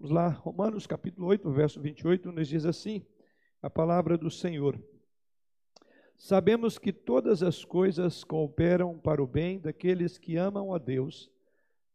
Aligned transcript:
Vamos 0.00 0.14
lá, 0.14 0.28
Romanos 0.28 0.86
capítulo 0.86 1.26
8, 1.26 1.50
verso 1.50 1.78
28, 1.78 2.32
nos 2.32 2.48
diz 2.48 2.64
assim: 2.64 3.04
a 3.60 3.68
palavra 3.68 4.16
do 4.16 4.30
Senhor. 4.30 4.82
Sabemos 6.16 6.78
que 6.78 6.90
todas 6.90 7.42
as 7.42 7.66
coisas 7.66 8.24
cooperam 8.24 8.98
para 8.98 9.22
o 9.22 9.26
bem 9.26 9.60
daqueles 9.60 10.16
que 10.16 10.38
amam 10.38 10.72
a 10.72 10.78
Deus, 10.78 11.30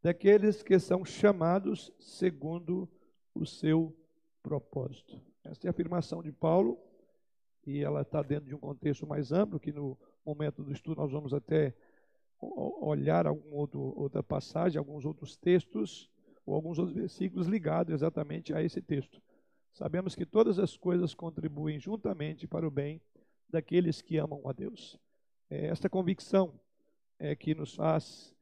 daqueles 0.03 0.61
que 0.61 0.77
são 0.77 1.03
chamados 1.03 1.91
segundo 1.99 2.87
o 3.33 3.43
seu 3.43 3.91
propósito. 4.43 5.19
Esta 5.43 5.65
é 5.65 5.69
a 5.69 5.71
afirmação 5.71 6.21
de 6.21 6.31
Paulo, 6.31 6.77
e 7.65 7.83
ela 7.83 8.03
está 8.03 8.21
dentro 8.21 8.45
de 8.45 8.53
um 8.53 8.59
contexto 8.59 9.07
mais 9.07 9.31
amplo, 9.31 9.59
que 9.59 9.71
no 9.71 9.97
momento 10.23 10.63
do 10.63 10.71
estudo 10.71 11.01
nós 11.01 11.11
vamos 11.11 11.33
até 11.33 11.75
olhar 12.39 13.25
alguma 13.25 13.67
outra 13.73 14.21
passagem, 14.21 14.77
alguns 14.77 15.05
outros 15.05 15.35
textos, 15.35 16.07
ou 16.45 16.53
alguns 16.53 16.77
outros 16.77 16.95
versículos 16.95 17.47
ligados 17.47 17.93
exatamente 17.93 18.53
a 18.53 18.61
esse 18.61 18.81
texto. 18.81 19.21
Sabemos 19.73 20.15
que 20.15 20.25
todas 20.25 20.59
as 20.59 20.77
coisas 20.77 21.13
contribuem 21.13 21.79
juntamente 21.79 22.47
para 22.47 22.67
o 22.67 22.71
bem 22.71 23.01
daqueles 23.49 24.01
que 24.01 24.17
amam 24.17 24.47
a 24.47 24.53
Deus. 24.53 24.97
É 25.49 25.67
esta 25.67 25.89
convicção 25.89 26.59
é 27.19 27.35
que 27.35 27.53
nos 27.55 27.75
faz 27.75 28.33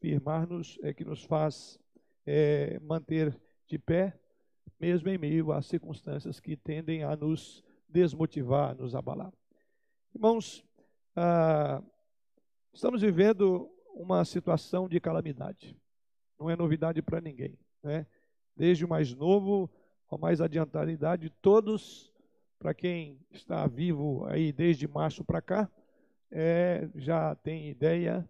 firmar-nos, 0.00 0.78
é 0.82 0.92
que 0.92 1.04
nos 1.04 1.24
faz 1.24 1.78
é, 2.26 2.78
manter 2.80 3.38
de 3.66 3.78
pé, 3.78 4.18
mesmo 4.78 5.08
em 5.08 5.18
meio 5.18 5.52
às 5.52 5.66
circunstâncias 5.66 6.40
que 6.40 6.56
tendem 6.56 7.04
a 7.04 7.14
nos 7.16 7.62
desmotivar, 7.88 8.70
a 8.70 8.74
nos 8.74 8.94
abalar. 8.94 9.32
Irmãos, 10.14 10.64
ah, 11.14 11.82
estamos 12.72 13.02
vivendo 13.02 13.70
uma 13.94 14.24
situação 14.24 14.88
de 14.88 15.00
calamidade. 15.00 15.76
Não 16.40 16.48
é 16.48 16.56
novidade 16.56 17.02
para 17.02 17.20
ninguém, 17.20 17.58
né? 17.82 18.06
Desde 18.56 18.82
o 18.84 18.88
mais 18.88 19.14
novo 19.14 19.70
ao 20.08 20.18
mais 20.18 20.40
adiantado 20.40 20.90
idade, 20.90 21.28
todos 21.42 22.10
para 22.58 22.72
quem 22.72 23.20
está 23.30 23.66
vivo 23.66 24.24
aí 24.26 24.50
desde 24.50 24.88
março 24.88 25.22
para 25.22 25.42
cá, 25.42 25.70
é, 26.30 26.88
já 26.94 27.34
tem 27.34 27.68
ideia, 27.68 28.26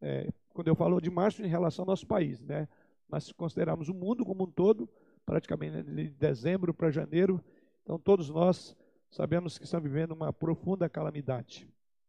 é, 0.00 0.32
quando 0.54 0.68
eu 0.68 0.74
falo 0.74 1.00
de 1.00 1.10
março, 1.10 1.42
em 1.42 1.48
relação 1.48 1.82
ao 1.82 1.88
nosso 1.88 2.06
país, 2.06 2.40
né? 2.40 2.66
Nós 3.08 3.30
consideramos 3.30 3.90
o 3.90 3.94
mundo 3.94 4.24
como 4.24 4.44
um 4.44 4.50
todo, 4.50 4.88
praticamente 5.26 5.82
de 5.82 6.10
dezembro 6.10 6.72
para 6.72 6.90
janeiro, 6.90 7.44
então 7.82 7.98
todos 7.98 8.30
nós 8.30 8.74
sabemos 9.10 9.58
que 9.58 9.64
estamos 9.64 9.88
vivendo 9.88 10.12
uma 10.12 10.32
profunda 10.32 10.88
calamidade, 10.88 11.68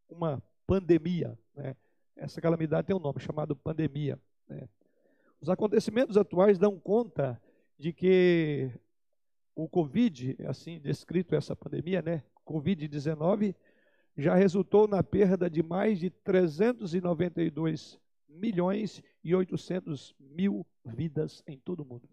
uma 0.09 0.41
pandemia, 0.65 1.37
né? 1.53 1.75
Essa 2.15 2.39
calamidade 2.39 2.87
tem 2.87 2.95
um 2.95 2.99
nome 2.99 3.19
chamado 3.19 3.55
pandemia. 3.55 4.19
Né? 4.47 4.69
Os 5.41 5.49
acontecimentos 5.49 6.15
atuais 6.17 6.59
dão 6.59 6.79
conta 6.79 7.41
de 7.77 7.91
que 7.91 8.71
o 9.55 9.67
Covid, 9.67 10.37
assim 10.45 10.79
descrito 10.79 11.35
essa 11.35 11.55
pandemia, 11.55 12.03
né? 12.03 12.23
Covid-19, 12.45 13.55
já 14.15 14.35
resultou 14.35 14.87
na 14.87 15.01
perda 15.01 15.49
de 15.49 15.63
mais 15.63 15.99
de 15.99 16.11
392 16.11 17.99
milhões 18.29 19.01
e 19.23 19.33
800 19.33 20.13
mil 20.19 20.63
vidas 20.85 21.41
em 21.47 21.57
todo 21.57 21.79
o 21.81 21.85
mundo. 21.85 22.07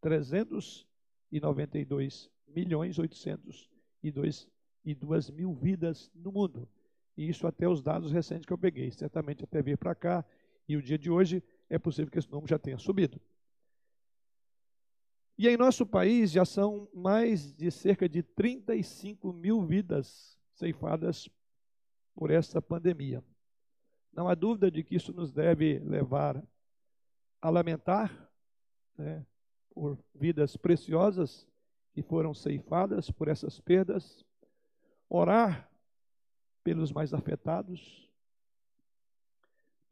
392 0.00 2.30
milhões 2.48 2.98
802 2.98 4.48
e 4.84 4.94
2 4.94 5.30
mil 5.30 5.52
vidas 5.52 6.10
no 6.14 6.32
mundo. 6.32 6.66
E 7.14 7.28
isso 7.28 7.46
até 7.46 7.68
os 7.68 7.82
dados 7.82 8.10
recentes 8.10 8.46
que 8.46 8.54
eu 8.54 8.58
peguei. 8.58 8.90
Certamente 8.90 9.44
até 9.44 9.60
vir 9.60 9.76
para 9.76 9.94
cá 9.94 10.24
e 10.66 10.76
o 10.76 10.82
dia 10.82 10.98
de 10.98 11.10
hoje 11.10 11.42
é 11.72 11.78
possível 11.78 12.10
que 12.10 12.18
esse 12.18 12.30
número 12.30 12.46
já 12.46 12.58
tenha 12.58 12.76
subido. 12.76 13.18
E 15.38 15.48
em 15.48 15.56
nosso 15.56 15.86
país 15.86 16.30
já 16.30 16.44
são 16.44 16.86
mais 16.92 17.54
de 17.54 17.70
cerca 17.70 18.06
de 18.06 18.22
35 18.22 19.32
mil 19.32 19.62
vidas 19.62 20.38
ceifadas 20.52 21.30
por 22.14 22.30
essa 22.30 22.60
pandemia. 22.60 23.24
Não 24.12 24.28
há 24.28 24.34
dúvida 24.34 24.70
de 24.70 24.84
que 24.84 24.94
isso 24.94 25.14
nos 25.14 25.32
deve 25.32 25.78
levar 25.78 26.46
a 27.40 27.48
lamentar 27.48 28.30
né, 28.98 29.24
por 29.70 29.98
vidas 30.14 30.58
preciosas 30.58 31.48
que 31.94 32.02
foram 32.02 32.34
ceifadas 32.34 33.10
por 33.10 33.28
essas 33.28 33.58
perdas, 33.58 34.22
orar 35.08 35.70
pelos 36.62 36.92
mais 36.92 37.14
afetados, 37.14 38.11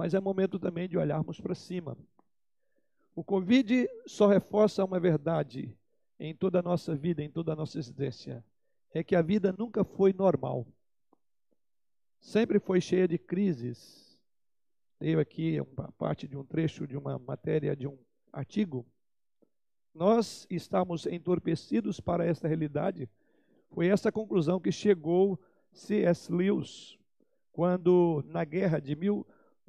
mas 0.01 0.15
é 0.15 0.19
momento 0.19 0.59
também 0.59 0.89
de 0.89 0.97
olharmos 0.97 1.39
para 1.43 1.55
cima, 1.55 1.95
o 3.15 3.23
Covid 3.23 3.87
só 4.07 4.27
reforça 4.27 4.83
uma 4.83 4.99
verdade 4.99 5.77
em 6.19 6.35
toda 6.35 6.61
a 6.61 6.63
nossa 6.63 6.97
vida, 6.97 7.23
em 7.23 7.31
toda 7.31 7.53
a 7.53 7.55
nossa 7.55 7.79
existência: 7.79 8.43
é 8.95 9.05
que 9.05 9.15
a 9.15 9.21
vida 9.21 9.55
nunca 9.59 9.85
foi 9.85 10.15
normal. 10.15 10.67
Sempre 12.19 12.59
foi 12.59 12.81
cheia 12.81 13.07
de 13.07 13.19
crises. 13.19 14.19
Leio 14.99 15.21
aqui 15.21 15.61
uma 15.61 15.93
parte 15.93 16.27
de 16.27 16.35
um 16.35 16.47
trecho 16.47 16.87
de 16.87 16.97
uma 16.97 17.19
matéria, 17.19 17.77
de 17.77 17.87
um 17.87 17.99
artigo. 18.33 18.87
Nós 19.95 20.47
estamos 20.49 21.05
entorpecidos 21.05 22.01
para 22.01 22.25
esta 22.25 22.49
realidade. 22.49 23.07
Foi 23.69 23.89
essa 23.89 24.11
conclusão 24.11 24.59
que 24.59 24.73
chegou 24.73 25.39
C.S. 25.75 26.33
Lewis 26.33 26.99
quando, 27.53 28.25
na 28.27 28.45
guerra 28.45 28.81
de 28.81 28.97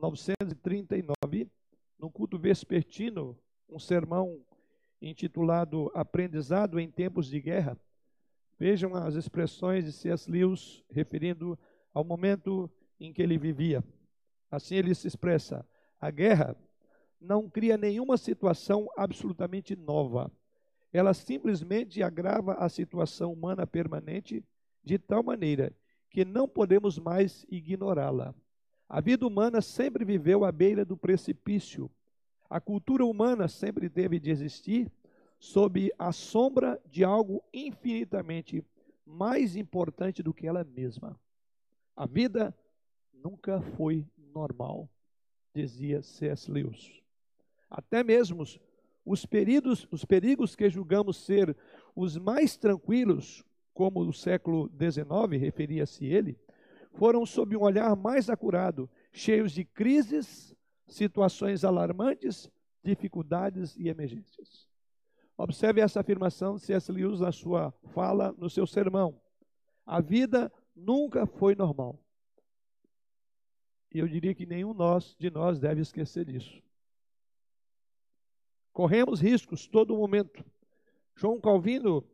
1939, 0.10 1.48
no 2.00 2.10
culto 2.10 2.40
vespertino, 2.40 3.38
um 3.70 3.78
sermão 3.78 4.44
intitulado 5.00 5.92
Aprendizado 5.94 6.80
em 6.80 6.90
Tempos 6.90 7.28
de 7.28 7.40
Guerra. 7.40 7.78
Vejam 8.58 8.96
as 8.96 9.14
expressões 9.16 9.86
de 9.86 9.92
C.S. 9.92 10.30
Lewis 10.30 10.84
referindo 10.90 11.58
ao 11.94 12.04
momento 12.04 12.70
em 13.00 13.14
que 13.14 13.22
ele 13.22 13.38
vivia. 13.38 13.84
Assim 14.50 14.76
ele 14.76 14.96
se 14.96 15.08
expressa: 15.08 15.66
a 16.00 16.10
guerra 16.10 16.56
não 17.20 17.48
cria 17.48 17.78
nenhuma 17.78 18.18
situação 18.18 18.90
absolutamente 18.98 19.76
nova. 19.76 20.32
Ela 20.92 21.14
simplesmente 21.14 22.02
agrava 22.02 22.56
a 22.56 22.68
situação 22.68 23.32
humana 23.32 23.66
permanente 23.68 24.44
de 24.84 24.98
tal 24.98 25.24
maneira 25.24 25.72
que 26.10 26.26
não 26.26 26.48
podemos 26.48 26.98
mais 26.98 27.46
ignorá-la. 27.50 28.36
A 28.94 29.00
vida 29.00 29.26
humana 29.26 29.62
sempre 29.62 30.04
viveu 30.04 30.44
à 30.44 30.52
beira 30.52 30.84
do 30.84 30.98
precipício. 30.98 31.90
A 32.50 32.60
cultura 32.60 33.06
humana 33.06 33.48
sempre 33.48 33.90
teve 33.90 34.20
de 34.20 34.30
existir 34.30 34.92
sob 35.40 35.90
a 35.98 36.12
sombra 36.12 36.78
de 36.92 37.02
algo 37.02 37.42
infinitamente 37.54 38.62
mais 39.06 39.56
importante 39.56 40.22
do 40.22 40.34
que 40.34 40.46
ela 40.46 40.66
mesma. 40.66 41.18
A 41.96 42.06
vida 42.06 42.54
nunca 43.14 43.62
foi 43.78 44.06
normal, 44.34 44.90
dizia 45.56 46.02
C.S. 46.02 46.52
Lewis. 46.52 47.02
Até 47.70 48.04
mesmo 48.04 48.44
os 49.06 49.26
perigos, 49.26 49.88
os 49.90 50.04
perigos 50.04 50.54
que 50.54 50.70
julgamos 50.70 51.16
ser 51.16 51.56
os 51.96 52.18
mais 52.18 52.58
tranquilos, 52.58 53.42
como 53.74 54.02
o 54.02 54.12
século 54.12 54.70
XIX, 54.78 55.40
referia-se 55.40 56.06
ele, 56.06 56.38
foram 56.94 57.26
sob 57.26 57.56
um 57.56 57.62
olhar 57.62 57.96
mais 57.96 58.30
acurado, 58.30 58.90
cheios 59.12 59.52
de 59.52 59.64
crises, 59.64 60.56
situações 60.88 61.64
alarmantes, 61.64 62.50
dificuldades 62.84 63.76
e 63.78 63.88
emergências. 63.88 64.68
Observe 65.38 65.82
essa 65.82 66.00
afirmação 66.00 66.56
de 66.56 66.62
C.S. 66.62 66.92
Lewis 66.92 67.20
na 67.20 67.32
sua 67.32 67.72
fala, 67.94 68.34
no 68.38 68.50
seu 68.50 68.68
sermão. 68.68 69.20
A 69.86 70.00
vida 70.00 70.52
nunca 70.76 71.26
foi 71.26 71.56
normal. 71.56 72.00
E 73.94 74.00
eu 74.00 74.08
diria 74.08 74.34
que 74.34 74.46
nenhum 74.46 74.74
nós, 74.74 75.16
de 75.18 75.30
nós 75.30 75.60
deve 75.60 75.82
esquecer 75.82 76.26
disso. 76.26 76.62
Corremos 78.72 79.20
riscos 79.20 79.68
todo 79.68 79.98
momento. 79.98 80.46
João 81.16 81.42
Calvino, 81.42 82.08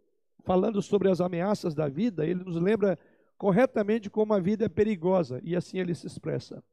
falando 0.43 0.81
sobre 0.81 1.09
as 1.09 1.21
ameaças 1.21 1.75
da 1.75 1.87
vida, 1.87 2.25
ele 2.25 2.43
nos 2.43 2.55
lembra 2.55 2.97
corretamente 3.37 4.09
como 4.09 4.33
a 4.33 4.39
vida 4.39 4.65
é 4.65 4.69
perigosa, 4.69 5.39
e 5.43 5.55
assim 5.55 5.79
ele 5.79 5.93
se 5.93 6.07
expressa. 6.07 6.63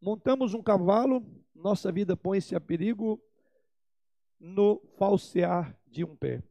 Montamos 0.00 0.54
um 0.54 0.62
cavalo, 0.62 1.24
nossa 1.54 1.92
vida 1.92 2.16
põe-se 2.16 2.54
a 2.54 2.60
perigo 2.60 3.20
no 4.38 4.80
falsear 4.96 5.76
de 5.86 6.04
um 6.04 6.16
pé. 6.16 6.42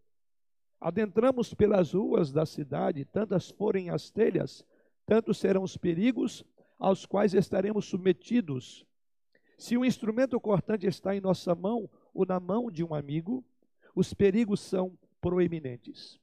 Adentramos 0.80 1.54
pelas 1.54 1.94
ruas 1.94 2.32
da 2.32 2.46
cidade, 2.46 3.06
tantas 3.06 3.50
forem 3.50 3.90
as 3.90 4.10
telhas, 4.10 4.66
tantos 5.06 5.38
serão 5.38 5.64
os 5.64 5.78
perigos 5.78 6.44
aos 6.78 7.06
quais 7.06 7.34
estaremos 7.34 7.86
submetidos. 7.86 8.86
Se 9.58 9.78
o 9.78 9.86
instrumento 9.86 10.40
cortante 10.40 10.86
está 10.86 11.16
em 11.16 11.22
nossa 11.22 11.56
mão 11.56 11.90
ou 12.14 12.26
na 12.26 12.40
mão 12.40 12.70
de 12.70 12.84
um 12.84 12.94
amigo, 12.94 13.44
os 13.96 14.14
perigos 14.14 14.60
são 14.60 14.98
proeminentes. 15.22 16.20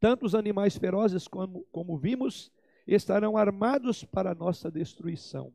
Tanto 0.00 0.26
os 0.26 0.34
animais 0.34 0.76
ferozes 0.76 1.26
como, 1.26 1.66
como 1.72 1.96
vimos 1.96 2.52
estarão 2.86 3.36
armados 3.36 4.04
para 4.04 4.34
nossa 4.34 4.70
destruição. 4.70 5.52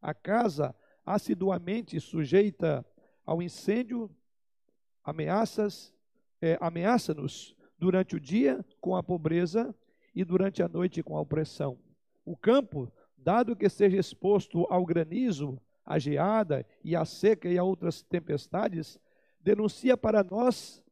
A 0.00 0.12
casa 0.12 0.74
assiduamente 1.04 2.00
sujeita 2.00 2.84
ao 3.24 3.42
incêndio, 3.42 4.10
ameaças 5.04 5.94
é, 6.40 6.58
ameaça-nos 6.60 7.56
durante 7.78 8.16
o 8.16 8.20
dia 8.20 8.64
com 8.80 8.96
a 8.96 9.02
pobreza 9.02 9.74
e 10.14 10.24
durante 10.24 10.62
a 10.62 10.68
noite 10.68 11.02
com 11.02 11.16
a 11.16 11.20
opressão. 11.20 11.78
O 12.24 12.36
campo, 12.36 12.92
dado 13.16 13.56
que 13.56 13.68
seja 13.68 13.98
exposto 13.98 14.66
ao 14.70 14.84
granizo, 14.84 15.60
à 15.84 15.98
geada 15.98 16.66
e 16.82 16.96
à 16.96 17.04
seca 17.04 17.48
e 17.48 17.58
a 17.58 17.64
outras 17.64 18.02
tempestades, 18.02 18.98
denuncia 19.40 19.96
para 19.96 20.24
nós 20.24 20.82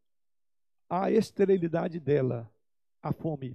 a 0.89 1.11
esterilidade 1.11 1.99
dela, 1.99 2.51
a 3.05 3.13
fome. 3.13 3.55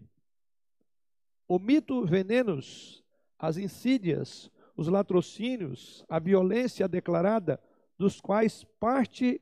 Omito 1.47 2.05
venenos, 2.05 3.03
as 3.37 3.57
insídias, 3.57 4.51
os 4.77 4.87
latrocínios, 4.87 6.05
a 6.07 6.19
violência 6.19 6.87
declarada, 6.87 7.59
dos 7.97 8.21
quais 8.21 8.63
parte 8.79 9.41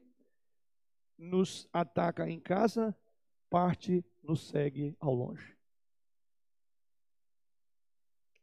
nos 1.17 1.67
ataca 1.73 2.29
em 2.29 2.39
casa, 2.39 2.95
parte 3.49 4.05
nos 4.23 4.47
segue 4.47 4.95
ao 4.97 5.13
longe. 5.13 5.57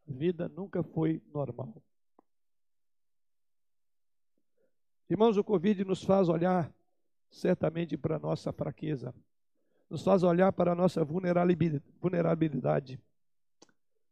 A 0.07 0.13
vida 0.13 0.51
nunca 0.51 0.83
foi 0.83 1.23
normal. 1.33 1.83
Irmãos, 5.09 5.39
o 5.39 5.45
Covid 5.45 5.83
nos 5.85 6.05
faz 6.05 6.29
olhar 6.29 6.71
certamente 7.31 7.97
para 7.97 8.17
a 8.17 8.19
nossa 8.19 8.53
fraqueza, 8.53 9.15
nos 9.89 10.03
faz 10.03 10.23
olhar 10.23 10.53
para 10.53 10.73
a 10.73 10.75
nossa 10.75 11.05
vulnerabilidade, 11.05 13.01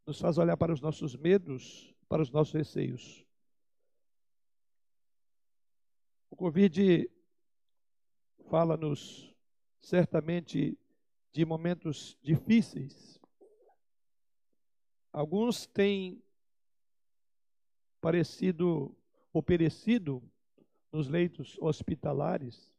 nos 0.05 0.19
faz 0.19 0.37
olhar 0.37 0.57
para 0.57 0.73
os 0.73 0.81
nossos 0.81 1.15
medos, 1.15 1.93
para 2.07 2.21
os 2.21 2.31
nossos 2.31 2.53
receios. 2.53 3.25
O 6.29 6.35
Covid 6.35 7.09
fala-nos 8.49 9.35
certamente 9.79 10.77
de 11.31 11.45
momentos 11.45 12.17
difíceis. 12.21 13.19
Alguns 15.11 15.67
têm 15.67 16.23
parecido 18.01 18.95
ou 19.31 19.41
perecido 19.41 20.23
nos 20.91 21.07
leitos 21.07 21.57
hospitalares, 21.59 22.72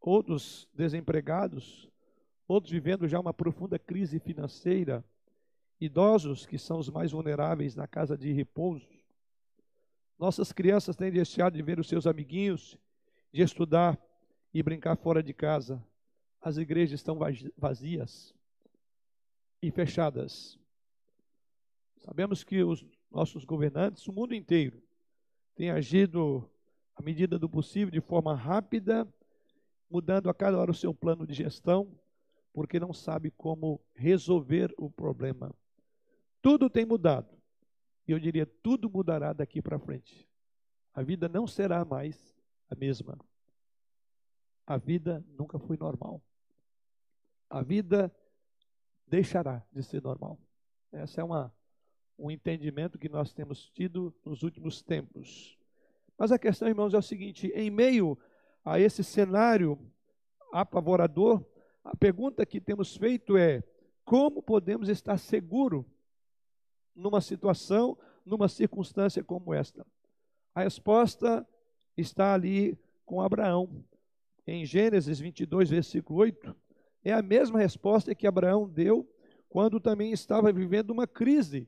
outros 0.00 0.68
desempregados, 0.72 1.88
outros 2.46 2.72
vivendo 2.72 3.08
já 3.08 3.18
uma 3.18 3.34
profunda 3.34 3.78
crise 3.78 4.18
financeira, 4.18 5.04
idosos 5.80 6.46
que 6.46 6.58
são 6.58 6.78
os 6.78 6.88
mais 6.88 7.12
vulneráveis 7.12 7.74
na 7.74 7.86
casa 7.86 8.16
de 8.16 8.32
repouso. 8.32 8.88
Nossas 10.18 10.52
crianças 10.52 10.96
têm 10.96 11.10
deixado 11.10 11.54
de 11.54 11.62
ver 11.62 11.78
os 11.78 11.88
seus 11.88 12.06
amiguinhos, 12.06 12.78
de 13.32 13.42
estudar 13.42 14.00
e 14.54 14.62
brincar 14.62 14.96
fora 14.96 15.22
de 15.22 15.34
casa. 15.34 15.84
As 16.40 16.56
igrejas 16.56 17.00
estão 17.00 17.18
vazias 17.56 18.34
e 19.60 19.70
fechadas. 19.70 20.58
Sabemos 21.98 22.44
que 22.44 22.62
os 22.62 22.86
nossos 23.10 23.44
governantes, 23.44 24.06
o 24.06 24.12
mundo 24.12 24.34
inteiro, 24.34 24.82
tem 25.54 25.70
agido 25.70 26.48
à 26.94 27.02
medida 27.02 27.38
do 27.38 27.48
possível, 27.48 27.90
de 27.90 28.00
forma 28.00 28.34
rápida, 28.34 29.06
mudando 29.88 30.28
a 30.28 30.34
cada 30.34 30.58
hora 30.58 30.70
o 30.70 30.74
seu 30.74 30.94
plano 30.94 31.26
de 31.26 31.34
gestão, 31.34 31.90
porque 32.52 32.80
não 32.80 32.92
sabe 32.92 33.30
como 33.30 33.80
resolver 33.94 34.72
o 34.78 34.90
problema. 34.90 35.54
Tudo 36.40 36.70
tem 36.70 36.84
mudado. 36.84 37.28
E 38.06 38.12
eu 38.12 38.18
diria, 38.18 38.46
tudo 38.46 38.88
mudará 38.88 39.32
daqui 39.32 39.60
para 39.60 39.78
frente. 39.78 40.28
A 40.94 41.02
vida 41.02 41.28
não 41.28 41.46
será 41.46 41.84
mais 41.84 42.34
a 42.70 42.74
mesma. 42.74 43.18
A 44.66 44.76
vida 44.76 45.24
nunca 45.28 45.58
foi 45.58 45.76
normal. 45.76 46.22
A 47.50 47.62
vida 47.62 48.14
deixará 49.06 49.64
de 49.72 49.82
ser 49.82 50.02
normal. 50.02 50.38
Essa 50.90 51.20
é 51.20 51.24
uma 51.24 51.52
um 52.18 52.30
entendimento 52.30 52.98
que 52.98 53.08
nós 53.08 53.32
temos 53.32 53.68
tido 53.70 54.14
nos 54.24 54.42
últimos 54.42 54.82
tempos. 54.82 55.58
Mas 56.18 56.32
a 56.32 56.38
questão, 56.38 56.68
irmãos, 56.68 56.94
é 56.94 56.98
o 56.98 57.02
seguinte: 57.02 57.48
em 57.48 57.70
meio 57.70 58.18
a 58.66 58.78
esse 58.78 59.02
cenário 59.02 59.78
apavorador, 60.52 61.42
a 61.82 61.96
pergunta 61.96 62.44
que 62.44 62.60
temos 62.60 62.94
feito 62.94 63.36
é: 63.36 63.62
como 64.04 64.42
podemos 64.42 64.90
estar 64.90 65.16
seguros 65.16 65.86
numa 66.94 67.22
situação, 67.22 67.96
numa 68.24 68.48
circunstância 68.48 69.24
como 69.24 69.54
esta? 69.54 69.86
A 70.54 70.62
resposta 70.62 71.46
está 71.96 72.34
ali 72.34 72.78
com 73.06 73.22
Abraão. 73.22 73.82
Em 74.46 74.66
Gênesis 74.66 75.18
22, 75.18 75.70
versículo 75.70 76.20
8, 76.20 76.54
é 77.02 77.12
a 77.12 77.22
mesma 77.22 77.58
resposta 77.58 78.14
que 78.14 78.26
Abraão 78.26 78.68
deu 78.68 79.08
quando 79.48 79.80
também 79.80 80.12
estava 80.12 80.52
vivendo 80.52 80.90
uma 80.90 81.06
crise 81.06 81.66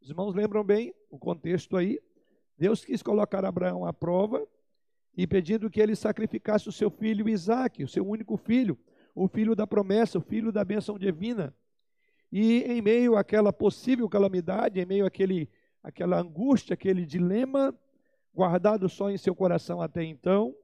os 0.00 0.08
irmãos 0.08 0.34
lembram 0.34 0.64
bem 0.64 0.94
o 1.10 1.18
contexto 1.18 1.76
aí? 1.76 2.00
Deus 2.56 2.84
quis 2.84 3.02
colocar 3.02 3.44
Abraão 3.44 3.84
à 3.84 3.92
prova 3.92 4.46
e 5.16 5.26
pedindo 5.26 5.70
que 5.70 5.80
ele 5.80 5.96
sacrificasse 5.96 6.68
o 6.68 6.72
seu 6.72 6.90
filho 6.90 7.28
Isaque, 7.28 7.84
o 7.84 7.88
seu 7.88 8.06
único 8.06 8.36
filho, 8.36 8.78
o 9.14 9.28
filho 9.28 9.54
da 9.54 9.66
promessa, 9.66 10.18
o 10.18 10.22
filho 10.22 10.52
da 10.52 10.64
bênção 10.64 10.98
divina. 10.98 11.54
E 12.30 12.62
em 12.62 12.80
meio 12.80 13.16
àquela 13.16 13.52
possível 13.52 14.08
calamidade, 14.08 14.80
em 14.80 14.86
meio 14.86 15.04
àquele, 15.04 15.48
àquela 15.82 16.20
angústia, 16.20 16.74
aquele 16.74 17.04
dilema, 17.04 17.74
guardado 18.32 18.88
só 18.88 19.10
em 19.10 19.18
seu 19.18 19.34
coração 19.34 19.82
até 19.82 20.04
então, 20.04 20.54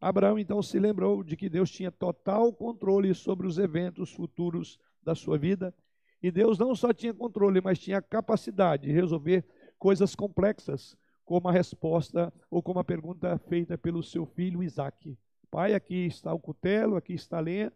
Abraão 0.00 0.38
então 0.38 0.62
se 0.62 0.78
lembrou 0.78 1.24
de 1.24 1.36
que 1.36 1.48
Deus 1.48 1.70
tinha 1.70 1.90
total 1.90 2.52
controle 2.52 3.14
sobre 3.14 3.46
os 3.46 3.58
eventos 3.58 4.12
futuros 4.12 4.78
da 5.02 5.14
sua 5.14 5.38
vida 5.38 5.74
e 6.22 6.30
Deus 6.30 6.58
não 6.58 6.74
só 6.74 6.92
tinha 6.92 7.12
controle, 7.12 7.60
mas 7.60 7.78
tinha 7.78 8.00
capacidade 8.00 8.86
de 8.86 8.92
resolver 8.92 9.44
coisas 9.78 10.14
complexas, 10.14 10.96
como 11.24 11.48
a 11.48 11.52
resposta 11.52 12.32
ou 12.50 12.62
como 12.62 12.78
a 12.78 12.84
pergunta 12.84 13.38
feita 13.38 13.78
pelo 13.78 14.02
seu 14.02 14.26
filho 14.26 14.62
Isaac. 14.62 15.16
Pai, 15.50 15.74
aqui 15.74 16.06
está 16.06 16.32
o 16.32 16.38
cutelo, 16.38 16.96
aqui 16.96 17.14
está 17.14 17.38
a 17.38 17.40
lenha, 17.40 17.72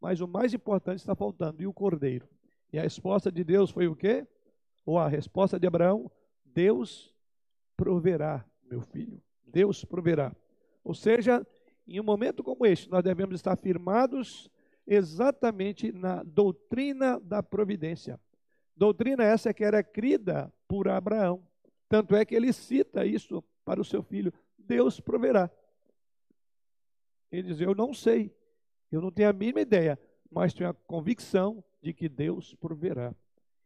mas 0.00 0.20
o 0.20 0.28
mais 0.28 0.52
importante 0.52 0.98
está 0.98 1.14
faltando, 1.14 1.62
e 1.62 1.66
o 1.66 1.72
cordeiro? 1.72 2.28
E 2.72 2.78
a 2.78 2.82
resposta 2.82 3.32
de 3.32 3.42
Deus 3.42 3.70
foi 3.70 3.86
o 3.86 3.96
quê? 3.96 4.26
Ou 4.84 4.98
a 4.98 5.08
resposta 5.08 5.58
de 5.58 5.66
Abraão? 5.66 6.10
Deus 6.44 7.14
proverá, 7.76 8.44
meu 8.70 8.82
filho. 8.82 9.22
Deus 9.46 9.84
proverá. 9.84 10.34
Ou 10.82 10.94
seja, 10.94 11.46
em 11.86 11.98
um 12.00 12.04
momento 12.04 12.44
como 12.44 12.66
este, 12.66 12.90
nós 12.90 13.02
devemos 13.02 13.34
estar 13.36 13.56
firmados 13.56 14.50
exatamente 14.86 15.92
na 15.92 16.22
doutrina 16.22 17.18
da 17.20 17.42
providência. 17.42 18.20
Doutrina 18.76 19.24
essa 19.24 19.54
que 19.54 19.64
era 19.64 19.82
crida 19.82 20.52
por 20.68 20.88
Abraão. 20.88 21.42
Tanto 21.94 22.16
é 22.16 22.24
que 22.24 22.34
ele 22.34 22.52
cita 22.52 23.06
isso 23.06 23.40
para 23.64 23.80
o 23.80 23.84
seu 23.84 24.02
filho: 24.02 24.34
Deus 24.58 24.98
proverá. 24.98 25.48
Ele 27.30 27.46
diz: 27.46 27.60
Eu 27.60 27.72
não 27.72 27.94
sei, 27.94 28.34
eu 28.90 29.00
não 29.00 29.12
tenho 29.12 29.28
a 29.28 29.32
mínima 29.32 29.60
ideia, 29.60 29.96
mas 30.28 30.52
tenho 30.52 30.68
a 30.68 30.74
convicção 30.74 31.62
de 31.80 31.92
que 31.92 32.08
Deus 32.08 32.52
proverá. 32.56 33.14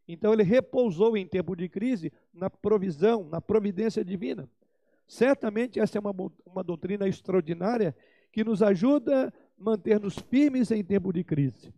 Então 0.06 0.30
ele 0.30 0.42
repousou 0.42 1.16
em 1.16 1.26
tempo 1.26 1.56
de 1.56 1.70
crise 1.70 2.12
na 2.30 2.50
provisão, 2.50 3.24
na 3.24 3.40
providência 3.40 4.04
divina. 4.04 4.46
Certamente 5.06 5.80
essa 5.80 5.96
é 5.96 6.00
uma, 6.00 6.14
uma 6.44 6.62
doutrina 6.62 7.08
extraordinária 7.08 7.96
que 8.30 8.44
nos 8.44 8.62
ajuda 8.62 9.32
manter-nos 9.56 10.18
firmes 10.18 10.70
em 10.70 10.84
tempo 10.84 11.14
de 11.14 11.24
crise. 11.24 11.72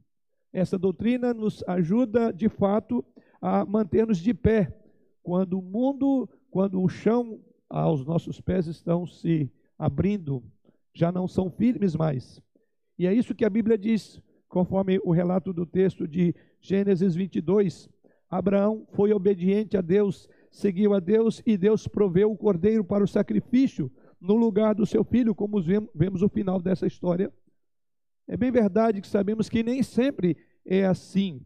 Essa 0.52 0.76
doutrina 0.76 1.32
nos 1.32 1.62
ajuda, 1.68 2.32
de 2.32 2.48
fato, 2.48 3.04
a 3.40 3.64
manter-nos 3.64 4.18
de 4.18 4.34
pé 4.34 4.76
quando 5.22 5.58
o 5.58 5.62
mundo, 5.62 6.28
quando 6.50 6.82
o 6.82 6.88
chão 6.88 7.40
aos 7.68 8.04
nossos 8.04 8.40
pés 8.40 8.66
estão 8.66 9.06
se 9.06 9.50
abrindo, 9.78 10.42
já 10.92 11.12
não 11.12 11.28
são 11.28 11.50
firmes 11.50 11.94
mais. 11.94 12.42
E 12.98 13.06
é 13.06 13.14
isso 13.14 13.34
que 13.34 13.44
a 13.44 13.50
Bíblia 13.50 13.78
diz, 13.78 14.20
conforme 14.48 14.98
o 15.04 15.12
relato 15.12 15.52
do 15.52 15.64
texto 15.64 16.06
de 16.06 16.34
Gênesis 16.60 17.14
22. 17.14 17.88
Abraão 18.28 18.86
foi 18.92 19.12
obediente 19.12 19.76
a 19.76 19.80
Deus, 19.80 20.28
seguiu 20.50 20.92
a 20.92 21.00
Deus 21.00 21.42
e 21.46 21.56
Deus 21.56 21.88
proveu 21.88 22.30
o 22.30 22.36
cordeiro 22.36 22.84
para 22.84 23.02
o 23.02 23.08
sacrifício 23.08 23.90
no 24.20 24.34
lugar 24.34 24.74
do 24.74 24.84
seu 24.84 25.02
filho, 25.02 25.34
como 25.34 25.62
vemos 25.94 26.22
o 26.22 26.28
final 26.28 26.60
dessa 26.60 26.86
história. 26.86 27.32
É 28.28 28.36
bem 28.36 28.50
verdade 28.50 29.00
que 29.00 29.08
sabemos 29.08 29.48
que 29.48 29.62
nem 29.62 29.82
sempre 29.82 30.36
é 30.64 30.84
assim. 30.84 31.40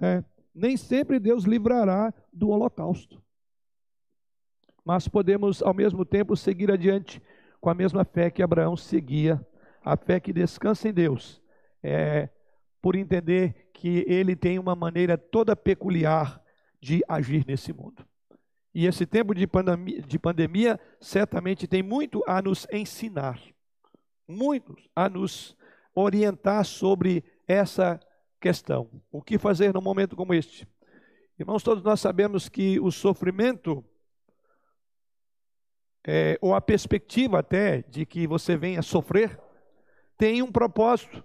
É, 0.00 0.24
nem 0.54 0.76
sempre 0.76 1.20
Deus 1.20 1.44
livrará 1.44 2.12
do 2.32 2.48
holocausto. 2.48 3.22
Mas 4.88 5.06
podemos, 5.06 5.62
ao 5.62 5.74
mesmo 5.74 6.02
tempo, 6.02 6.34
seguir 6.34 6.70
adiante 6.70 7.20
com 7.60 7.68
a 7.68 7.74
mesma 7.74 8.06
fé 8.06 8.30
que 8.30 8.42
Abraão 8.42 8.74
seguia, 8.74 9.38
a 9.84 9.98
fé 9.98 10.18
que 10.18 10.32
descansa 10.32 10.88
em 10.88 10.94
Deus, 10.94 11.42
é, 11.82 12.30
por 12.80 12.96
entender 12.96 13.68
que 13.74 14.02
ele 14.08 14.34
tem 14.34 14.58
uma 14.58 14.74
maneira 14.74 15.18
toda 15.18 15.54
peculiar 15.54 16.42
de 16.80 17.02
agir 17.06 17.44
nesse 17.46 17.70
mundo. 17.70 18.02
E 18.74 18.86
esse 18.86 19.04
tempo 19.04 19.34
de 19.34 19.46
pandemia, 19.46 20.00
de 20.00 20.18
pandemia 20.18 20.80
certamente 20.98 21.66
tem 21.66 21.82
muito 21.82 22.24
a 22.26 22.40
nos 22.40 22.66
ensinar, 22.72 23.38
muito 24.26 24.74
a 24.96 25.06
nos 25.06 25.54
orientar 25.94 26.64
sobre 26.64 27.22
essa 27.46 28.00
questão. 28.40 28.88
O 29.12 29.20
que 29.20 29.36
fazer 29.36 29.74
num 29.74 29.82
momento 29.82 30.16
como 30.16 30.32
este? 30.32 30.66
Irmãos, 31.38 31.62
todos 31.62 31.84
nós 31.84 32.00
sabemos 32.00 32.48
que 32.48 32.80
o 32.80 32.90
sofrimento, 32.90 33.84
é, 36.06 36.38
ou 36.40 36.54
a 36.54 36.60
perspectiva 36.60 37.38
até 37.40 37.82
de 37.82 38.06
que 38.06 38.26
você 38.26 38.56
venha 38.56 38.82
sofrer, 38.82 39.38
tem 40.16 40.42
um 40.42 40.50
propósito. 40.50 41.22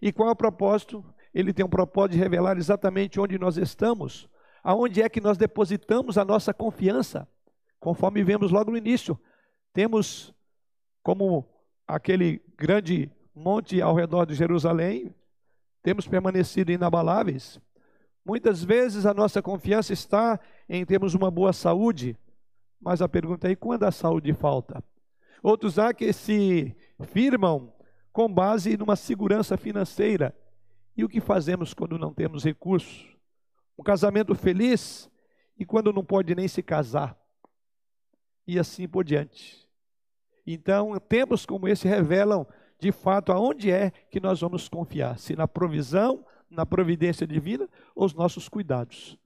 E 0.00 0.12
qual 0.12 0.28
é 0.28 0.32
o 0.32 0.36
propósito? 0.36 1.04
Ele 1.34 1.52
tem 1.52 1.64
um 1.64 1.68
propósito 1.68 2.12
de 2.12 2.18
revelar 2.18 2.56
exatamente 2.58 3.18
onde 3.18 3.38
nós 3.38 3.56
estamos, 3.56 4.28
aonde 4.62 5.02
é 5.02 5.08
que 5.08 5.20
nós 5.20 5.38
depositamos 5.38 6.18
a 6.18 6.24
nossa 6.24 6.52
confiança. 6.52 7.28
Conforme 7.80 8.22
vemos 8.22 8.50
logo 8.50 8.70
no 8.70 8.76
início, 8.76 9.18
temos 9.72 10.34
como 11.02 11.44
aquele 11.86 12.40
grande 12.56 13.10
monte 13.34 13.80
ao 13.80 13.94
redor 13.94 14.26
de 14.26 14.34
Jerusalém, 14.34 15.14
temos 15.82 16.06
permanecido 16.06 16.70
inabaláveis. 16.70 17.60
Muitas 18.24 18.62
vezes 18.62 19.04
a 19.04 19.12
nossa 19.12 19.42
confiança 19.42 19.92
está 19.92 20.38
em 20.68 20.84
termos 20.84 21.14
uma 21.14 21.30
boa 21.30 21.52
saúde, 21.52 22.16
mas 22.82 23.00
a 23.00 23.08
pergunta 23.08 23.50
é: 23.50 23.54
quando 23.54 23.84
a 23.84 23.92
saúde 23.92 24.32
falta? 24.34 24.82
Outros 25.42 25.78
há 25.78 25.94
que 25.94 26.12
se 26.12 26.76
firmam 27.00 27.72
com 28.12 28.32
base 28.32 28.76
numa 28.76 28.96
segurança 28.96 29.56
financeira. 29.56 30.36
E 30.96 31.04
o 31.04 31.08
que 31.08 31.20
fazemos 31.20 31.72
quando 31.72 31.98
não 31.98 32.12
temos 32.12 32.44
recursos? 32.44 33.08
Um 33.78 33.82
casamento 33.82 34.34
feliz 34.34 35.10
e 35.56 35.64
quando 35.64 35.92
não 35.92 36.04
pode 36.04 36.34
nem 36.34 36.46
se 36.46 36.62
casar. 36.62 37.18
E 38.46 38.58
assim 38.58 38.86
por 38.86 39.04
diante. 39.04 39.66
Então, 40.46 40.98
tempos 40.98 41.46
como 41.46 41.66
esse 41.66 41.88
revelam 41.88 42.46
de 42.78 42.90
fato, 42.90 43.30
aonde 43.30 43.70
é 43.70 43.90
que 44.10 44.18
nós 44.18 44.40
vamos 44.40 44.68
confiar? 44.68 45.16
Se 45.16 45.36
na 45.36 45.46
provisão, 45.46 46.26
na 46.50 46.66
providência 46.66 47.24
divina 47.24 47.68
ou 47.94 48.04
os 48.04 48.12
nossos 48.12 48.48
cuidados. 48.48 49.16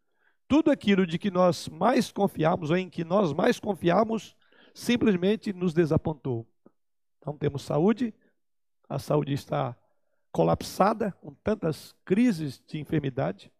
Tudo 0.48 0.70
aquilo 0.70 1.06
de 1.06 1.18
que 1.18 1.30
nós 1.30 1.68
mais 1.68 2.12
confiamos, 2.12 2.70
ou 2.70 2.76
em 2.76 2.88
que 2.88 3.04
nós 3.04 3.32
mais 3.32 3.58
confiamos, 3.58 4.36
simplesmente 4.74 5.52
nos 5.52 5.74
desapontou. 5.74 6.46
Não 7.24 7.36
temos 7.36 7.62
saúde, 7.62 8.14
a 8.88 8.98
saúde 8.98 9.32
está 9.32 9.76
colapsada, 10.30 11.12
com 11.20 11.34
tantas 11.34 11.94
crises 12.04 12.62
de 12.66 12.78
enfermidade, 12.78 13.50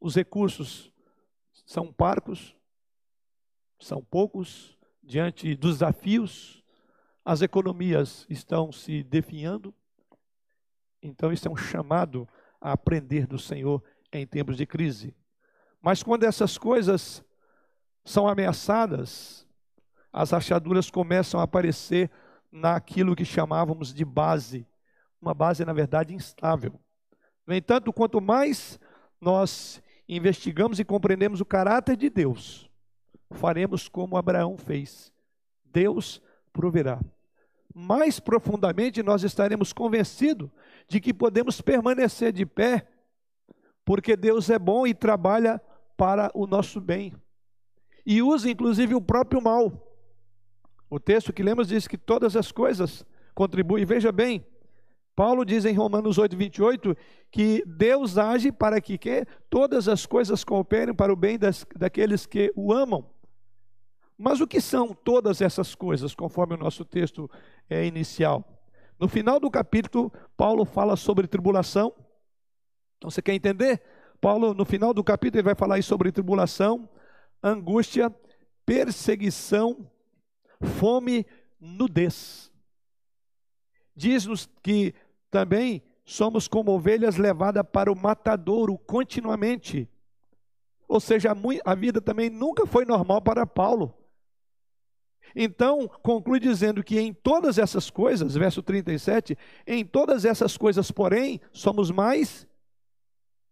os 0.00 0.14
recursos 0.14 0.92
são 1.66 1.92
parcos, 1.92 2.56
são 3.78 4.02
poucos 4.02 4.78
diante 5.02 5.54
dos 5.54 5.74
desafios 5.74 6.60
as 7.24 7.42
economias 7.42 8.26
estão 8.28 8.72
se 8.72 9.02
definhando. 9.02 9.74
Então, 11.02 11.32
isso 11.32 11.46
é 11.46 11.50
um 11.50 11.56
chamado 11.56 12.28
a 12.60 12.72
aprender 12.72 13.26
do 13.26 13.38
Senhor 13.38 13.82
em 14.12 14.26
tempos 14.26 14.56
de 14.56 14.66
crise. 14.66 15.14
Mas 15.80 16.02
quando 16.02 16.24
essas 16.24 16.58
coisas 16.58 17.24
são 18.04 18.28
ameaçadas, 18.28 19.46
as 20.12 20.30
rachaduras 20.30 20.90
começam 20.90 21.40
a 21.40 21.44
aparecer 21.44 22.10
naquilo 22.50 23.14
que 23.14 23.24
chamávamos 23.24 23.94
de 23.94 24.04
base, 24.04 24.66
uma 25.20 25.32
base, 25.32 25.64
na 25.64 25.72
verdade, 25.72 26.14
instável. 26.14 26.80
No 27.46 27.54
entanto, 27.54 27.92
quanto 27.92 28.20
mais 28.20 28.78
nós 29.20 29.82
investigamos 30.08 30.80
e 30.80 30.84
compreendemos 30.84 31.40
o 31.40 31.44
caráter 31.44 31.96
de 31.96 32.10
Deus, 32.10 32.68
faremos 33.30 33.88
como 33.88 34.16
Abraão 34.16 34.58
fez. 34.58 35.12
Deus 35.64 36.20
proverá. 36.52 37.00
Mais 37.72 38.18
profundamente 38.18 39.02
nós 39.02 39.22
estaremos 39.22 39.72
convencidos 39.72 40.50
de 40.88 41.00
que 41.00 41.14
podemos 41.14 41.60
permanecer 41.60 42.32
de 42.32 42.44
pé, 42.44 42.88
porque 43.84 44.16
Deus 44.16 44.50
é 44.50 44.58
bom 44.58 44.86
e 44.86 44.92
trabalha 44.92 45.62
para 46.00 46.30
o 46.32 46.46
nosso 46.46 46.80
bem. 46.80 47.12
E 48.06 48.22
usa 48.22 48.50
inclusive 48.50 48.94
o 48.94 49.02
próprio 49.02 49.38
mal. 49.38 49.70
O 50.88 50.98
texto 50.98 51.30
que 51.30 51.42
lemos 51.42 51.68
diz 51.68 51.86
que 51.86 51.98
todas 51.98 52.34
as 52.36 52.50
coisas 52.50 53.04
contribuem. 53.34 53.84
Veja 53.84 54.10
bem, 54.10 54.42
Paulo 55.14 55.44
diz 55.44 55.66
em 55.66 55.74
Romanos 55.74 56.16
8, 56.16 56.34
28 56.34 56.96
que 57.30 57.62
Deus 57.66 58.16
age 58.16 58.50
para 58.50 58.80
que, 58.80 58.96
que 58.96 59.26
todas 59.50 59.88
as 59.88 60.06
coisas 60.06 60.42
cooperem 60.42 60.94
para 60.94 61.12
o 61.12 61.16
bem 61.16 61.38
das, 61.38 61.66
daqueles 61.76 62.24
que 62.24 62.50
o 62.56 62.72
amam. 62.72 63.04
Mas 64.16 64.40
o 64.40 64.46
que 64.46 64.58
são 64.58 64.94
todas 64.94 65.42
essas 65.42 65.74
coisas, 65.74 66.14
conforme 66.14 66.54
o 66.54 66.58
nosso 66.58 66.82
texto 66.82 67.30
é, 67.68 67.84
inicial? 67.84 68.42
No 68.98 69.06
final 69.06 69.38
do 69.38 69.50
capítulo, 69.50 70.10
Paulo 70.34 70.64
fala 70.64 70.96
sobre 70.96 71.26
tribulação. 71.26 71.92
Então, 72.96 73.10
você 73.10 73.20
quer 73.20 73.34
entender? 73.34 73.82
Paulo, 74.20 74.52
no 74.52 74.64
final 74.64 74.92
do 74.92 75.02
capítulo, 75.02 75.38
ele 75.38 75.46
vai 75.46 75.54
falar 75.54 75.82
sobre 75.82 76.12
tribulação, 76.12 76.88
angústia, 77.42 78.14
perseguição, 78.66 79.90
fome, 80.78 81.26
nudez. 81.58 82.52
Diz-nos 83.96 84.48
que 84.62 84.94
também 85.30 85.82
somos 86.04 86.46
como 86.48 86.72
ovelhas 86.72 87.16
levadas 87.16 87.64
para 87.72 87.90
o 87.90 87.96
matadouro 87.96 88.76
continuamente. 88.76 89.88
Ou 90.86 91.00
seja, 91.00 91.32
a 91.64 91.74
vida 91.74 92.00
também 92.00 92.28
nunca 92.28 92.66
foi 92.66 92.84
normal 92.84 93.22
para 93.22 93.46
Paulo. 93.46 93.94
Então, 95.34 95.88
conclui 96.02 96.40
dizendo 96.40 96.82
que 96.82 96.98
em 96.98 97.12
todas 97.12 97.58
essas 97.58 97.88
coisas, 97.88 98.34
verso 98.34 98.62
37, 98.62 99.38
em 99.66 99.84
todas 99.84 100.24
essas 100.24 100.56
coisas, 100.56 100.90
porém, 100.90 101.40
somos 101.52 101.90
mais 101.90 102.48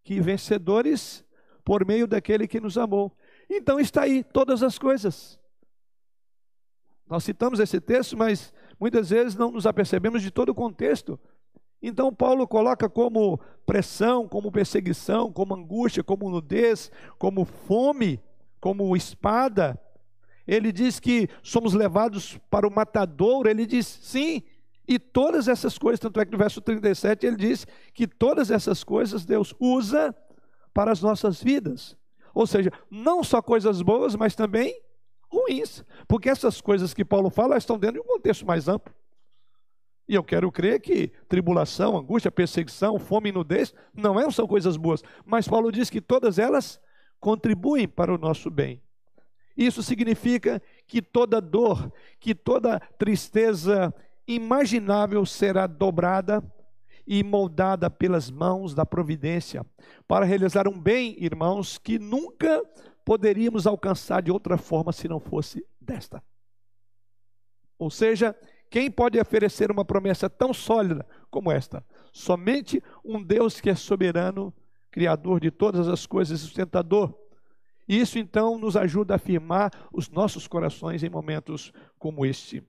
que 0.08 0.22
vencedores 0.22 1.22
por 1.62 1.84
meio 1.84 2.06
daquele 2.06 2.48
que 2.48 2.58
nos 2.58 2.78
amou. 2.78 3.14
Então 3.50 3.78
está 3.78 4.04
aí 4.04 4.24
todas 4.24 4.62
as 4.62 4.78
coisas. 4.78 5.38
Nós 7.06 7.24
citamos 7.24 7.60
esse 7.60 7.78
texto, 7.78 8.16
mas 8.16 8.50
muitas 8.80 9.10
vezes 9.10 9.36
não 9.36 9.50
nos 9.50 9.66
apercebemos 9.66 10.22
de 10.22 10.30
todo 10.30 10.48
o 10.48 10.54
contexto. 10.54 11.20
Então 11.82 12.10
Paulo 12.10 12.48
coloca 12.48 12.88
como 12.88 13.38
pressão, 13.66 14.26
como 14.26 14.50
perseguição, 14.50 15.30
como 15.30 15.54
angústia, 15.54 16.02
como 16.02 16.30
nudez, 16.30 16.90
como 17.18 17.44
fome, 17.44 18.18
como 18.62 18.96
espada, 18.96 19.78
ele 20.46 20.72
diz 20.72 20.98
que 20.98 21.28
somos 21.42 21.74
levados 21.74 22.40
para 22.48 22.66
o 22.66 22.74
matadouro, 22.74 23.46
ele 23.46 23.66
diz 23.66 23.86
sim, 23.86 24.42
e 24.88 24.98
todas 24.98 25.48
essas 25.48 25.76
coisas, 25.76 26.00
tanto 26.00 26.18
é 26.18 26.24
que 26.24 26.32
no 26.32 26.38
verso 26.38 26.62
37 26.62 27.26
ele 27.26 27.36
diz 27.36 27.66
que 27.92 28.06
todas 28.06 28.50
essas 28.50 28.82
coisas 28.82 29.26
Deus 29.26 29.54
usa 29.60 30.16
para 30.72 30.90
as 30.90 31.02
nossas 31.02 31.42
vidas. 31.42 31.94
Ou 32.32 32.46
seja, 32.46 32.72
não 32.90 33.22
só 33.22 33.42
coisas 33.42 33.82
boas, 33.82 34.16
mas 34.16 34.34
também 34.34 34.80
ruins. 35.30 35.84
Porque 36.06 36.30
essas 36.30 36.62
coisas 36.62 36.94
que 36.94 37.04
Paulo 37.04 37.28
fala 37.28 37.58
estão 37.58 37.78
dentro 37.78 38.00
de 38.00 38.00
um 38.00 38.14
contexto 38.14 38.46
mais 38.46 38.66
amplo. 38.66 38.94
E 40.08 40.14
eu 40.14 40.24
quero 40.24 40.50
crer 40.50 40.80
que 40.80 41.08
tribulação, 41.28 41.94
angústia, 41.94 42.30
perseguição, 42.30 42.98
fome 42.98 43.28
e 43.28 43.32
nudez 43.32 43.74
não 43.92 44.30
são 44.30 44.46
coisas 44.46 44.78
boas. 44.78 45.02
Mas 45.22 45.46
Paulo 45.46 45.70
diz 45.70 45.90
que 45.90 46.00
todas 46.00 46.38
elas 46.38 46.80
contribuem 47.20 47.86
para 47.86 48.14
o 48.14 48.16
nosso 48.16 48.50
bem. 48.50 48.80
Isso 49.54 49.82
significa 49.82 50.62
que 50.86 51.02
toda 51.02 51.40
dor, 51.40 51.92
que 52.18 52.34
toda 52.34 52.80
tristeza 52.96 53.92
imaginável 54.28 55.24
será 55.24 55.66
dobrada 55.66 56.44
e 57.06 57.24
moldada 57.24 57.88
pelas 57.88 58.30
mãos 58.30 58.74
da 58.74 58.84
providência, 58.84 59.64
para 60.06 60.26
realizar 60.26 60.68
um 60.68 60.78
bem, 60.78 61.16
irmãos, 61.18 61.78
que 61.78 61.98
nunca 61.98 62.62
poderíamos 63.04 63.66
alcançar 63.66 64.22
de 64.22 64.30
outra 64.30 64.58
forma 64.58 64.92
se 64.92 65.08
não 65.08 65.18
fosse 65.18 65.66
desta. 65.80 66.22
Ou 67.78 67.90
seja, 67.90 68.36
quem 68.70 68.90
pode 68.90 69.18
oferecer 69.18 69.70
uma 69.70 69.84
promessa 69.84 70.28
tão 70.28 70.52
sólida 70.52 71.06
como 71.30 71.50
esta? 71.50 71.82
Somente 72.12 72.82
um 73.02 73.22
Deus 73.22 73.60
que 73.60 73.70
é 73.70 73.74
soberano, 73.74 74.52
criador 74.90 75.40
de 75.40 75.50
todas 75.50 75.88
as 75.88 76.04
coisas, 76.04 76.40
sustentador 76.40 77.14
isso 77.88 78.18
então 78.18 78.58
nos 78.58 78.76
ajuda 78.76 79.14
a 79.14 79.16
afirmar 79.16 79.72
os 79.90 80.10
nossos 80.10 80.46
corações 80.46 81.02
em 81.02 81.08
momentos 81.08 81.72
como 81.98 82.26
este. 82.26 82.62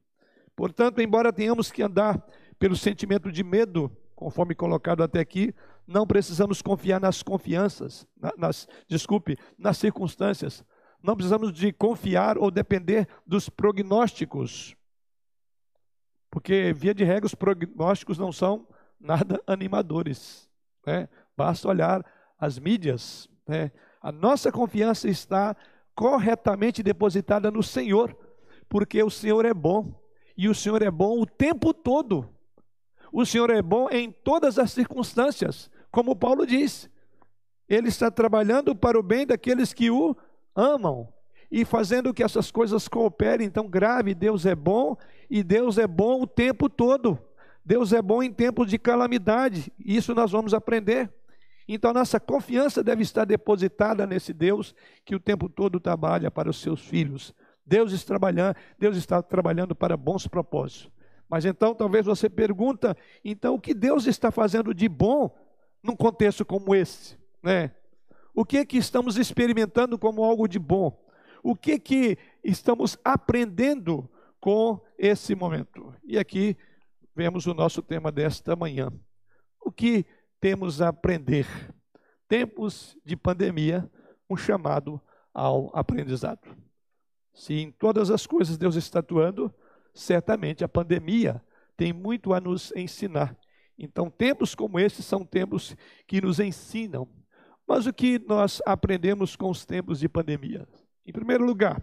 Portanto, 0.60 1.00
embora 1.00 1.32
tenhamos 1.32 1.72
que 1.72 1.82
andar 1.82 2.22
pelo 2.60 2.76
sentimento 2.76 3.32
de 3.32 3.46
medo, 3.46 3.90
conforme 4.14 4.54
colocado 4.54 5.02
até 5.02 5.22
aqui, 5.22 5.56
não 5.88 6.06
precisamos 6.06 6.62
confiar 6.62 7.00
nas 7.00 7.24
confianças, 7.24 8.06
nas, 8.38 8.68
desculpe, 8.86 9.38
nas 9.58 9.78
circunstâncias. 9.78 10.62
Não 11.02 11.16
precisamos 11.16 11.54
de 11.54 11.72
confiar 11.72 12.38
ou 12.38 12.52
depender 12.52 13.08
dos 13.26 13.48
prognósticos. 13.48 14.76
Porque, 16.30 16.74
via 16.74 16.94
de 16.94 17.06
regra, 17.06 17.26
os 17.26 17.34
prognósticos 17.36 18.18
não 18.18 18.34
são 18.34 18.68
nada 19.00 19.42
animadores. 19.48 20.50
Né? 20.86 21.08
Basta 21.38 21.70
olhar 21.70 22.06
as 22.38 22.60
mídias, 22.60 23.30
né? 23.48 23.72
A 24.02 24.12
nossa 24.12 24.52
confiança 24.52 25.08
está 25.08 25.56
corretamente 25.96 26.84
depositada 26.84 27.50
no 27.50 27.64
Senhor, 27.64 28.14
porque 28.68 29.02
o 29.02 29.10
Senhor 29.10 29.46
é 29.46 29.54
bom 29.54 30.09
e 30.40 30.48
o 30.48 30.56
Senhor 30.56 30.82
é 30.82 30.90
bom 30.90 31.20
o 31.20 31.26
tempo 31.26 31.74
todo. 31.74 32.26
O 33.12 33.26
Senhor 33.26 33.50
é 33.50 33.62
bom 33.62 33.90
em 33.90 34.10
todas 34.10 34.58
as 34.58 34.72
circunstâncias, 34.72 35.70
como 35.92 36.16
Paulo 36.16 36.48
diz. 36.48 36.90
Ele 37.68 37.90
está 37.90 38.10
trabalhando 38.10 38.74
para 38.74 38.98
o 38.98 39.04
bem 39.04 39.28
daqueles 39.28 39.74
que 39.74 39.92
o 39.92 40.16
amam 40.56 41.10
e 41.52 41.66
fazendo 41.66 42.14
que 42.14 42.24
essas 42.24 42.52
coisas 42.52 42.88
cooperem. 42.88 43.46
Então, 43.46 43.68
grave: 43.68 44.16
Deus 44.16 44.46
é 44.46 44.56
bom 44.56 44.96
e 45.30 45.44
Deus 45.44 45.78
é 45.78 45.86
bom 45.86 46.22
o 46.22 46.26
tempo 46.26 46.70
todo. 46.70 47.20
Deus 47.66 47.92
é 47.92 48.02
bom 48.02 48.24
em 48.24 48.32
tempos 48.32 48.70
de 48.70 48.80
calamidade. 48.80 49.70
Isso 49.78 50.16
nós 50.16 50.32
vamos 50.32 50.54
aprender. 50.54 51.12
Então, 51.68 51.92
nossa 51.92 52.18
confiança 52.18 52.82
deve 52.82 53.04
estar 53.04 53.26
depositada 53.26 54.08
nesse 54.08 54.32
Deus 54.32 54.74
que 55.04 55.16
o 55.16 55.20
tempo 55.20 55.50
todo 55.50 55.82
trabalha 55.82 56.32
para 56.32 56.50
os 56.50 56.62
seus 56.62 56.80
filhos. 56.80 57.34
Deus 57.70 57.94
está 57.94 58.08
trabalhando, 58.08 58.56
Deus 58.80 58.98
está 58.98 59.22
trabalhando 59.22 59.76
para 59.76 59.96
bons 59.96 60.28
propósitos. 60.28 60.92
Mas 61.30 61.46
então, 61.46 61.76
talvez 61.76 62.08
você 62.08 62.28
pergunta, 62.28 62.98
então 63.24 63.54
o 63.54 63.62
que 63.62 63.76
Deus 63.76 64.08
está 64.08 64.32
fazendo 64.32 64.74
de 64.74 64.90
bom 64.90 65.30
num 65.84 65.96
contexto 65.96 66.44
como 66.44 66.74
esse, 66.74 67.16
né? 67.44 67.72
O 68.34 68.44
que 68.44 68.66
que 68.66 68.78
estamos 68.78 69.18
experimentando 69.18 70.00
como 70.00 70.24
algo 70.24 70.48
de 70.48 70.58
bom? 70.58 71.08
O 71.44 71.56
que 71.56 71.80
que 71.80 72.18
estamos 72.44 72.98
aprendendo 73.06 74.10
com 74.40 74.82
esse 74.98 75.36
momento? 75.36 75.94
E 76.04 76.18
aqui 76.18 76.58
vemos 77.16 77.46
o 77.46 77.54
nosso 77.54 77.84
tema 77.84 78.12
desta 78.12 78.56
manhã. 78.56 78.92
O 79.62 79.72
que 79.72 80.06
temos 80.42 80.82
a 80.82 80.88
aprender? 80.88 81.46
Tempos 82.28 82.98
de 83.06 83.16
pandemia, 83.16 83.90
um 84.28 84.36
chamado 84.36 85.00
ao 85.34 85.70
aprendizado. 85.78 86.69
Se 87.34 87.54
em 87.54 87.72
todas 87.72 88.12
as 88.12 88.26
coisas 88.28 88.58
Deus 88.58 88.76
está 88.76 89.00
atuando, 89.00 89.54
certamente 89.94 90.64
a 90.64 90.70
pandemia 90.70 91.42
tem 91.78 91.94
muito 91.94 92.34
a 92.34 92.42
nos 92.42 92.74
ensinar. 92.76 93.38
Então, 93.78 94.10
tempos 94.10 94.54
como 94.54 94.80
esses 94.80 95.06
são 95.06 95.26
tempos 95.26 95.76
que 96.06 96.20
nos 96.20 96.40
ensinam. 96.40 97.08
Mas 97.66 97.86
o 97.86 97.94
que 97.94 98.20
nós 98.20 98.62
aprendemos 98.66 99.36
com 99.36 99.50
os 99.50 99.66
tempos 99.66 100.00
de 100.00 100.10
pandemia? 100.10 100.68
Em 101.06 101.14
primeiro 101.14 101.46
lugar, 101.46 101.82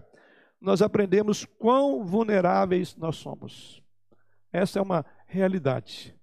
nós 0.60 0.82
aprendemos 0.82 1.44
quão 1.44 2.04
vulneráveis 2.04 2.96
nós 2.96 3.16
somos. 3.16 3.82
Essa 4.52 4.78
é 4.78 4.82
uma 4.82 5.06
realidade. 5.26 6.14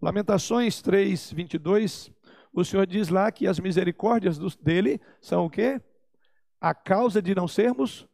Lamentações 0.00 0.82
3, 0.82 1.32
22, 1.32 2.10
o 2.52 2.64
Senhor 2.64 2.86
diz 2.86 3.08
lá 3.08 3.30
que 3.32 3.46
as 3.46 3.58
misericórdias 3.58 4.38
dele 4.56 5.00
são 5.20 5.46
o 5.46 5.50
quê? 5.50 5.80
A 6.60 6.74
causa 6.74 7.22
de 7.22 7.34
não 7.34 7.48
sermos 7.48 8.06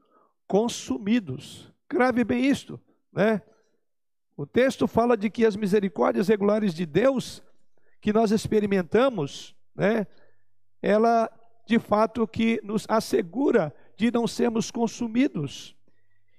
consumidos. 0.48 1.72
Grave 1.88 2.24
bem 2.24 2.44
isto, 2.46 2.80
né? 3.12 3.42
O 4.36 4.46
texto 4.46 4.88
fala 4.88 5.16
de 5.16 5.28
que 5.28 5.44
as 5.44 5.54
misericórdias 5.54 6.28
regulares 6.28 6.72
de 6.72 6.86
Deus 6.86 7.42
que 8.00 8.12
nós 8.12 8.30
experimentamos, 8.30 9.54
né? 9.74 10.06
Ela 10.82 11.30
de 11.66 11.78
fato 11.78 12.26
que 12.26 12.60
nos 12.64 12.86
assegura 12.88 13.74
de 13.96 14.10
não 14.10 14.26
sermos 14.26 14.70
consumidos. 14.70 15.76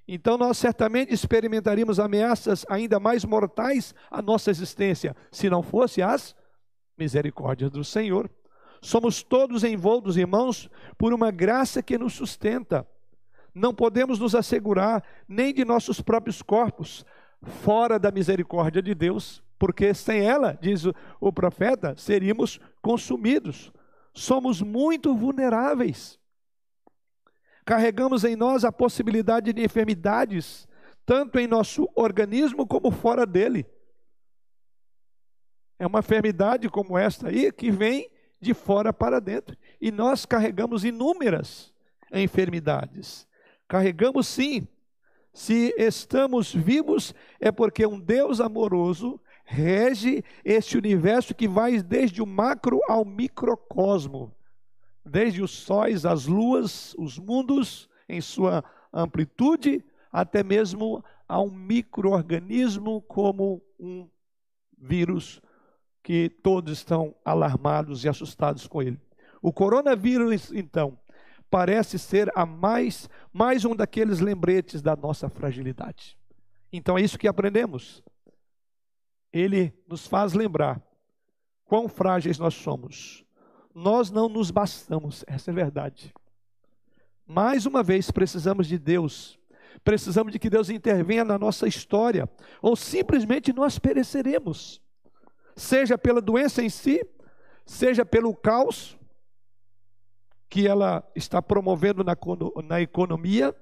Então 0.08 0.38
nós 0.38 0.58
certamente 0.58 1.14
experimentaríamos 1.14 2.00
ameaças 2.00 2.66
ainda 2.68 3.00
mais 3.00 3.24
mortais 3.24 3.94
à 4.10 4.24
nossa 4.24 4.50
existência, 4.50 5.16
se 5.32 5.50
não 5.50 5.62
fosse 5.62 6.02
as 6.02 6.36
misericórdias 6.98 7.70
do 7.70 7.84
Senhor. 7.84 8.28
Somos 8.82 9.22
todos 9.22 9.64
envoltos, 9.64 10.18
irmãos, 10.18 10.70
por 10.98 11.14
uma 11.14 11.30
graça 11.30 11.84
que 11.84 11.98
nos 11.98 12.14
sustenta. 12.14 12.88
Não 13.60 13.74
podemos 13.74 14.20
nos 14.20 14.34
assegurar 14.34 15.04
nem 15.28 15.54
de 15.54 15.66
nossos 15.66 16.02
próprios 16.02 16.42
corpos, 16.42 17.06
fora 17.42 18.00
da 18.00 18.12
misericórdia 18.12 18.82
de 18.82 18.96
Deus, 18.96 19.44
porque 19.58 19.94
sem 19.94 20.22
ela, 20.22 20.58
diz 20.62 20.84
o 21.20 21.34
profeta, 21.34 21.94
seríamos 21.98 22.60
consumidos. 22.82 23.72
Somos 24.14 24.62
muito 24.62 25.16
vulneráveis 25.16 26.20
carregamos 27.70 28.24
em 28.24 28.36
nós 28.36 28.66
a 28.66 28.72
possibilidade 28.72 29.54
de 29.54 29.64
enfermidades, 29.64 30.68
tanto 31.06 31.38
em 31.38 31.46
nosso 31.46 31.88
organismo 31.94 32.66
como 32.66 32.90
fora 32.90 33.28
dele. 33.28 33.64
É 35.78 35.86
uma 35.86 36.00
enfermidade 36.00 36.68
como 36.68 36.98
esta 36.98 37.28
aí 37.28 37.52
que 37.52 37.70
vem 37.70 38.10
de 38.42 38.56
fora 38.56 38.92
para 38.92 39.22
dentro. 39.22 39.56
E 39.80 39.92
nós 39.92 40.26
carregamos 40.26 40.84
inúmeras 40.84 41.72
enfermidades. 42.12 43.28
Carregamos 43.70 44.28
sim. 44.28 44.68
Se 45.32 45.74
estamos 45.78 46.54
vivos, 46.54 47.16
é 47.40 47.54
porque 47.54 47.86
um 47.86 47.98
Deus 47.98 48.42
amoroso 48.42 49.22
rege 49.46 50.26
este 50.44 50.78
universo 50.78 51.34
que 51.34 51.48
vai 51.48 51.82
desde 51.82 52.22
o 52.22 52.26
macro 52.26 52.82
ao 52.90 53.06
microcosmo 53.06 54.36
desde 55.10 55.42
os 55.42 55.52
sóis, 55.52 56.06
as 56.06 56.26
luas, 56.26 56.94
os 56.98 57.18
mundos 57.18 57.90
em 58.08 58.22
sua 58.22 58.64
amplitude, 58.94 59.84
até 60.12 60.44
mesmo 60.44 61.04
a 61.28 61.42
um 61.42 61.50
microorganismo 61.50 63.02
como 63.02 63.62
um 63.80 64.08
vírus 64.78 65.42
que 66.04 66.30
todos 66.30 66.74
estão 66.74 67.14
alarmados 67.26 68.04
e 68.04 68.10
assustados 68.10 68.68
com 68.68 68.82
ele. 68.82 69.00
O 69.42 69.52
coronavírus, 69.54 70.52
então, 70.52 70.98
parece 71.50 71.98
ser 71.98 72.32
a 72.36 72.46
mais 72.46 73.10
mais 73.34 73.66
um 73.66 73.76
daqueles 73.76 74.20
lembretes 74.20 74.82
da 74.82 74.96
nossa 74.96 75.30
fragilidade. 75.30 76.18
Então 76.72 76.98
é 76.98 77.02
isso 77.02 77.18
que 77.18 77.28
aprendemos. 77.28 78.04
Ele 79.32 79.74
nos 79.88 80.08
faz 80.08 80.34
lembrar 80.34 80.82
quão 81.66 81.88
frágeis 81.88 82.38
nós 82.38 82.54
somos 82.54 83.26
nós 83.80 84.12
não 84.12 84.28
nos 84.28 84.52
bastamos, 84.52 85.24
essa 85.26 85.50
é 85.50 85.54
a 85.54 85.56
verdade. 85.56 86.14
Mais 87.26 87.66
uma 87.66 87.82
vez, 87.82 88.12
precisamos 88.12 88.68
de 88.68 88.78
Deus, 88.78 89.40
precisamos 89.86 90.34
de 90.34 90.40
que 90.40 90.50
Deus 90.50 90.70
intervenha 90.70 91.24
na 91.24 91.40
nossa 91.40 91.66
história, 91.66 92.30
ou 92.62 92.76
simplesmente 92.76 93.54
nós 93.54 93.80
pereceremos, 93.80 94.82
seja 95.56 95.98
pela 95.98 96.20
doença 96.20 96.62
em 96.62 96.70
si, 96.70 97.06
seja 97.66 98.06
pelo 98.06 98.36
caos 98.36 98.98
que 100.50 100.68
ela 100.68 101.08
está 101.16 101.42
promovendo 101.42 102.04
na, 102.04 102.16
na 102.64 102.82
economia, 102.82 103.56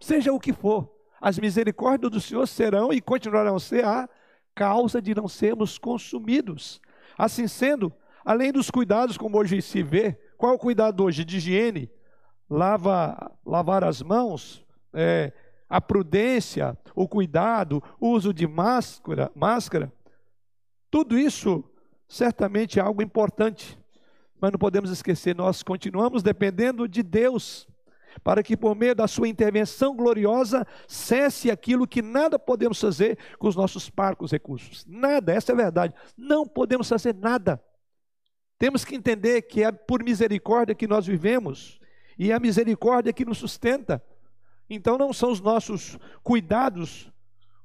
seja 0.00 0.32
o 0.32 0.40
que 0.40 0.52
for, 0.52 0.90
as 1.20 1.38
misericórdias 1.38 2.10
do 2.10 2.20
Senhor 2.20 2.46
serão 2.46 2.92
e 2.92 3.00
continuarão 3.00 3.56
a 3.56 3.60
ser 3.60 3.84
a 3.84 4.08
causa 4.54 5.00
de 5.00 5.14
não 5.14 5.28
sermos 5.28 5.78
consumidos. 5.78 6.80
Assim 7.16 7.46
sendo, 7.46 7.92
Além 8.24 8.50
dos 8.50 8.70
cuidados, 8.70 9.18
como 9.18 9.36
hoje 9.36 9.60
se 9.60 9.82
vê, 9.82 10.18
qual 10.38 10.52
é 10.52 10.54
o 10.54 10.58
cuidado 10.58 11.04
hoje? 11.04 11.24
De 11.24 11.36
higiene, 11.36 11.90
lava, 12.48 13.30
lavar 13.44 13.84
as 13.84 14.00
mãos, 14.00 14.64
é, 14.94 15.30
a 15.68 15.78
prudência, 15.78 16.76
o 16.94 17.06
cuidado, 17.06 17.82
o 18.00 18.08
uso 18.08 18.32
de 18.32 18.46
máscara, 18.46 19.30
máscara. 19.34 19.92
Tudo 20.90 21.18
isso 21.18 21.62
certamente 22.08 22.78
é 22.78 22.82
algo 22.82 23.02
importante, 23.02 23.78
mas 24.44 24.52
não 24.52 24.58
podemos 24.58 24.90
esquecer, 24.90 25.34
nós 25.34 25.62
continuamos 25.62 26.22
dependendo 26.22 26.86
de 26.86 27.02
Deus, 27.02 27.66
para 28.22 28.42
que 28.42 28.54
por 28.58 28.76
meio 28.76 28.94
da 28.94 29.08
sua 29.08 29.26
intervenção 29.26 29.96
gloriosa 29.96 30.66
cesse 30.86 31.50
aquilo 31.50 31.86
que 31.86 32.02
nada 32.02 32.38
podemos 32.38 32.78
fazer 32.78 33.16
com 33.38 33.48
os 33.48 33.56
nossos 33.56 33.88
parcos 33.88 34.32
recursos. 34.32 34.84
Nada, 34.86 35.32
essa 35.32 35.52
é 35.52 35.54
a 35.54 35.56
verdade. 35.56 35.94
Não 36.14 36.46
podemos 36.46 36.86
fazer 36.90 37.14
nada. 37.14 37.58
Temos 38.58 38.84
que 38.84 38.94
entender 38.94 39.40
que 39.40 39.64
é 39.64 39.72
por 39.72 40.04
misericórdia 40.04 40.74
que 40.74 40.86
nós 40.86 41.06
vivemos 41.06 41.80
e 42.18 42.30
é 42.30 42.34
a 42.34 42.38
misericórdia 42.38 43.14
que 43.14 43.24
nos 43.24 43.38
sustenta. 43.38 44.04
Então 44.68 44.98
não 44.98 45.10
são 45.10 45.32
os 45.32 45.40
nossos 45.40 45.98
cuidados 46.22 47.10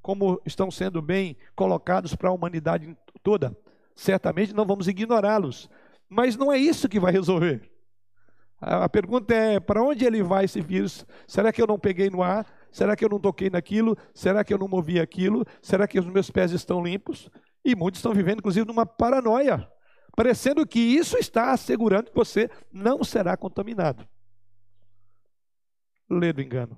como 0.01 0.41
estão 0.45 0.71
sendo 0.71 1.01
bem 1.01 1.35
colocados 1.57 2.15
para 2.15 2.29
a 2.29 2.33
humanidade 2.33 2.97
toda. 3.21 3.53
Certamente 3.93 4.53
não 4.53 4.65
vamos 4.65 4.87
ignorá-los, 4.87 5.69
mas 6.09 6.35
não 6.35 6.51
é 6.51 6.57
isso 6.57 6.89
que 6.89 6.99
vai 6.99 7.11
resolver. 7.11 7.71
A 8.59 8.89
pergunta 8.89 9.33
é: 9.33 9.59
para 9.59 9.83
onde 9.83 10.03
ele 10.03 10.23
vai 10.23 10.45
esse 10.45 10.59
vírus? 10.59 11.05
Será 11.27 11.53
que 11.53 11.61
eu 11.61 11.67
não 11.67 11.79
peguei 11.79 12.09
no 12.09 12.21
ar? 12.21 12.45
Será 12.71 12.95
que 12.95 13.05
eu 13.05 13.09
não 13.09 13.19
toquei 13.19 13.49
naquilo? 13.49 13.97
Será 14.13 14.43
que 14.43 14.53
eu 14.53 14.57
não 14.57 14.67
movi 14.67 14.99
aquilo? 14.99 15.45
Será 15.61 15.87
que 15.87 15.99
os 15.99 16.05
meus 16.05 16.29
pés 16.29 16.51
estão 16.51 16.83
limpos? 16.83 17.29
E 17.63 17.75
muitos 17.75 17.99
estão 17.99 18.13
vivendo, 18.13 18.39
inclusive, 18.39 18.65
numa 18.67 18.85
paranoia 18.85 19.67
parecendo 20.19 20.67
que 20.67 20.79
isso 20.79 21.17
está 21.17 21.53
assegurando 21.53 22.09
que 22.09 22.15
você 22.17 22.49
não 22.73 23.05
será 23.05 23.37
contaminado. 23.37 24.05
Lê 26.09 26.33
do 26.33 26.41
engano. 26.41 26.75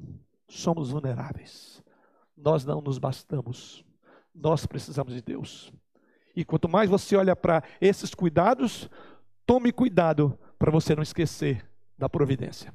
Somos 0.47 0.91
vulneráveis. 0.91 1.81
Nós 2.37 2.63
não 2.63 2.81
nos 2.81 2.99
bastamos. 2.99 3.83
Nós 4.31 4.67
precisamos 4.67 5.11
de 5.15 5.23
Deus. 5.23 5.73
E 6.35 6.45
quanto 6.45 6.69
mais 6.69 6.87
você 6.87 7.15
olha 7.15 7.35
para 7.35 7.63
esses 7.81 8.13
cuidados, 8.13 8.87
tome 9.51 9.73
cuidado 9.73 10.39
para 10.57 10.71
você 10.71 10.95
não 10.95 11.03
esquecer 11.03 11.69
da 11.97 12.07
providência. 12.07 12.73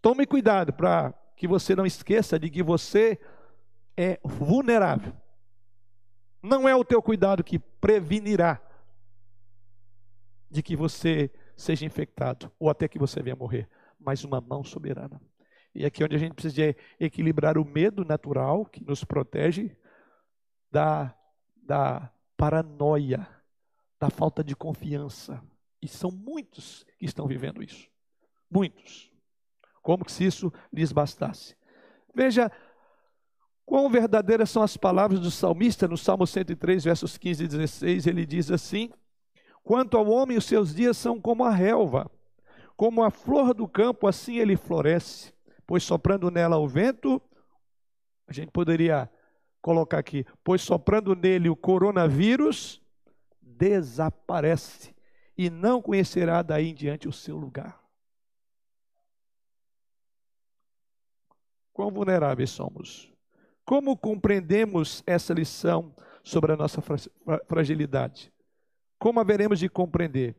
Tome 0.00 0.24
cuidado 0.24 0.72
para 0.72 1.12
que 1.36 1.46
você 1.46 1.76
não 1.76 1.84
esqueça 1.84 2.38
de 2.38 2.48
que 2.48 2.62
você 2.62 3.20
é 3.94 4.18
vulnerável 4.24 5.12
Não 6.42 6.66
é 6.66 6.74
o 6.74 6.82
teu 6.82 7.02
cuidado 7.02 7.44
que 7.44 7.58
prevenirá 7.58 8.58
de 10.50 10.62
que 10.62 10.74
você 10.74 11.30
seja 11.54 11.84
infectado 11.84 12.50
ou 12.58 12.70
até 12.70 12.88
que 12.88 12.98
você 12.98 13.22
venha 13.22 13.36
morrer, 13.36 13.68
mas 14.00 14.24
uma 14.24 14.40
mão 14.40 14.64
soberana. 14.64 15.20
E 15.74 15.84
aqui 15.84 16.02
é 16.02 16.06
onde 16.06 16.16
a 16.16 16.18
gente 16.18 16.32
precisa 16.32 16.74
equilibrar 16.98 17.58
o 17.58 17.66
medo 17.66 18.02
natural 18.02 18.64
que 18.64 18.82
nos 18.82 19.04
protege 19.04 19.76
da, 20.70 21.14
da 21.54 22.10
paranoia, 22.34 23.28
da 24.00 24.08
falta 24.08 24.42
de 24.42 24.56
confiança. 24.56 25.38
E 25.80 25.88
são 25.88 26.10
muitos 26.10 26.84
que 26.98 27.04
estão 27.04 27.26
vivendo 27.26 27.62
isso. 27.62 27.88
Muitos. 28.50 29.10
Como 29.82 30.08
se 30.08 30.24
isso 30.24 30.52
lhes 30.72 30.92
bastasse. 30.92 31.56
Veja 32.14 32.50
quão 33.64 33.88
verdadeiras 33.90 34.50
são 34.50 34.62
as 34.62 34.76
palavras 34.76 35.20
do 35.20 35.30
salmista 35.30 35.86
no 35.86 35.96
Salmo 35.96 36.26
103, 36.26 36.84
versos 36.84 37.18
15 37.18 37.44
e 37.44 37.48
16. 37.48 38.06
Ele 38.06 38.24
diz 38.24 38.50
assim: 38.50 38.90
Quanto 39.62 39.96
ao 39.96 40.08
homem, 40.08 40.36
os 40.36 40.44
seus 40.44 40.74
dias 40.74 40.96
são 40.96 41.20
como 41.20 41.44
a 41.44 41.50
relva, 41.50 42.10
como 42.76 43.02
a 43.02 43.10
flor 43.10 43.52
do 43.52 43.68
campo, 43.68 44.06
assim 44.06 44.38
ele 44.38 44.56
floresce, 44.56 45.32
pois 45.66 45.82
soprando 45.82 46.30
nela 46.30 46.56
o 46.56 46.66
vento, 46.66 47.20
a 48.26 48.32
gente 48.32 48.50
poderia 48.50 49.10
colocar 49.60 49.98
aqui, 49.98 50.24
pois 50.42 50.62
soprando 50.62 51.14
nele 51.14 51.48
o 51.48 51.56
coronavírus, 51.56 52.80
desaparece 53.42 54.95
e 55.36 55.50
não 55.50 55.82
conhecerá 55.82 56.42
daí 56.42 56.70
em 56.70 56.74
diante 56.74 57.08
o 57.08 57.12
seu 57.12 57.36
lugar. 57.36 57.82
Quão 61.72 61.90
vulneráveis 61.90 62.50
somos. 62.50 63.12
Como 63.64 63.96
compreendemos 63.96 65.02
essa 65.06 65.34
lição 65.34 65.94
sobre 66.22 66.52
a 66.52 66.56
nossa 66.56 66.80
fragilidade? 67.46 68.32
Como 68.98 69.20
haveremos 69.20 69.58
de 69.58 69.68
compreender? 69.68 70.34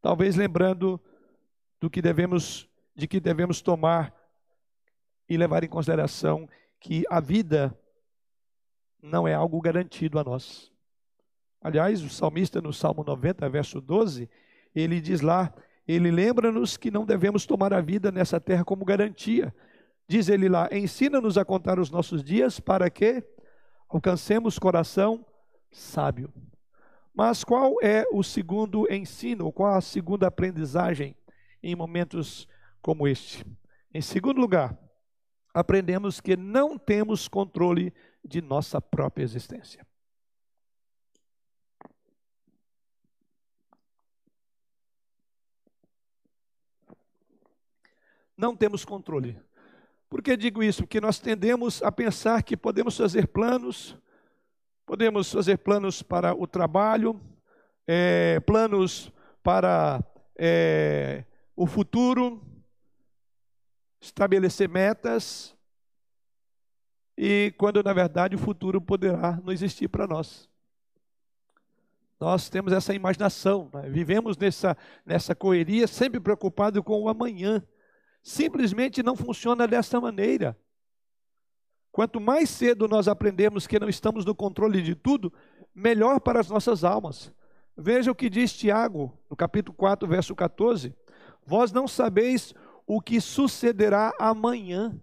Talvez 0.00 0.36
lembrando 0.36 0.98
do 1.78 1.90
que 1.90 2.00
devemos, 2.00 2.68
de 2.94 3.06
que 3.06 3.20
devemos 3.20 3.60
tomar 3.60 4.14
e 5.28 5.36
levar 5.36 5.62
em 5.62 5.68
consideração 5.68 6.48
que 6.78 7.04
a 7.10 7.20
vida 7.20 7.78
não 9.02 9.28
é 9.28 9.34
algo 9.34 9.60
garantido 9.60 10.18
a 10.18 10.24
nós. 10.24 10.69
Aliás, 11.60 12.02
o 12.02 12.08
salmista 12.08 12.60
no 12.60 12.72
Salmo 12.72 13.04
90, 13.04 13.48
verso 13.48 13.80
12, 13.80 14.28
ele 14.74 15.00
diz 15.00 15.20
lá, 15.20 15.52
ele 15.86 16.10
lembra-nos 16.10 16.76
que 16.76 16.90
não 16.90 17.04
devemos 17.04 17.44
tomar 17.44 17.74
a 17.74 17.80
vida 17.80 18.10
nessa 18.10 18.40
terra 18.40 18.64
como 18.64 18.84
garantia. 18.84 19.54
Diz 20.08 20.28
ele 20.28 20.48
lá: 20.48 20.68
ensina-nos 20.72 21.36
a 21.36 21.44
contar 21.44 21.78
os 21.78 21.90
nossos 21.90 22.22
dias 22.22 22.60
para 22.60 22.88
que 22.88 23.22
alcancemos 23.88 24.58
coração 24.58 25.24
sábio. 25.70 26.32
Mas 27.14 27.44
qual 27.44 27.76
é 27.82 28.06
o 28.12 28.22
segundo 28.22 28.90
ensino, 28.90 29.52
qual 29.52 29.74
a 29.74 29.80
segunda 29.80 30.28
aprendizagem 30.28 31.14
em 31.62 31.74
momentos 31.74 32.48
como 32.80 33.06
este? 33.06 33.44
Em 33.92 34.00
segundo 34.00 34.40
lugar, 34.40 34.78
aprendemos 35.52 36.20
que 36.20 36.36
não 36.36 36.78
temos 36.78 37.28
controle 37.28 37.92
de 38.24 38.40
nossa 38.40 38.80
própria 38.80 39.24
existência. 39.24 39.84
Não 48.40 48.56
temos 48.56 48.84
controle. 48.84 49.38
Por 50.08 50.22
que 50.22 50.36
digo 50.36 50.62
isso? 50.62 50.82
Porque 50.82 51.00
nós 51.00 51.18
tendemos 51.18 51.82
a 51.82 51.92
pensar 51.92 52.42
que 52.42 52.56
podemos 52.56 52.96
fazer 52.96 53.28
planos, 53.28 53.96
Podemos 54.90 55.30
fazer 55.30 55.58
planos 55.58 56.02
para 56.02 56.34
o 56.34 56.48
trabalho, 56.48 57.20
é, 57.86 58.40
planos 58.40 59.12
para 59.40 60.02
é, 60.36 61.24
o 61.54 61.64
futuro, 61.64 62.42
estabelecer 64.00 64.68
metas, 64.68 65.56
e 67.16 67.54
quando 67.56 67.84
na 67.84 67.92
verdade 67.92 68.34
o 68.34 68.38
futuro 68.40 68.80
poderá 68.80 69.40
não 69.44 69.52
existir 69.52 69.86
para 69.86 70.08
nós. 70.08 70.48
Nós 72.18 72.48
temos 72.48 72.72
essa 72.72 72.92
imaginação, 72.92 73.70
né? 73.72 73.88
vivemos 73.88 74.36
nessa, 74.36 74.76
nessa 75.06 75.36
correria, 75.36 75.86
sempre 75.86 76.18
preocupado 76.18 76.82
com 76.82 77.00
o 77.00 77.08
amanhã. 77.08 77.62
Simplesmente 78.22 79.02
não 79.02 79.16
funciona 79.16 79.66
dessa 79.66 80.00
maneira. 80.00 80.56
Quanto 81.90 82.20
mais 82.20 82.48
cedo 82.50 82.86
nós 82.86 83.08
aprendemos 83.08 83.66
que 83.66 83.78
não 83.78 83.88
estamos 83.88 84.24
no 84.24 84.34
controle 84.34 84.80
de 84.82 84.94
tudo, 84.94 85.32
melhor 85.74 86.20
para 86.20 86.40
as 86.40 86.48
nossas 86.48 86.84
almas. 86.84 87.32
Veja 87.76 88.10
o 88.10 88.14
que 88.14 88.28
diz 88.28 88.52
Tiago, 88.52 89.18
no 89.28 89.36
capítulo 89.36 89.76
4, 89.76 90.06
verso 90.06 90.34
14: 90.34 90.94
Vós 91.44 91.72
não 91.72 91.88
sabeis 91.88 92.54
o 92.86 93.00
que 93.00 93.20
sucederá 93.20 94.12
amanhã. 94.18 95.00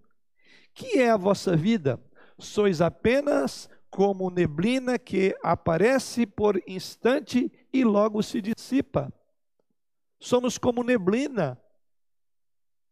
Que 0.74 1.00
é 1.00 1.10
a 1.10 1.18
vossa 1.18 1.56
vida? 1.56 2.00
Sois 2.38 2.82
apenas 2.82 3.70
como 3.90 4.30
neblina 4.30 5.00
que 5.00 5.36
aparece 5.42 6.26
por 6.26 6.62
instante 6.68 7.52
e 7.74 7.84
logo 7.84 8.22
se 8.22 8.42
dissipa. 8.42 9.12
Somos 10.20 10.58
como 10.58 10.84
neblina 10.84 11.60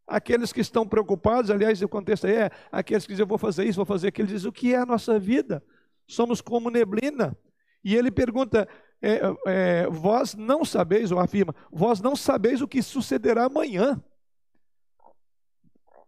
Aqueles 0.07 0.53
que 0.53 0.61
estão 0.61 0.87
preocupados, 0.87 1.49
aliás, 1.49 1.81
o 1.81 1.87
contexto 1.87 2.27
aí 2.27 2.35
é 2.35 2.51
aqueles 2.71 3.05
que 3.05 3.13
dizem, 3.13 3.23
eu 3.23 3.27
vou 3.27 3.37
fazer 3.37 3.65
isso, 3.65 3.77
vou 3.77 3.85
fazer 3.85 4.09
aquilo, 4.09 4.27
diz, 4.27 4.45
o 4.45 4.51
que 4.51 4.73
é 4.73 4.77
a 4.77 4.85
nossa 4.85 5.17
vida? 5.17 5.63
Somos 6.07 6.41
como 6.41 6.69
neblina. 6.69 7.35
E 7.83 7.95
ele 7.95 8.11
pergunta, 8.11 8.67
é, 9.01 9.19
é, 9.47 9.87
vós 9.87 10.35
não 10.35 10.63
sabeis, 10.63 11.11
ou 11.11 11.19
afirma, 11.19 11.55
vós 11.71 12.01
não 12.01 12.15
sabeis 12.15 12.61
o 12.61 12.67
que 12.67 12.81
sucederá 12.81 13.45
amanhã. 13.45 14.03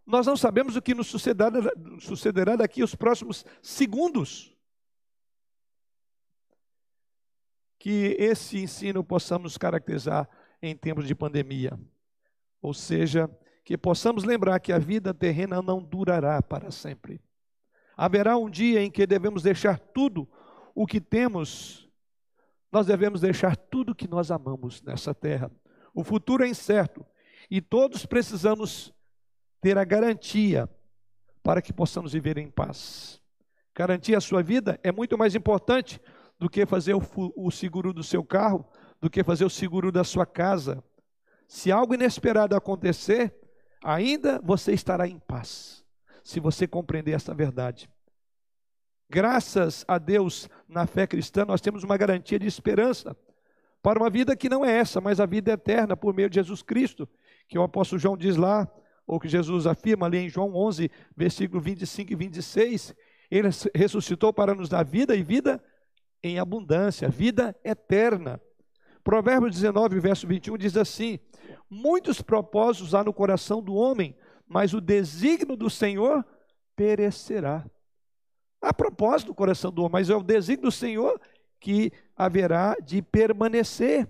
Nós 0.06 0.26
não 0.26 0.36
sabemos 0.36 0.74
o 0.74 0.80
que 0.80 0.94
nos 0.94 1.08
sucederá, 1.08 1.60
sucederá 2.00 2.56
daqui 2.56 2.82
os 2.82 2.94
próximos 2.94 3.44
segundos. 3.60 4.56
Que 7.78 8.16
esse 8.18 8.58
ensino 8.58 9.04
possamos 9.04 9.58
caracterizar 9.58 10.28
em 10.62 10.74
tempos 10.74 11.06
de 11.06 11.14
pandemia. 11.14 11.78
Ou 12.62 12.72
seja, 12.72 13.30
que 13.68 13.76
possamos 13.76 14.24
lembrar 14.24 14.58
que 14.60 14.72
a 14.72 14.78
vida 14.78 15.12
terrena 15.12 15.60
não 15.60 15.82
durará 15.82 16.40
para 16.40 16.70
sempre. 16.70 17.20
Haverá 17.94 18.34
um 18.34 18.48
dia 18.48 18.82
em 18.82 18.90
que 18.90 19.06
devemos 19.06 19.42
deixar 19.42 19.78
tudo 19.78 20.26
o 20.74 20.86
que 20.86 20.98
temos, 20.98 21.86
nós 22.72 22.86
devemos 22.86 23.20
deixar 23.20 23.54
tudo 23.54 23.94
que 23.94 24.08
nós 24.08 24.30
amamos 24.30 24.80
nessa 24.80 25.14
terra. 25.14 25.50
O 25.92 26.02
futuro 26.02 26.42
é 26.42 26.48
incerto 26.48 27.04
e 27.50 27.60
todos 27.60 28.06
precisamos 28.06 28.90
ter 29.60 29.76
a 29.76 29.84
garantia 29.84 30.66
para 31.42 31.60
que 31.60 31.70
possamos 31.70 32.14
viver 32.14 32.38
em 32.38 32.50
paz. 32.50 33.20
Garantir 33.74 34.16
a 34.16 34.20
sua 34.22 34.42
vida 34.42 34.80
é 34.82 34.90
muito 34.90 35.18
mais 35.18 35.34
importante 35.34 36.00
do 36.38 36.48
que 36.48 36.64
fazer 36.64 36.94
o, 36.94 37.02
o 37.36 37.50
seguro 37.50 37.92
do 37.92 38.02
seu 38.02 38.24
carro, 38.24 38.66
do 38.98 39.10
que 39.10 39.22
fazer 39.22 39.44
o 39.44 39.50
seguro 39.50 39.92
da 39.92 40.04
sua 40.04 40.24
casa. 40.24 40.82
Se 41.46 41.70
algo 41.70 41.92
inesperado 41.92 42.56
acontecer, 42.56 43.34
ainda 43.82 44.40
você 44.42 44.72
estará 44.72 45.06
em 45.06 45.18
paz, 45.18 45.84
se 46.22 46.40
você 46.40 46.66
compreender 46.66 47.12
essa 47.12 47.34
verdade. 47.34 47.88
Graças 49.10 49.84
a 49.88 49.96
Deus, 49.96 50.48
na 50.68 50.86
fé 50.86 51.06
cristã, 51.06 51.44
nós 51.44 51.60
temos 51.60 51.82
uma 51.82 51.96
garantia 51.96 52.38
de 52.38 52.46
esperança 52.46 53.16
para 53.82 53.98
uma 53.98 54.10
vida 54.10 54.36
que 54.36 54.48
não 54.48 54.64
é 54.64 54.72
essa, 54.72 55.00
mas 55.00 55.20
a 55.20 55.26
vida 55.26 55.52
eterna 55.52 55.96
por 55.96 56.12
meio 56.12 56.28
de 56.28 56.34
Jesus 56.34 56.62
Cristo, 56.62 57.08
que 57.48 57.58
o 57.58 57.62
apóstolo 57.62 57.98
João 57.98 58.16
diz 58.16 58.36
lá, 58.36 58.68
ou 59.06 59.18
que 59.18 59.28
Jesus 59.28 59.66
afirma 59.66 60.06
ali 60.06 60.18
em 60.18 60.28
João 60.28 60.54
11, 60.54 60.90
versículo 61.16 61.60
25 61.60 62.12
e 62.12 62.16
26, 62.16 62.94
ele 63.30 63.48
ressuscitou 63.74 64.32
para 64.32 64.54
nos 64.54 64.68
dar 64.68 64.84
vida 64.84 65.16
e 65.16 65.22
vida 65.22 65.62
em 66.22 66.38
abundância, 66.38 67.08
vida 67.08 67.56
eterna. 67.64 68.38
Provérbios 69.08 69.54
19, 69.54 70.00
verso 70.00 70.26
21 70.26 70.58
diz 70.58 70.76
assim: 70.76 71.18
Muitos 71.70 72.20
propósitos 72.20 72.94
há 72.94 73.02
no 73.02 73.10
coração 73.10 73.62
do 73.62 73.74
homem, 73.74 74.14
mas 74.46 74.74
o 74.74 74.82
desígnio 74.82 75.56
do 75.56 75.70
Senhor 75.70 76.22
perecerá. 76.76 77.64
Há 78.60 78.74
propósito 78.74 79.28
no 79.28 79.34
coração 79.34 79.72
do 79.72 79.80
homem, 79.80 79.92
mas 79.92 80.10
é 80.10 80.14
o 80.14 80.22
desígnio 80.22 80.64
do 80.64 80.70
Senhor 80.70 81.18
que 81.58 81.90
haverá 82.14 82.76
de 82.84 83.00
permanecer. 83.00 84.06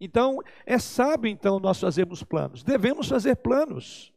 Então, 0.00 0.40
é 0.64 0.78
sábio 0.78 1.28
então 1.28 1.58
nós 1.58 1.80
fazermos 1.80 2.22
planos. 2.22 2.62
Devemos 2.62 3.08
fazer 3.08 3.34
planos. 3.34 4.14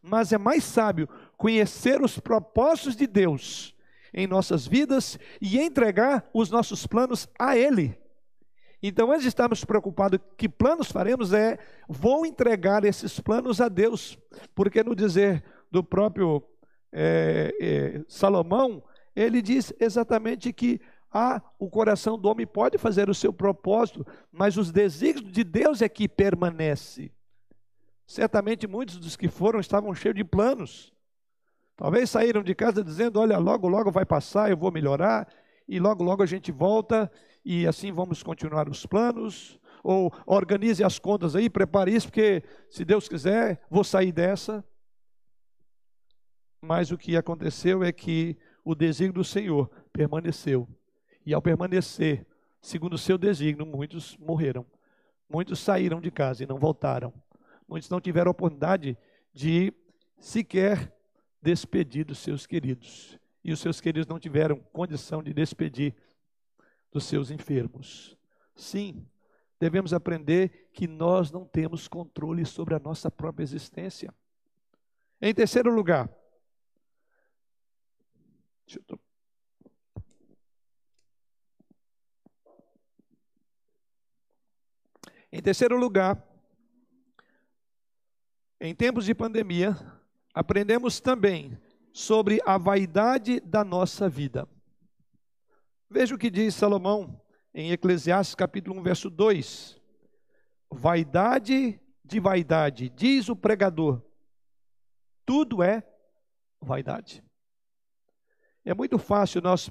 Mas 0.00 0.32
é 0.32 0.38
mais 0.38 0.64
sábio 0.64 1.06
conhecer 1.36 2.00
os 2.00 2.18
propósitos 2.18 2.96
de 2.96 3.06
Deus 3.06 3.76
em 4.14 4.26
nossas 4.26 4.66
vidas 4.66 5.18
e 5.42 5.60
entregar 5.60 6.26
os 6.32 6.48
nossos 6.48 6.86
planos 6.86 7.28
a 7.38 7.54
ele. 7.54 8.07
Então, 8.82 9.10
antes 9.10 9.22
de 9.22 9.28
estarmos 9.28 9.64
preocupados 9.64 10.20
que 10.36 10.48
planos 10.48 10.90
faremos, 10.90 11.32
é 11.32 11.58
vou 11.88 12.24
entregar 12.24 12.84
esses 12.84 13.18
planos 13.18 13.60
a 13.60 13.68
Deus, 13.68 14.16
porque 14.54 14.84
no 14.84 14.94
dizer 14.94 15.44
do 15.70 15.82
próprio 15.82 16.42
é, 16.92 17.52
é, 17.60 18.04
Salomão, 18.06 18.82
ele 19.14 19.42
diz 19.42 19.72
exatamente 19.80 20.52
que 20.52 20.80
ah, 21.12 21.42
o 21.58 21.68
coração 21.68 22.18
do 22.18 22.28
homem 22.28 22.46
pode 22.46 22.78
fazer 22.78 23.08
o 23.08 23.14
seu 23.14 23.32
propósito, 23.32 24.06
mas 24.30 24.56
os 24.56 24.70
desígnios 24.70 25.32
de 25.32 25.42
Deus 25.42 25.82
é 25.82 25.88
que 25.88 26.08
permanece. 26.08 27.10
Certamente 28.06 28.66
muitos 28.66 28.96
dos 28.98 29.16
que 29.16 29.28
foram 29.28 29.58
estavam 29.58 29.94
cheios 29.94 30.16
de 30.16 30.24
planos. 30.24 30.92
Talvez 31.76 32.10
saíram 32.10 32.42
de 32.42 32.54
casa 32.54 32.82
dizendo: 32.84 33.20
Olha, 33.20 33.38
logo, 33.38 33.68
logo 33.68 33.90
vai 33.90 34.04
passar, 34.04 34.50
eu 34.50 34.56
vou 34.56 34.70
melhorar, 34.70 35.28
e 35.66 35.78
logo, 35.78 36.02
logo 36.02 36.22
a 36.22 36.26
gente 36.26 36.50
volta, 36.50 37.10
e 37.50 37.66
assim 37.66 37.90
vamos 37.90 38.22
continuar 38.22 38.68
os 38.68 38.84
planos. 38.84 39.58
Ou 39.82 40.12
organize 40.26 40.84
as 40.84 40.98
contas 40.98 41.34
aí, 41.34 41.48
prepare 41.48 41.94
isso, 41.94 42.08
porque 42.08 42.42
se 42.68 42.84
Deus 42.84 43.08
quiser, 43.08 43.64
vou 43.70 43.82
sair 43.82 44.12
dessa. 44.12 44.62
Mas 46.60 46.90
o 46.90 46.98
que 46.98 47.16
aconteceu 47.16 47.82
é 47.82 47.90
que 47.90 48.36
o 48.62 48.74
desígnio 48.74 49.14
do 49.14 49.24
Senhor 49.24 49.70
permaneceu. 49.94 50.68
E 51.24 51.32
ao 51.32 51.40
permanecer, 51.40 52.26
segundo 52.60 52.92
o 52.94 52.98
seu 52.98 53.16
desígnio, 53.16 53.64
muitos 53.64 54.14
morreram. 54.18 54.66
Muitos 55.26 55.58
saíram 55.58 56.02
de 56.02 56.10
casa 56.10 56.44
e 56.44 56.46
não 56.46 56.58
voltaram. 56.58 57.14
Muitos 57.66 57.88
não 57.88 57.98
tiveram 57.98 58.30
oportunidade 58.30 58.94
de 59.32 59.72
sequer 60.18 60.94
despedir 61.40 62.04
dos 62.04 62.18
seus 62.18 62.46
queridos. 62.46 63.18
E 63.42 63.52
os 63.52 63.60
seus 63.60 63.80
queridos 63.80 64.06
não 64.06 64.18
tiveram 64.18 64.58
condição 64.70 65.22
de 65.22 65.32
despedir 65.32 65.94
dos 66.98 67.04
seus 67.04 67.30
enfermos. 67.30 68.18
Sim, 68.56 69.06
devemos 69.60 69.92
aprender 69.92 70.68
que 70.72 70.88
nós 70.88 71.30
não 71.30 71.44
temos 71.46 71.86
controle 71.86 72.44
sobre 72.44 72.74
a 72.74 72.80
nossa 72.80 73.08
própria 73.08 73.44
existência. 73.44 74.12
Em 75.22 75.32
terceiro 75.32 75.72
lugar, 75.72 76.10
em 85.30 85.40
terceiro 85.40 85.76
lugar, 85.78 86.20
em 88.60 88.74
tempos 88.74 89.04
de 89.04 89.14
pandemia, 89.14 89.76
aprendemos 90.34 90.98
também 90.98 91.56
sobre 91.92 92.40
a 92.44 92.58
vaidade 92.58 93.38
da 93.38 93.62
nossa 93.62 94.08
vida. 94.08 94.48
Veja 95.90 96.14
o 96.14 96.18
que 96.18 96.28
diz 96.28 96.54
Salomão 96.54 97.18
em 97.54 97.70
Eclesiastes 97.70 98.34
capítulo 98.34 98.78
1, 98.78 98.82
verso 98.82 99.08
2. 99.08 99.80
Vaidade 100.70 101.80
de 102.04 102.20
vaidade, 102.20 102.90
diz 102.90 103.30
o 103.30 103.36
pregador, 103.36 104.02
tudo 105.24 105.62
é 105.62 105.82
vaidade. 106.60 107.24
É 108.66 108.74
muito 108.74 108.98
fácil 108.98 109.40
nós 109.40 109.70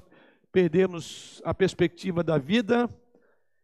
perdermos 0.50 1.40
a 1.44 1.54
perspectiva 1.54 2.24
da 2.24 2.36
vida 2.36 2.88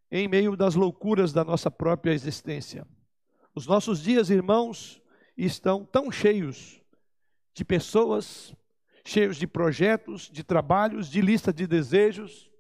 em 0.08 0.28
meio 0.28 0.56
das 0.56 0.76
loucuras 0.76 1.32
da 1.32 1.42
nossa 1.42 1.72
própria 1.72 2.12
existência. 2.12 2.86
Os 3.52 3.66
nossos 3.66 4.00
dias, 4.00 4.30
irmãos, 4.30 5.02
estão 5.36 5.84
tão 5.84 6.10
cheios 6.10 6.80
de 7.52 7.64
pessoas, 7.64 8.54
cheios 9.04 9.36
de 9.36 9.46
projetos, 9.46 10.30
de 10.30 10.42
trabalhos, 10.42 11.10
de 11.10 11.20
lista 11.20 11.52
de 11.52 11.66
desejos, 11.66 12.50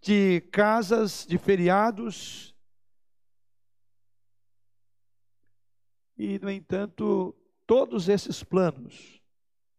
de 0.00 0.42
casas, 0.52 1.26
de 1.26 1.38
feriados. 1.38 2.54
E, 6.16 6.38
no 6.40 6.50
entanto, 6.50 7.34
todos 7.66 8.08
esses 8.08 8.44
planos, 8.44 9.20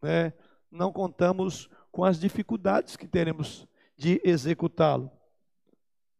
né, 0.02 0.32
não 0.70 0.92
contamos 0.92 1.70
com 1.92 2.04
as 2.04 2.18
dificuldades 2.18 2.96
que 2.96 3.06
teremos 3.06 3.66
de 3.96 4.20
executá-lo. 4.24 5.10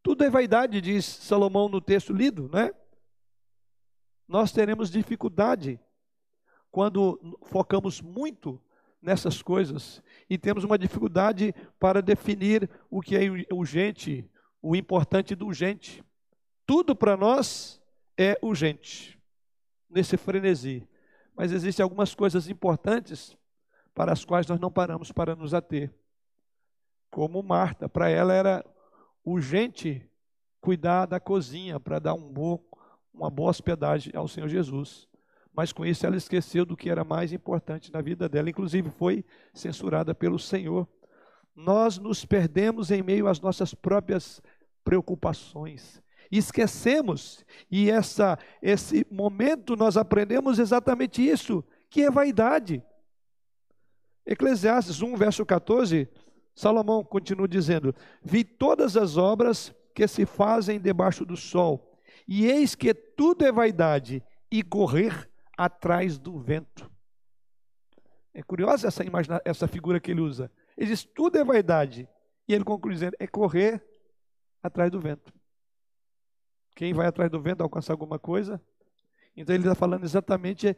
Tudo 0.03 0.25
é 0.25 0.31
vaidade, 0.31 0.81
diz 0.81 1.05
Salomão 1.05 1.69
no 1.69 1.81
texto 1.81 2.13
lido, 2.13 2.49
né? 2.49 2.73
Nós 4.27 4.53
teremos 4.53 4.91
dificuldade 4.91 5.81
quando 6.71 7.39
focamos 7.43 8.01
muito 8.01 8.63
nessas 9.01 9.43
coisas 9.43 10.03
e 10.29 10.37
temos 10.37 10.65
uma 10.65 10.79
dificuldade 10.79 11.55
para 11.79 12.03
definir 12.03 12.69
o 12.91 13.01
que 13.01 13.17
é 13.17 13.21
urgente, 13.53 14.29
o 14.63 14.77
importante 14.77 15.35
do 15.35 15.47
urgente. 15.47 16.05
Tudo 16.67 16.95
para 16.95 17.17
nós 17.17 17.81
é 18.17 18.39
urgente, 18.43 19.19
nesse 19.89 20.17
frenesi. 20.17 20.87
Mas 21.35 21.53
existem 21.53 21.83
algumas 21.83 22.15
coisas 22.15 22.49
importantes 22.49 23.37
para 23.95 24.13
as 24.13 24.25
quais 24.25 24.47
nós 24.47 24.61
não 24.61 24.71
paramos 24.71 25.11
para 25.11 25.35
nos 25.35 25.55
ater. 25.55 25.93
Como 27.11 27.43
Marta, 27.43 27.89
para 27.89 28.09
ela 28.09 28.33
era 28.33 28.65
urgente 29.25 30.09
cuidar 30.61 31.07
da 31.07 31.19
cozinha 31.19 31.81
para 31.81 31.99
dar 31.99 32.15
um 32.15 32.33
bom, 32.33 32.63
uma 33.13 33.31
boa 33.31 33.51
hospedagem 33.51 34.13
ao 34.15 34.29
Senhor 34.29 34.49
Jesus. 34.49 35.10
Mas 35.53 35.73
com 35.73 35.85
isso 35.85 36.07
ela 36.07 36.17
esqueceu 36.17 36.65
do 36.65 36.77
que 36.77 36.89
era 36.89 37.05
mais 37.05 37.33
importante 37.33 37.93
na 37.93 38.01
vida 38.01 38.29
dela, 38.29 38.51
inclusive 38.51 38.91
foi 38.91 39.25
censurada 39.53 40.15
pelo 40.15 40.39
Senhor. 40.39 40.89
Nós 41.55 41.99
nos 41.99 42.25
perdemos 42.25 42.91
em 42.91 43.03
meio 43.03 43.27
às 43.27 43.41
nossas 43.41 43.75
próprias 43.75 44.41
preocupações. 44.85 46.01
Esquecemos, 46.31 47.45
e 47.71 47.91
essa, 47.91 48.39
esse 48.63 49.05
momento 49.11 49.75
nós 49.75 49.97
aprendemos 49.97 50.61
exatamente 50.61 51.27
isso, 51.27 51.65
que 51.89 52.03
é 52.03 52.11
vaidade. 52.11 52.83
Eclesiastes 54.25 55.03
1, 55.03 55.17
verso 55.17 55.45
14, 55.45 56.09
Salomão 56.55 57.03
continua 57.03 57.49
dizendo: 57.49 57.93
Vi 58.23 58.45
todas 58.45 58.97
as 58.97 59.17
obras 59.17 59.75
que 59.93 60.07
se 60.07 60.25
fazem 60.25 60.79
debaixo 60.79 61.25
do 61.25 61.37
sol, 61.37 61.99
e 62.29 62.47
eis 62.47 62.77
que 62.77 62.95
tudo 62.95 63.45
é 63.45 63.51
vaidade 63.51 64.23
e 64.51 64.63
correr 64.63 65.30
atrás 65.65 66.19
do 66.19 66.39
vento. 66.39 66.91
É 68.33 68.43
curiosa 68.43 68.89
essa, 68.89 69.05
imagina, 69.05 69.41
essa 69.45 69.67
figura 69.67 70.01
que 70.01 70.11
ele 70.11 70.21
usa. 70.21 70.51
Ele 70.77 70.89
diz: 70.89 71.05
tudo 71.05 71.39
é 71.39 71.45
vaidade. 71.45 72.09
E 72.47 72.55
ele 72.55 72.65
conclui 72.65 72.95
dizendo: 72.95 73.17
é 73.19 73.27
correr 73.27 73.85
atrás 74.63 74.91
do 74.91 75.01
vento. 75.01 75.33
Quem 76.75 76.93
vai 76.93 77.07
atrás 77.07 77.31
do 77.31 77.41
vento 77.41 77.63
alcança 77.63 77.93
alguma 77.93 78.19
coisa? 78.19 78.61
Então 79.37 79.55
ele 79.55 79.65
está 79.65 79.75
falando 79.75 80.05
exatamente 80.05 80.77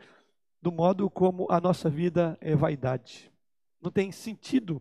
do 0.61 0.73
modo 0.73 1.11
como 1.11 1.47
a 1.51 1.61
nossa 1.61 1.91
vida 1.91 2.39
é 2.41 2.55
vaidade 2.55 3.33
não 3.83 3.91
tem 3.91 4.13
sentido. 4.13 4.81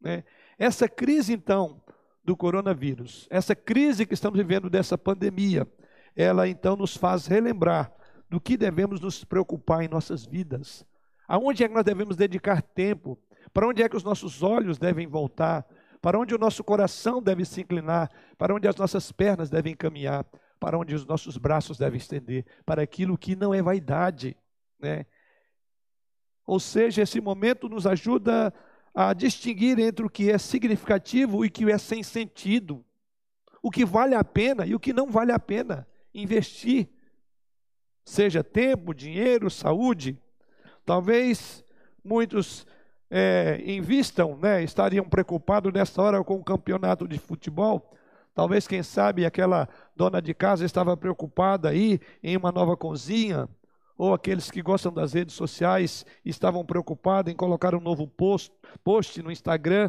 Né? 0.00 0.24
Essa 0.58 0.88
crise, 0.88 1.34
então, 1.34 1.80
do 2.24 2.34
coronavírus, 2.34 3.28
essa 3.30 3.54
crise 3.54 4.06
que 4.06 4.14
estamos 4.14 4.38
vivendo 4.38 4.70
dessa 4.70 4.96
pandemia, 4.96 5.70
ela 6.16 6.48
então 6.48 6.74
nos 6.74 6.96
faz 6.96 7.26
relembrar 7.26 7.92
do 8.30 8.40
que 8.40 8.56
devemos 8.56 9.00
nos 9.00 9.24
preocupar 9.24 9.82
em 9.82 9.88
nossas 9.88 10.24
vidas. 10.24 10.86
Aonde 11.26 11.64
é 11.64 11.68
que 11.68 11.74
nós 11.74 11.84
devemos 11.84 12.16
dedicar 12.16 12.62
tempo? 12.62 13.18
Para 13.52 13.66
onde 13.66 13.82
é 13.82 13.88
que 13.88 13.96
os 13.96 14.04
nossos 14.04 14.42
olhos 14.42 14.78
devem 14.78 15.06
voltar? 15.06 15.66
Para 16.00 16.18
onde 16.18 16.34
o 16.34 16.38
nosso 16.38 16.62
coração 16.62 17.20
deve 17.20 17.44
se 17.44 17.60
inclinar? 17.60 18.08
Para 18.38 18.54
onde 18.54 18.68
as 18.68 18.76
nossas 18.76 19.10
pernas 19.10 19.50
devem 19.50 19.74
caminhar? 19.74 20.24
Para 20.60 20.78
onde 20.78 20.94
os 20.94 21.04
nossos 21.04 21.36
braços 21.36 21.76
devem 21.76 21.98
estender? 21.98 22.46
Para 22.64 22.82
aquilo 22.82 23.18
que 23.18 23.34
não 23.34 23.52
é 23.52 23.60
vaidade, 23.60 24.36
né? 24.78 25.06
Ou 26.46 26.60
seja, 26.60 27.02
esse 27.02 27.20
momento 27.20 27.68
nos 27.68 27.86
ajuda 27.86 28.52
a 28.94 29.12
distinguir 29.12 29.78
entre 29.78 30.04
o 30.04 30.10
que 30.10 30.30
é 30.30 30.38
significativo 30.38 31.44
e 31.44 31.48
o 31.48 31.50
que 31.50 31.70
é 31.70 31.78
sem 31.78 32.02
sentido. 32.02 32.84
O 33.62 33.70
que 33.70 33.84
vale 33.84 34.14
a 34.14 34.24
pena 34.24 34.66
e 34.66 34.74
o 34.74 34.80
que 34.80 34.92
não 34.92 35.10
vale 35.10 35.32
a 35.32 35.38
pena 35.38 35.86
investir. 36.14 36.88
Seja 38.10 38.42
tempo, 38.42 38.92
dinheiro, 38.92 39.48
saúde. 39.48 40.18
Talvez 40.84 41.64
muitos 42.02 42.66
é, 43.08 43.62
invistam, 43.64 44.36
né, 44.36 44.64
estariam 44.64 45.08
preocupados 45.08 45.72
nessa 45.72 46.02
hora 46.02 46.24
com 46.24 46.34
o 46.34 46.42
campeonato 46.42 47.06
de 47.06 47.20
futebol. 47.20 47.94
Talvez, 48.34 48.66
quem 48.66 48.82
sabe, 48.82 49.24
aquela 49.24 49.68
dona 49.94 50.20
de 50.20 50.34
casa 50.34 50.64
estava 50.64 50.96
preocupada 50.96 51.68
aí 51.68 52.00
em 52.20 52.36
uma 52.36 52.50
nova 52.50 52.76
cozinha, 52.76 53.48
ou 53.96 54.12
aqueles 54.12 54.50
que 54.50 54.60
gostam 54.60 54.92
das 54.92 55.12
redes 55.12 55.36
sociais 55.36 56.04
estavam 56.24 56.66
preocupados 56.66 57.32
em 57.32 57.36
colocar 57.36 57.76
um 57.76 57.80
novo 57.80 58.08
post, 58.08 58.52
post 58.82 59.22
no 59.22 59.30
Instagram. 59.30 59.88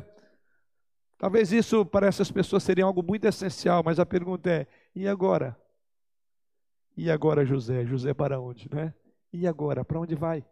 Talvez 1.17 1.51
isso 1.51 1.83
para 1.83 2.05
essas 2.05 2.29
pessoas 2.29 2.61
seria 2.61 2.85
algo 2.85 3.01
muito 3.01 3.25
essencial, 3.25 3.81
mas 3.83 3.97
a 3.97 4.05
pergunta 4.05 4.47
é: 4.47 4.67
e 4.95 5.07
agora? 5.07 5.57
E 6.95 7.09
agora, 7.09 7.45
José? 7.45 7.85
José 7.85 8.13
para 8.13 8.39
onde, 8.39 8.69
né? 8.73 8.93
E 9.31 9.47
agora? 9.47 9.83
Para 9.83 9.99
onde 9.99 10.15
vai? 10.15 10.45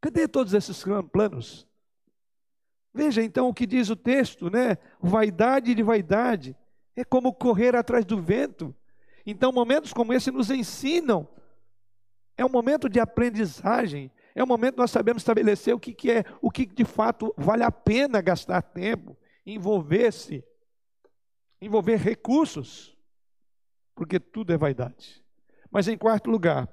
Cadê 0.00 0.26
todos 0.26 0.54
esses 0.54 0.84
planos? 1.12 1.66
Veja 2.92 3.22
então 3.22 3.48
o 3.48 3.54
que 3.54 3.66
diz 3.66 3.88
o 3.88 3.96
texto, 3.96 4.50
né? 4.50 4.78
Vaidade 5.00 5.74
de 5.74 5.82
vaidade 5.82 6.56
é 6.96 7.04
como 7.04 7.32
correr 7.32 7.76
atrás 7.76 8.04
do 8.04 8.20
vento. 8.20 8.74
Então, 9.24 9.52
momentos 9.52 9.92
como 9.92 10.12
esse 10.12 10.30
nos 10.30 10.50
ensinam 10.50 11.28
é 12.36 12.44
um 12.44 12.48
momento 12.48 12.88
de 12.88 12.98
aprendizagem. 12.98 14.10
É 14.34 14.42
um 14.42 14.46
momento 14.46 14.76
nós 14.78 14.90
sabemos 14.90 15.22
estabelecer 15.22 15.74
o 15.74 15.78
que, 15.78 15.92
que 15.92 16.10
é, 16.10 16.24
o 16.40 16.50
que 16.50 16.66
de 16.66 16.84
fato 16.84 17.34
vale 17.36 17.62
a 17.62 17.70
pena 17.70 18.20
gastar 18.20 18.62
tempo 18.62 19.16
envolver-se, 19.44 20.44
envolver 21.60 21.96
recursos, 21.96 22.96
porque 23.94 24.20
tudo 24.20 24.52
é 24.52 24.56
vaidade. 24.56 25.24
Mas 25.70 25.88
em 25.88 25.96
quarto 25.96 26.30
lugar, 26.30 26.68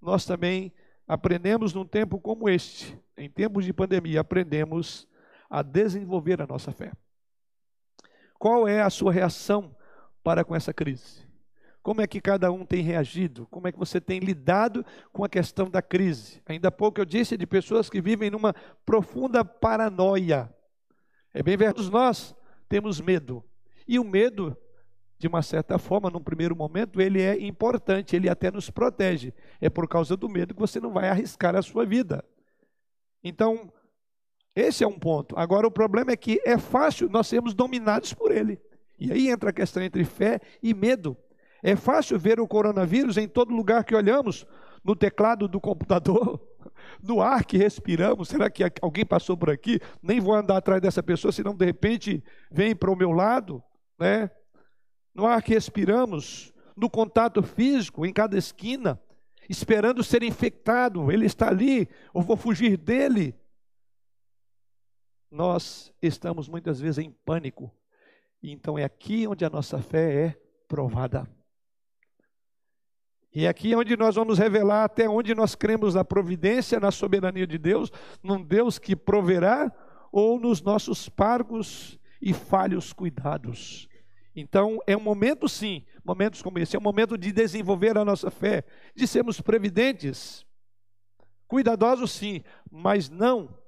nós 0.00 0.24
também 0.24 0.72
aprendemos 1.06 1.74
num 1.74 1.84
tempo 1.84 2.18
como 2.18 2.48
este, 2.48 2.98
em 3.16 3.28
tempos 3.28 3.64
de 3.64 3.72
pandemia, 3.72 4.20
aprendemos 4.20 5.08
a 5.50 5.62
desenvolver 5.62 6.40
a 6.40 6.46
nossa 6.46 6.72
fé. 6.72 6.92
Qual 8.38 8.66
é 8.66 8.80
a 8.80 8.90
sua 8.90 9.12
reação 9.12 9.76
para 10.24 10.44
com 10.44 10.56
essa 10.56 10.72
crise? 10.72 11.30
Como 11.82 12.00
é 12.00 12.06
que 12.06 12.20
cada 12.20 12.50
um 12.50 12.64
tem 12.64 12.80
reagido? 12.80 13.46
Como 13.50 13.66
é 13.66 13.72
que 13.72 13.78
você 13.78 14.00
tem 14.00 14.20
lidado 14.20 14.84
com 15.12 15.24
a 15.24 15.28
questão 15.28 15.68
da 15.68 15.82
crise? 15.82 16.40
Ainda 16.46 16.68
há 16.68 16.70
pouco 16.72 17.00
eu 17.00 17.04
disse 17.04 17.36
de 17.36 17.46
pessoas 17.46 17.90
que 17.90 18.00
vivem 18.00 18.30
numa 18.30 18.54
profunda 18.86 19.44
paranoia. 19.44 20.52
É 21.34 21.42
bem 21.42 21.56
verdade, 21.56 21.90
nós 21.90 22.34
temos 22.68 23.00
medo. 23.00 23.44
E 23.86 23.98
o 23.98 24.04
medo, 24.04 24.56
de 25.22 25.28
uma 25.28 25.40
certa 25.40 25.78
forma, 25.78 26.10
num 26.10 26.20
primeiro 26.20 26.56
momento, 26.56 27.00
ele 27.00 27.22
é 27.22 27.40
importante, 27.40 28.16
ele 28.16 28.28
até 28.28 28.50
nos 28.50 28.70
protege. 28.70 29.32
É 29.60 29.70
por 29.70 29.86
causa 29.86 30.16
do 30.16 30.28
medo 30.28 30.52
que 30.52 30.58
você 30.58 30.80
não 30.80 30.92
vai 30.92 31.08
arriscar 31.08 31.54
a 31.54 31.62
sua 31.62 31.86
vida. 31.86 32.24
Então, 33.22 33.72
esse 34.52 34.82
é 34.82 34.86
um 34.86 34.98
ponto. 34.98 35.38
Agora, 35.38 35.64
o 35.64 35.70
problema 35.70 36.10
é 36.10 36.16
que 36.16 36.42
é 36.44 36.58
fácil 36.58 37.08
nós 37.08 37.28
sermos 37.28 37.54
dominados 37.54 38.12
por 38.12 38.32
ele. 38.32 38.60
E 38.98 39.12
aí 39.12 39.28
entra 39.28 39.50
a 39.50 39.52
questão 39.52 39.80
entre 39.80 40.04
fé 40.04 40.40
e 40.60 40.74
medo. 40.74 41.16
É 41.62 41.76
fácil 41.76 42.18
ver 42.18 42.40
o 42.40 42.48
coronavírus 42.48 43.16
em 43.16 43.28
todo 43.28 43.54
lugar 43.54 43.84
que 43.84 43.94
olhamos, 43.94 44.44
no 44.82 44.96
teclado 44.96 45.46
do 45.46 45.60
computador, 45.60 46.40
no 47.00 47.20
ar 47.22 47.44
que 47.44 47.56
respiramos. 47.56 48.28
Será 48.28 48.50
que 48.50 48.64
alguém 48.82 49.06
passou 49.06 49.36
por 49.36 49.50
aqui? 49.50 49.78
Nem 50.02 50.18
vou 50.18 50.34
andar 50.34 50.56
atrás 50.56 50.82
dessa 50.82 51.00
pessoa, 51.00 51.30
senão 51.30 51.54
de 51.54 51.64
repente 51.64 52.24
vem 52.50 52.74
para 52.74 52.90
o 52.90 52.96
meu 52.96 53.12
lado, 53.12 53.62
né? 53.96 54.28
No 55.14 55.26
ar 55.26 55.42
que 55.42 55.54
respiramos, 55.54 56.52
no 56.76 56.88
contato 56.88 57.42
físico, 57.42 58.06
em 58.06 58.12
cada 58.12 58.36
esquina, 58.36 59.00
esperando 59.48 60.02
ser 60.02 60.22
infectado. 60.22 61.10
Ele 61.10 61.26
está 61.26 61.48
ali, 61.48 61.88
eu 62.14 62.22
vou 62.22 62.36
fugir 62.36 62.76
dele. 62.76 63.34
Nós 65.30 65.92
estamos 66.00 66.48
muitas 66.48 66.80
vezes 66.80 66.98
em 66.98 67.10
pânico. 67.10 67.70
Então 68.42 68.78
é 68.78 68.84
aqui 68.84 69.26
onde 69.26 69.44
a 69.44 69.50
nossa 69.50 69.80
fé 69.80 70.26
é 70.26 70.40
provada. 70.66 71.28
E 73.34 73.46
aqui 73.46 73.72
é 73.72 73.76
onde 73.76 73.96
nós 73.96 74.14
vamos 74.14 74.38
revelar 74.38 74.84
até 74.84 75.08
onde 75.08 75.34
nós 75.34 75.54
cremos 75.54 75.94
na 75.94 76.04
providência, 76.04 76.78
na 76.78 76.90
soberania 76.90 77.46
de 77.46 77.56
Deus, 77.56 77.90
num 78.22 78.42
Deus 78.42 78.78
que 78.78 78.94
proverá, 78.94 79.72
ou 80.10 80.38
nos 80.38 80.60
nossos 80.60 81.08
pargos 81.08 81.98
e 82.20 82.34
falhos 82.34 82.92
cuidados. 82.92 83.88
Então, 84.34 84.78
é 84.86 84.96
um 84.96 85.00
momento, 85.00 85.48
sim, 85.48 85.84
momentos 86.04 86.40
como 86.40 86.58
esse, 86.58 86.74
é 86.74 86.78
um 86.78 86.82
momento 86.82 87.18
de 87.18 87.32
desenvolver 87.32 87.96
a 87.98 88.04
nossa 88.04 88.30
fé, 88.30 88.64
de 88.94 89.06
sermos 89.06 89.40
previdentes, 89.40 90.46
cuidadosos, 91.46 92.12
sim, 92.12 92.42
mas 92.70 93.10
não 93.10 93.58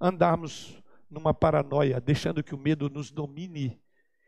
andarmos 0.00 0.82
numa 1.08 1.32
paranoia, 1.32 2.00
deixando 2.00 2.42
que 2.42 2.54
o 2.54 2.58
medo 2.58 2.88
nos 2.88 3.10
domine 3.10 3.80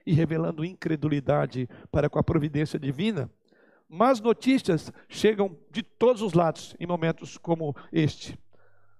e 0.07 0.12
revelando 0.12 0.64
incredulidade 0.64 1.68
para 1.90 2.09
com 2.09 2.18
a 2.18 2.25
providência 2.25 2.79
divina 2.79 3.31
más 3.92 4.23
notícias 4.23 4.90
chegam 5.07 5.55
de 5.71 5.83
todos 5.83 6.23
os 6.23 6.33
lados 6.33 6.75
em 6.81 6.87
momentos 6.87 7.37
como 7.37 7.77
este. 7.92 8.38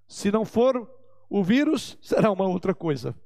Se 0.07 0.31
não 0.31 0.45
for 0.45 0.87
o 1.31 1.43
vírus, 1.43 1.97
será 2.03 2.31
uma 2.31 2.47
outra 2.47 2.75
coisa. 2.75 3.17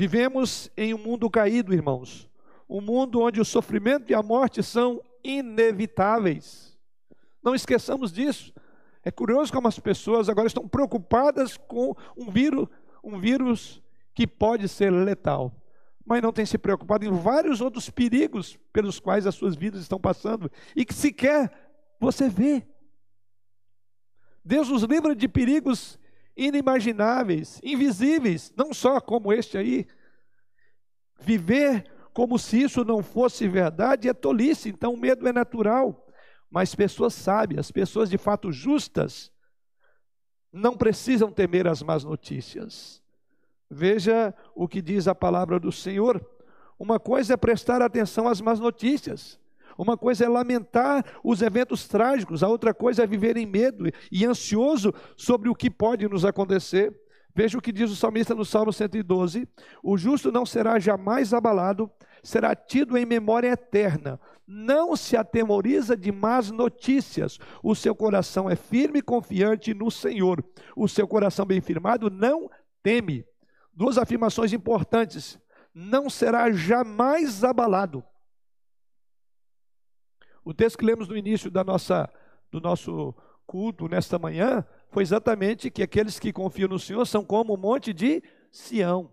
Vivemos 0.00 0.70
em 0.78 0.94
um 0.94 0.96
mundo 0.96 1.28
caído, 1.28 1.74
irmãos. 1.74 2.26
Um 2.66 2.80
mundo 2.80 3.20
onde 3.20 3.38
o 3.38 3.44
sofrimento 3.44 4.10
e 4.10 4.14
a 4.14 4.22
morte 4.22 4.62
são 4.62 4.98
inevitáveis. 5.22 6.74
Não 7.42 7.54
esqueçamos 7.54 8.10
disso. 8.10 8.50
É 9.04 9.10
curioso 9.10 9.52
como 9.52 9.68
as 9.68 9.78
pessoas 9.78 10.30
agora 10.30 10.46
estão 10.46 10.66
preocupadas 10.66 11.58
com 11.58 11.94
um 12.16 12.30
vírus, 12.30 12.66
um 13.04 13.20
vírus 13.20 13.82
que 14.14 14.26
pode 14.26 14.68
ser 14.68 14.90
letal 14.90 15.54
mas 16.02 16.22
não 16.22 16.32
tem 16.32 16.46
se 16.46 16.56
preocupado 16.56 17.04
em 17.04 17.12
vários 17.12 17.60
outros 17.60 17.90
perigos 17.90 18.58
pelos 18.72 18.98
quais 18.98 19.26
as 19.26 19.34
suas 19.34 19.54
vidas 19.54 19.82
estão 19.82 20.00
passando 20.00 20.50
e 20.74 20.84
que 20.84 20.94
sequer 20.94 21.52
você 22.00 22.28
vê. 22.28 22.66
Deus 24.42 24.70
nos 24.70 24.82
livra 24.82 25.14
de 25.14 25.28
perigos 25.28 25.99
inimagináveis, 26.40 27.60
invisíveis, 27.62 28.50
não 28.56 28.72
só 28.72 28.98
como 28.98 29.30
este 29.30 29.58
aí. 29.58 29.86
Viver 31.20 31.84
como 32.14 32.38
se 32.38 32.62
isso 32.62 32.82
não 32.82 33.02
fosse 33.02 33.46
verdade 33.46 34.08
é 34.08 34.14
tolice, 34.14 34.70
então 34.70 34.94
o 34.94 34.96
medo 34.96 35.28
é 35.28 35.32
natural. 35.32 36.06
Mas 36.50 36.74
pessoas 36.74 37.12
sábias, 37.12 37.70
pessoas 37.70 38.08
de 38.08 38.16
fato 38.16 38.50
justas, 38.50 39.30
não 40.50 40.76
precisam 40.76 41.30
temer 41.30 41.68
as 41.68 41.82
más 41.82 42.04
notícias. 42.04 43.02
Veja 43.70 44.34
o 44.54 44.66
que 44.66 44.80
diz 44.80 45.06
a 45.06 45.14
palavra 45.14 45.60
do 45.60 45.70
Senhor. 45.70 46.26
Uma 46.78 46.98
coisa 46.98 47.34
é 47.34 47.36
prestar 47.36 47.82
atenção 47.82 48.26
às 48.26 48.40
más 48.40 48.58
notícias. 48.58 49.38
Uma 49.80 49.96
coisa 49.96 50.26
é 50.26 50.28
lamentar 50.28 51.02
os 51.24 51.40
eventos 51.40 51.88
trágicos, 51.88 52.42
a 52.42 52.48
outra 52.48 52.74
coisa 52.74 53.02
é 53.02 53.06
viver 53.06 53.38
em 53.38 53.46
medo 53.46 53.90
e 54.12 54.26
ansioso 54.26 54.92
sobre 55.16 55.48
o 55.48 55.54
que 55.54 55.70
pode 55.70 56.06
nos 56.06 56.22
acontecer. 56.22 56.94
Veja 57.34 57.56
o 57.56 57.62
que 57.62 57.72
diz 57.72 57.90
o 57.90 57.96
salmista 57.96 58.34
no 58.34 58.44
Salmo 58.44 58.74
112: 58.74 59.48
O 59.82 59.96
justo 59.96 60.30
não 60.30 60.44
será 60.44 60.78
jamais 60.78 61.32
abalado, 61.32 61.90
será 62.22 62.54
tido 62.54 62.98
em 62.98 63.06
memória 63.06 63.48
eterna. 63.48 64.20
Não 64.46 64.94
se 64.94 65.16
atemoriza 65.16 65.96
de 65.96 66.12
más 66.12 66.50
notícias. 66.50 67.38
O 67.62 67.74
seu 67.74 67.94
coração 67.94 68.50
é 68.50 68.56
firme 68.56 68.98
e 68.98 69.02
confiante 69.02 69.72
no 69.72 69.90
Senhor. 69.90 70.44
O 70.76 70.88
seu 70.88 71.08
coração 71.08 71.46
bem 71.46 71.62
firmado 71.62 72.10
não 72.10 72.50
teme 72.82 73.24
duas 73.72 73.96
afirmações 73.96 74.52
importantes. 74.52 75.38
Não 75.74 76.10
será 76.10 76.52
jamais 76.52 77.42
abalado. 77.42 78.04
O 80.44 80.54
texto 80.54 80.78
que 80.78 80.84
lemos 80.84 81.08
no 81.08 81.16
início 81.16 81.50
da 81.50 81.62
nossa, 81.62 82.08
do 82.50 82.60
nosso 82.60 83.14
culto 83.46 83.88
nesta 83.88 84.18
manhã 84.18 84.64
foi 84.90 85.02
exatamente 85.02 85.70
que 85.70 85.82
aqueles 85.82 86.18
que 86.18 86.32
confiam 86.32 86.68
no 86.68 86.78
Senhor 86.78 87.04
são 87.06 87.24
como 87.24 87.54
um 87.54 87.56
monte 87.56 87.92
de 87.92 88.22
Sião, 88.50 89.10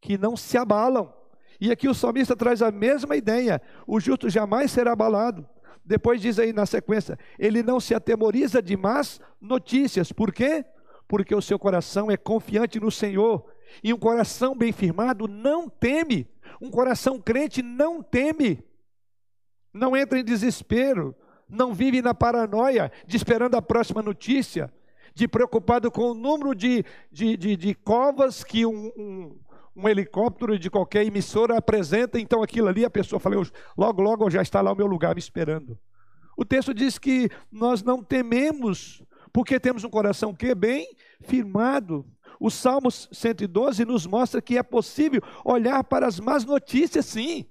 que 0.00 0.16
não 0.16 0.36
se 0.36 0.56
abalam. 0.56 1.12
E 1.60 1.70
aqui 1.70 1.88
o 1.88 1.94
salmista 1.94 2.36
traz 2.36 2.62
a 2.62 2.70
mesma 2.70 3.16
ideia: 3.16 3.60
o 3.86 3.98
justo 3.98 4.30
jamais 4.30 4.70
será 4.70 4.92
abalado. 4.92 5.46
Depois 5.84 6.20
diz 6.20 6.38
aí 6.38 6.52
na 6.52 6.66
sequência: 6.66 7.18
ele 7.38 7.62
não 7.62 7.80
se 7.80 7.94
atemoriza 7.94 8.62
de 8.62 8.76
más 8.76 9.20
notícias. 9.40 10.12
Por 10.12 10.32
quê? 10.32 10.64
Porque 11.08 11.34
o 11.34 11.42
seu 11.42 11.58
coração 11.58 12.10
é 12.10 12.16
confiante 12.16 12.78
no 12.78 12.90
Senhor 12.90 13.44
e 13.82 13.92
um 13.92 13.98
coração 13.98 14.54
bem 14.54 14.72
firmado 14.72 15.26
não 15.26 15.68
teme. 15.68 16.28
Um 16.60 16.70
coração 16.70 17.20
crente 17.20 17.62
não 17.62 18.02
teme. 18.02 18.62
Não 19.72 19.96
entra 19.96 20.18
em 20.18 20.24
desespero. 20.24 21.14
Não 21.48 21.72
vive 21.72 22.02
na 22.02 22.12
paranoia, 22.12 22.92
de 23.06 23.16
esperando 23.16 23.54
a 23.54 23.62
próxima 23.62 24.02
notícia. 24.02 24.72
De 25.14 25.26
preocupado 25.26 25.90
com 25.90 26.10
o 26.10 26.14
número 26.14 26.54
de, 26.54 26.84
de, 27.10 27.36
de, 27.36 27.56
de 27.56 27.74
covas 27.74 28.44
que 28.44 28.66
um, 28.66 28.92
um, 28.96 29.38
um, 29.74 29.88
helicóptero 29.88 30.58
de 30.58 30.70
qualquer 30.70 31.06
emissora 31.06 31.56
apresenta. 31.56 32.20
Então 32.20 32.42
aquilo 32.42 32.68
ali 32.68 32.84
a 32.84 32.90
pessoa 32.90 33.18
fala, 33.18 33.36
logo, 33.76 34.02
logo 34.02 34.30
já 34.30 34.42
está 34.42 34.60
lá 34.60 34.72
o 34.72 34.76
meu 34.76 34.86
lugar 34.86 35.14
me 35.14 35.20
esperando. 35.20 35.78
O 36.36 36.44
texto 36.44 36.72
diz 36.72 36.98
que 36.98 37.28
nós 37.50 37.82
não 37.82 38.02
tememos, 38.02 39.02
porque 39.32 39.58
temos 39.58 39.82
um 39.82 39.90
coração 39.90 40.32
que 40.32 40.54
bem 40.54 40.94
firmado. 41.20 42.06
O 42.38 42.50
Salmo 42.50 42.90
112 42.92 43.84
nos 43.84 44.06
mostra 44.06 44.40
que 44.40 44.56
é 44.56 44.62
possível 44.62 45.20
olhar 45.44 45.82
para 45.82 46.06
as 46.06 46.20
más 46.20 46.44
notícias, 46.44 47.06
sim, 47.06 47.44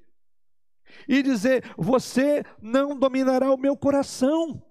e 1.07 1.21
dizer: 1.21 1.63
Você 1.77 2.43
não 2.61 2.97
dominará 2.97 3.51
o 3.53 3.57
meu 3.57 3.75
coração. 3.75 4.61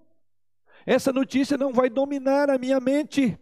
Essa 0.85 1.11
notícia 1.11 1.57
não 1.57 1.73
vai 1.73 1.89
dominar 1.89 2.49
a 2.49 2.57
minha 2.57 2.79
mente, 2.79 3.37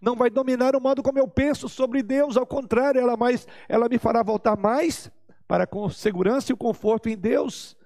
não 0.00 0.16
vai 0.16 0.30
dominar 0.30 0.74
o 0.74 0.80
modo 0.80 1.02
como 1.02 1.18
eu 1.18 1.28
penso 1.28 1.68
sobre 1.68 2.02
Deus, 2.02 2.36
ao 2.36 2.46
contrário, 2.46 3.00
ela, 3.00 3.16
mais, 3.16 3.46
ela 3.68 3.88
me 3.88 3.98
fará 3.98 4.22
voltar 4.22 4.56
mais 4.56 5.10
para 5.46 5.66
com 5.66 5.88
segurança 5.88 6.52
e 6.52 6.54
o 6.54 6.56
conforto 6.56 7.08
em 7.08 7.16
Deus. 7.16 7.76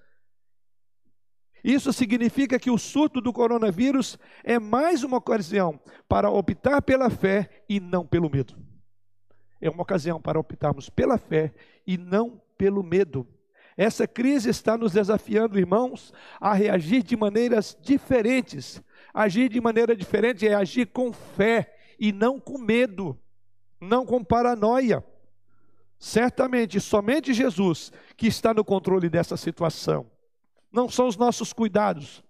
Isso 1.63 1.93
significa 1.93 2.59
que 2.59 2.71
o 2.71 2.79
surto 2.79 3.21
do 3.21 3.33
coronavírus 3.33 4.19
é 4.43 4.59
mais 4.59 5.05
uma 5.05 5.19
ocasião 5.19 5.79
para 6.09 6.29
optar 6.29 6.83
pela 6.83 7.09
fé 7.09 7.65
e 7.69 7.79
não 7.79 8.05
pelo 8.05 8.29
medo. 8.29 8.57
É 9.61 9.71
uma 9.71 9.83
ocasião 9.83 10.21
para 10.21 10.41
optarmos 10.41 10.91
pela 10.91 11.17
fé 11.17 11.55
e 11.87 11.97
não 11.97 12.43
pelo 12.59 12.83
medo. 12.83 13.27
Essa 13.77 14.07
crise 14.07 14.51
está 14.51 14.77
nos 14.77 14.93
desafiando, 14.93 15.59
irmãos, 15.59 16.13
a 16.41 16.53
reagir 16.53 17.03
de 17.03 17.17
maneiras 17.17 17.77
diferentes. 17.81 18.83
Agir 19.15 19.49
de 19.49 19.61
maneira 19.61 19.97
diferente 19.97 20.47
é 20.47 20.55
agir 20.55 20.87
com 20.87 21.13
fé 21.13 21.75
e 21.99 22.13
não 22.13 22.39
com 22.39 22.59
medo, 22.59 23.19
não 23.81 24.05
com 24.05 24.23
paranoia. 24.23 25.05
Certamente, 25.99 26.81
somente 26.81 27.33
Jesus 27.33 27.93
que 28.17 28.27
está 28.27 28.53
no 28.53 28.65
controle 28.65 29.09
dessa 29.09 29.37
situação. 29.37 30.11
Não 30.71 30.89
são 30.89 31.07
os 31.07 31.17
nossos 31.17 31.53
cuidados, 31.53 32.25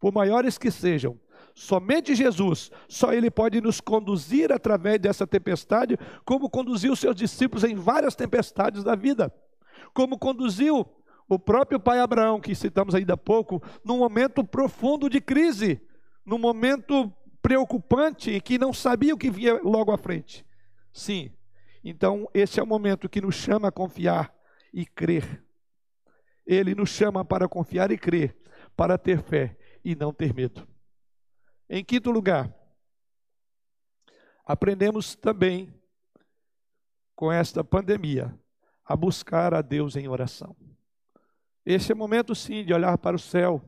por 0.00 0.12
maiores 0.12 0.58
que 0.58 0.70
sejam. 0.70 1.18
Somente 1.54 2.14
Jesus, 2.14 2.70
só 2.88 3.12
Ele 3.12 3.30
pode 3.30 3.60
nos 3.60 3.80
conduzir 3.80 4.52
através 4.52 4.98
dessa 4.98 5.26
tempestade, 5.26 5.98
como 6.24 6.50
conduziu 6.50 6.92
os 6.92 6.98
seus 6.98 7.16
discípulos 7.16 7.64
em 7.64 7.74
várias 7.74 8.14
tempestades 8.14 8.82
da 8.82 8.94
vida. 8.94 9.32
Como 9.96 10.18
conduziu 10.18 10.86
o 11.26 11.38
próprio 11.38 11.80
pai 11.80 12.00
Abraão, 12.00 12.38
que 12.38 12.54
citamos 12.54 12.94
ainda 12.94 13.14
há 13.14 13.16
pouco, 13.16 13.62
num 13.82 13.96
momento 13.96 14.44
profundo 14.44 15.08
de 15.08 15.22
crise, 15.22 15.80
num 16.22 16.36
momento 16.36 17.10
preocupante 17.40 18.30
e 18.30 18.38
que 18.38 18.58
não 18.58 18.74
sabia 18.74 19.14
o 19.14 19.16
que 19.16 19.30
vinha 19.30 19.54
logo 19.62 19.90
à 19.90 19.96
frente. 19.96 20.44
Sim, 20.92 21.32
então 21.82 22.28
esse 22.34 22.60
é 22.60 22.62
o 22.62 22.66
momento 22.66 23.08
que 23.08 23.22
nos 23.22 23.36
chama 23.36 23.68
a 23.68 23.72
confiar 23.72 24.34
e 24.70 24.84
crer. 24.84 25.42
Ele 26.46 26.74
nos 26.74 26.90
chama 26.90 27.24
para 27.24 27.48
confiar 27.48 27.90
e 27.90 27.96
crer, 27.96 28.36
para 28.76 28.98
ter 28.98 29.22
fé 29.22 29.56
e 29.82 29.96
não 29.96 30.12
ter 30.12 30.34
medo. 30.34 30.68
Em 31.70 31.82
quinto 31.82 32.10
lugar, 32.10 32.54
aprendemos 34.44 35.16
também 35.16 35.72
com 37.14 37.32
esta 37.32 37.64
pandemia 37.64 38.38
a 38.86 38.94
buscar 38.94 39.52
a 39.52 39.60
Deus 39.60 39.96
em 39.96 40.08
oração. 40.08 40.54
Esse 41.64 41.90
é 41.90 41.94
momento, 41.94 42.34
sim, 42.34 42.64
de 42.64 42.72
olhar 42.72 42.96
para 42.96 43.16
o 43.16 43.18
céu 43.18 43.60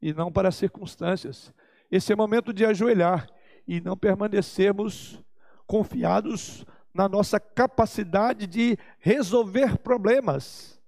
e 0.00 0.14
não 0.14 0.32
para 0.32 0.48
as 0.48 0.56
circunstâncias. 0.56 1.52
Esse 1.90 2.12
é 2.12 2.16
momento 2.16 2.52
de 2.52 2.64
ajoelhar 2.64 3.28
e 3.68 3.80
não 3.80 3.96
permanecermos 3.96 5.22
confiados 5.66 6.64
na 6.94 7.08
nossa 7.08 7.38
capacidade 7.38 8.46
de 8.46 8.78
resolver 8.98 9.76
problemas. 9.78 10.80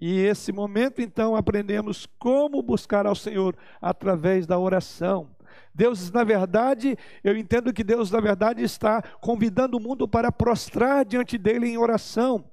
E 0.00 0.18
esse 0.20 0.52
momento, 0.52 1.00
então, 1.00 1.36
aprendemos 1.36 2.06
como 2.18 2.62
buscar 2.62 3.06
ao 3.06 3.14
Senhor 3.14 3.56
através 3.80 4.46
da 4.46 4.58
oração. 4.58 5.30
Deus, 5.72 6.10
na 6.10 6.24
verdade, 6.24 6.96
eu 7.22 7.36
entendo 7.36 7.72
que 7.72 7.84
Deus, 7.84 8.10
na 8.10 8.20
verdade, 8.20 8.62
está 8.62 9.02
convidando 9.20 9.76
o 9.76 9.80
mundo 9.80 10.08
para 10.08 10.32
prostrar 10.32 11.04
diante 11.04 11.38
dele 11.38 11.68
em 11.68 11.78
oração. 11.78 12.44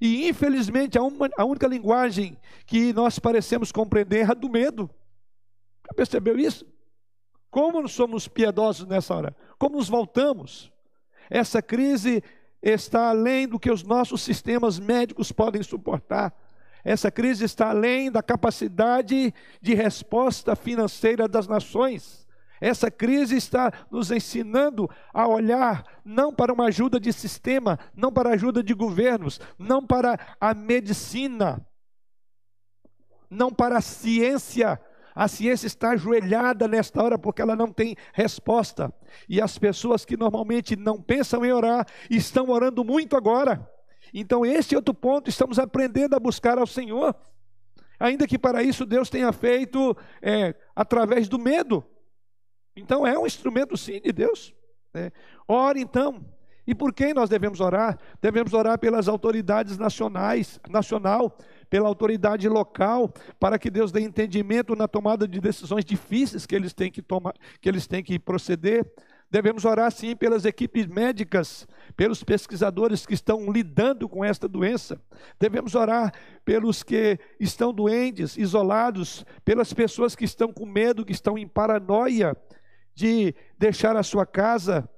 E, 0.00 0.28
infelizmente, 0.28 0.96
a, 0.96 1.02
uma, 1.02 1.28
a 1.36 1.44
única 1.44 1.66
linguagem 1.66 2.38
que 2.64 2.92
nós 2.92 3.18
parecemos 3.18 3.70
compreender 3.70 4.20
é 4.20 4.30
a 4.30 4.34
do 4.34 4.48
medo. 4.48 4.88
Já 5.86 5.94
percebeu 5.94 6.38
isso? 6.38 6.66
Como 7.50 7.86
somos 7.88 8.26
piedosos 8.28 8.86
nessa 8.86 9.14
hora? 9.14 9.36
Como 9.58 9.76
nos 9.76 9.88
voltamos? 9.88 10.72
Essa 11.28 11.60
crise 11.60 12.22
está 12.62 13.10
além 13.10 13.46
do 13.46 13.58
que 13.58 13.70
os 13.70 13.82
nossos 13.82 14.22
sistemas 14.22 14.78
médicos 14.78 15.32
podem 15.32 15.62
suportar. 15.62 16.34
Essa 16.82 17.10
crise 17.10 17.44
está 17.44 17.70
além 17.70 18.10
da 18.10 18.22
capacidade 18.22 19.34
de 19.60 19.74
resposta 19.74 20.56
financeira 20.56 21.28
das 21.28 21.46
nações. 21.46 22.26
Essa 22.60 22.90
crise 22.90 23.36
está 23.36 23.72
nos 23.90 24.10
ensinando 24.10 24.88
a 25.14 25.26
olhar 25.26 25.84
não 26.04 26.32
para 26.32 26.52
uma 26.52 26.66
ajuda 26.66 27.00
de 27.00 27.12
sistema, 27.12 27.78
não 27.96 28.12
para 28.12 28.30
ajuda 28.30 28.62
de 28.62 28.74
governos, 28.74 29.40
não 29.58 29.86
para 29.86 30.36
a 30.38 30.52
medicina, 30.52 31.66
não 33.30 33.50
para 33.50 33.78
a 33.78 33.80
ciência. 33.80 34.78
A 35.14 35.26
ciência 35.26 35.66
está 35.66 35.90
ajoelhada 35.90 36.68
nesta 36.68 37.02
hora 37.02 37.18
porque 37.18 37.40
ela 37.42 37.56
não 37.56 37.72
tem 37.72 37.96
resposta. 38.12 38.92
E 39.28 39.40
as 39.40 39.58
pessoas 39.58 40.04
que 40.04 40.16
normalmente 40.16 40.76
não 40.76 41.00
pensam 41.00 41.44
em 41.44 41.52
orar 41.52 41.86
estão 42.10 42.50
orando 42.50 42.84
muito 42.84 43.16
agora. 43.16 43.68
Então, 44.12 44.44
esse 44.44 44.74
é 44.74 44.78
outro 44.78 44.94
ponto, 44.94 45.30
estamos 45.30 45.58
aprendendo 45.58 46.14
a 46.14 46.20
buscar 46.20 46.58
ao 46.58 46.66
Senhor. 46.66 47.14
Ainda 47.98 48.26
que 48.26 48.38
para 48.38 48.62
isso 48.62 48.86
Deus 48.86 49.10
tenha 49.10 49.32
feito 49.32 49.96
é, 50.22 50.54
através 50.74 51.28
do 51.28 51.38
medo. 51.38 51.84
Então 52.76 53.06
é 53.06 53.18
um 53.18 53.26
instrumento 53.26 53.76
sim 53.76 54.00
de 54.00 54.12
Deus. 54.12 54.54
Né? 54.92 55.10
Ore 55.46 55.80
então. 55.80 56.24
E 56.66 56.74
por 56.74 56.92
quem 56.92 57.12
nós 57.12 57.28
devemos 57.28 57.60
orar? 57.60 57.98
Devemos 58.20 58.52
orar 58.52 58.78
pelas 58.78 59.08
autoridades 59.08 59.76
nacionais, 59.76 60.60
nacional, 60.68 61.36
pela 61.68 61.88
autoridade 61.88 62.48
local, 62.48 63.12
para 63.38 63.58
que 63.58 63.70
Deus 63.70 63.90
dê 63.90 64.00
entendimento 64.00 64.76
na 64.76 64.86
tomada 64.86 65.26
de 65.26 65.40
decisões 65.40 65.84
difíceis 65.84 66.46
que 66.46 66.54
eles 66.54 66.72
têm 66.72 66.90
que 66.90 67.02
tomar, 67.02 67.34
que 67.60 67.68
eles 67.68 67.86
têm 67.86 68.02
que 68.02 68.18
proceder. 68.18 68.86
Devemos 69.30 69.64
orar 69.64 69.90
sim 69.92 70.16
pelas 70.16 70.44
equipes 70.44 70.86
médicas, 70.86 71.66
pelos 71.96 72.22
pesquisadores 72.22 73.06
que 73.06 73.14
estão 73.14 73.50
lidando 73.50 74.08
com 74.08 74.24
esta 74.24 74.48
doença. 74.48 75.00
Devemos 75.38 75.76
orar 75.76 76.12
pelos 76.44 76.82
que 76.82 77.18
estão 77.38 77.72
doentes, 77.72 78.36
isolados, 78.36 79.24
pelas 79.44 79.72
pessoas 79.72 80.16
que 80.16 80.24
estão 80.24 80.52
com 80.52 80.66
medo, 80.66 81.04
que 81.04 81.12
estão 81.12 81.38
em 81.38 81.46
paranoia 81.46 82.36
de 82.94 83.34
deixar 83.58 83.96
a 83.96 84.02
sua 84.02 84.26
casa. 84.26 84.88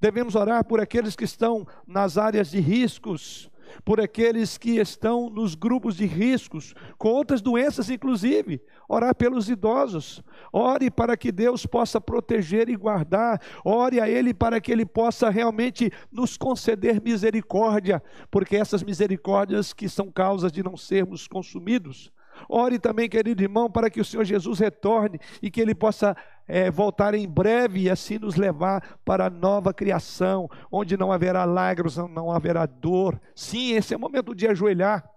Devemos 0.00 0.34
orar 0.34 0.64
por 0.64 0.80
aqueles 0.80 1.14
que 1.14 1.24
estão 1.24 1.66
nas 1.86 2.16
áreas 2.16 2.50
de 2.50 2.60
riscos, 2.60 3.50
por 3.84 4.00
aqueles 4.00 4.58
que 4.58 4.78
estão 4.78 5.30
nos 5.30 5.54
grupos 5.54 5.96
de 5.96 6.06
riscos, 6.06 6.74
com 6.98 7.08
outras 7.08 7.40
doenças, 7.40 7.90
inclusive. 7.90 8.60
Orar 8.88 9.14
pelos 9.14 9.48
idosos. 9.48 10.22
Ore 10.52 10.90
para 10.90 11.16
que 11.16 11.30
Deus 11.30 11.66
possa 11.66 12.00
proteger 12.00 12.68
e 12.68 12.76
guardar. 12.76 13.40
Ore 13.64 14.00
a 14.00 14.08
Ele 14.08 14.34
para 14.34 14.60
que 14.60 14.72
Ele 14.72 14.84
possa 14.84 15.30
realmente 15.30 15.92
nos 16.10 16.36
conceder 16.36 17.00
misericórdia, 17.00 18.02
porque 18.30 18.56
essas 18.56 18.82
misericórdias 18.82 19.72
que 19.72 19.88
são 19.88 20.10
causas 20.10 20.50
de 20.50 20.62
não 20.62 20.76
sermos 20.76 21.28
consumidos. 21.28 22.12
Ore 22.48 22.78
também, 22.78 23.08
querido 23.08 23.42
irmão, 23.42 23.70
para 23.70 23.90
que 23.90 24.00
o 24.00 24.04
Senhor 24.04 24.24
Jesus 24.24 24.58
retorne 24.58 25.20
e 25.42 25.50
que 25.50 25.60
Ele 25.60 25.74
possa 25.74 26.16
é, 26.50 26.68
voltar 26.70 27.14
em 27.14 27.28
breve 27.28 27.82
e 27.82 27.90
assim 27.90 28.18
nos 28.18 28.34
levar 28.34 28.98
para 29.04 29.26
a 29.26 29.30
nova 29.30 29.72
criação, 29.72 30.48
onde 30.70 30.96
não 30.96 31.12
haverá 31.12 31.44
lágrimas, 31.44 31.96
não 31.96 32.32
haverá 32.32 32.66
dor. 32.66 33.20
Sim, 33.34 33.72
esse 33.72 33.94
é 33.94 33.96
o 33.96 34.00
momento 34.00 34.34
de 34.34 34.48
ajoelhar. 34.48 35.08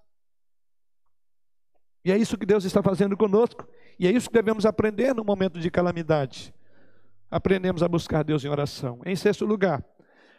E 2.05 2.11
é 2.11 2.17
isso 2.17 2.38
que 2.38 2.45
Deus 2.45 2.65
está 2.65 2.84
fazendo 2.84 3.17
conosco. 3.17 3.67
E 3.97 4.05
é 4.05 4.11
isso 4.11 4.29
que 4.29 4.34
devemos 4.34 4.65
aprender 4.65 5.15
no 5.15 5.23
momento 5.23 5.59
de 5.59 5.71
calamidade. 5.71 6.53
Aprendemos 7.31 7.81
a 7.81 7.88
buscar 7.88 8.23
Deus 8.23 8.45
em 8.45 8.49
oração. 8.49 9.01
Em 9.03 9.15
sexto 9.15 9.45
lugar, 9.45 9.84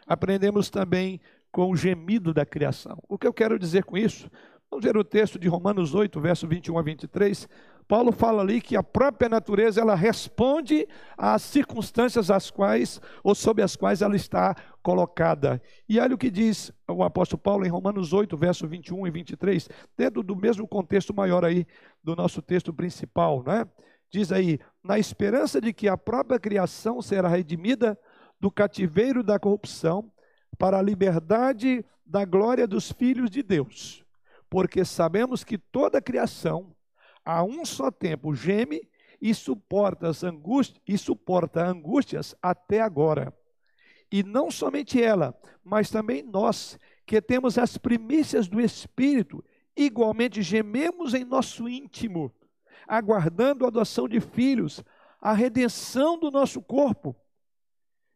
aprendemos 0.07 0.69
também 0.69 1.19
com 1.51 1.71
o 1.71 1.75
gemido 1.75 2.33
da 2.33 2.45
criação. 2.45 3.01
O 3.09 3.17
que 3.17 3.27
eu 3.27 3.33
quero 3.33 3.59
dizer 3.59 3.83
com 3.83 3.97
isso? 3.97 4.29
Vamos 4.69 4.85
ver 4.85 4.95
o 4.95 5.03
texto 5.03 5.37
de 5.37 5.47
Romanos 5.47 5.93
8, 5.93 6.21
verso 6.21 6.47
21 6.47 6.77
a 6.77 6.81
23. 6.81 7.49
Paulo 7.87 8.11
fala 8.11 8.41
ali 8.41 8.59
que 8.61 8.75
a 8.75 8.81
própria 8.81 9.29
natureza 9.29 9.79
ela 9.79 9.93
responde 9.93 10.87
às 11.15 11.43
circunstâncias 11.43 12.31
às 12.31 12.49
quais 12.49 12.99
ou 13.23 13.35
sob 13.35 13.61
as 13.61 13.75
quais 13.75 14.01
ela 14.01 14.15
está 14.15 14.55
colocada. 14.81 15.61
E 15.87 15.99
olha 15.99 16.15
o 16.15 16.17
que 16.17 16.31
diz 16.31 16.71
o 16.87 17.03
apóstolo 17.03 17.41
Paulo 17.41 17.65
em 17.65 17.69
Romanos 17.69 18.11
8, 18.11 18.35
verso 18.35 18.67
21 18.67 19.05
e 19.05 19.11
23, 19.11 19.69
dentro 19.95 20.23
do 20.23 20.35
mesmo 20.35 20.67
contexto 20.67 21.13
maior 21.13 21.45
aí 21.45 21.65
do 22.03 22.15
nosso 22.15 22.41
texto 22.41 22.73
principal, 22.73 23.43
né? 23.45 23.67
Diz 24.11 24.31
aí: 24.31 24.59
"Na 24.83 24.97
esperança 24.97 25.61
de 25.61 25.71
que 25.71 25.87
a 25.87 25.97
própria 25.97 26.39
criação 26.39 27.01
será 27.01 27.27
redimida 27.27 27.97
do 28.39 28.49
cativeiro 28.49 29.23
da 29.23 29.37
corrupção 29.37 30.11
para 30.57 30.79
a 30.79 30.81
liberdade 30.81 31.85
da 32.05 32.25
glória 32.25 32.67
dos 32.67 32.91
filhos 32.91 33.29
de 33.29 33.43
Deus." 33.43 34.05
porque 34.49 34.85
sabemos 34.85 35.43
que 35.43 35.57
toda 35.57 35.97
a 35.97 36.01
criação, 36.01 36.74
a 37.25 37.43
um 37.43 37.65
só 37.65 37.89
tempo, 37.89 38.35
geme 38.35 38.87
e 39.19 39.33
suporta 39.33 40.07
as 40.07 40.23
angústias, 40.23 40.79
e 40.87 40.97
suporta 40.97 41.65
angústias 41.65 42.35
até 42.41 42.79
agora. 42.79 43.33
E 44.11 44.21
não 44.21 44.51
somente 44.51 45.01
ela, 45.01 45.33
mas 45.63 45.89
também 45.89 46.21
nós, 46.21 46.79
que 47.05 47.19
temos 47.19 47.57
as 47.57 47.77
primícias 47.77 48.47
do 48.47 48.61
Espírito, 48.61 49.43
igualmente 49.75 50.41
gememos 50.43 51.15
em 51.15 51.25
nosso 51.25 51.67
íntimo, 51.67 52.31
aguardando 52.87 53.65
a 53.65 53.69
adoção 53.69 54.07
de 54.07 54.21
filhos, 54.21 54.83
a 55.19 55.33
redenção 55.33 56.19
do 56.19 56.29
nosso 56.29 56.61
corpo. 56.61 57.15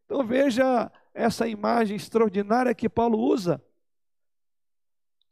Então 0.05 0.23
veja 0.25 0.91
essa 1.13 1.47
imagem 1.47 1.97
extraordinária 1.97 2.75
que 2.75 2.87
Paulo 2.87 3.17
usa 3.17 3.61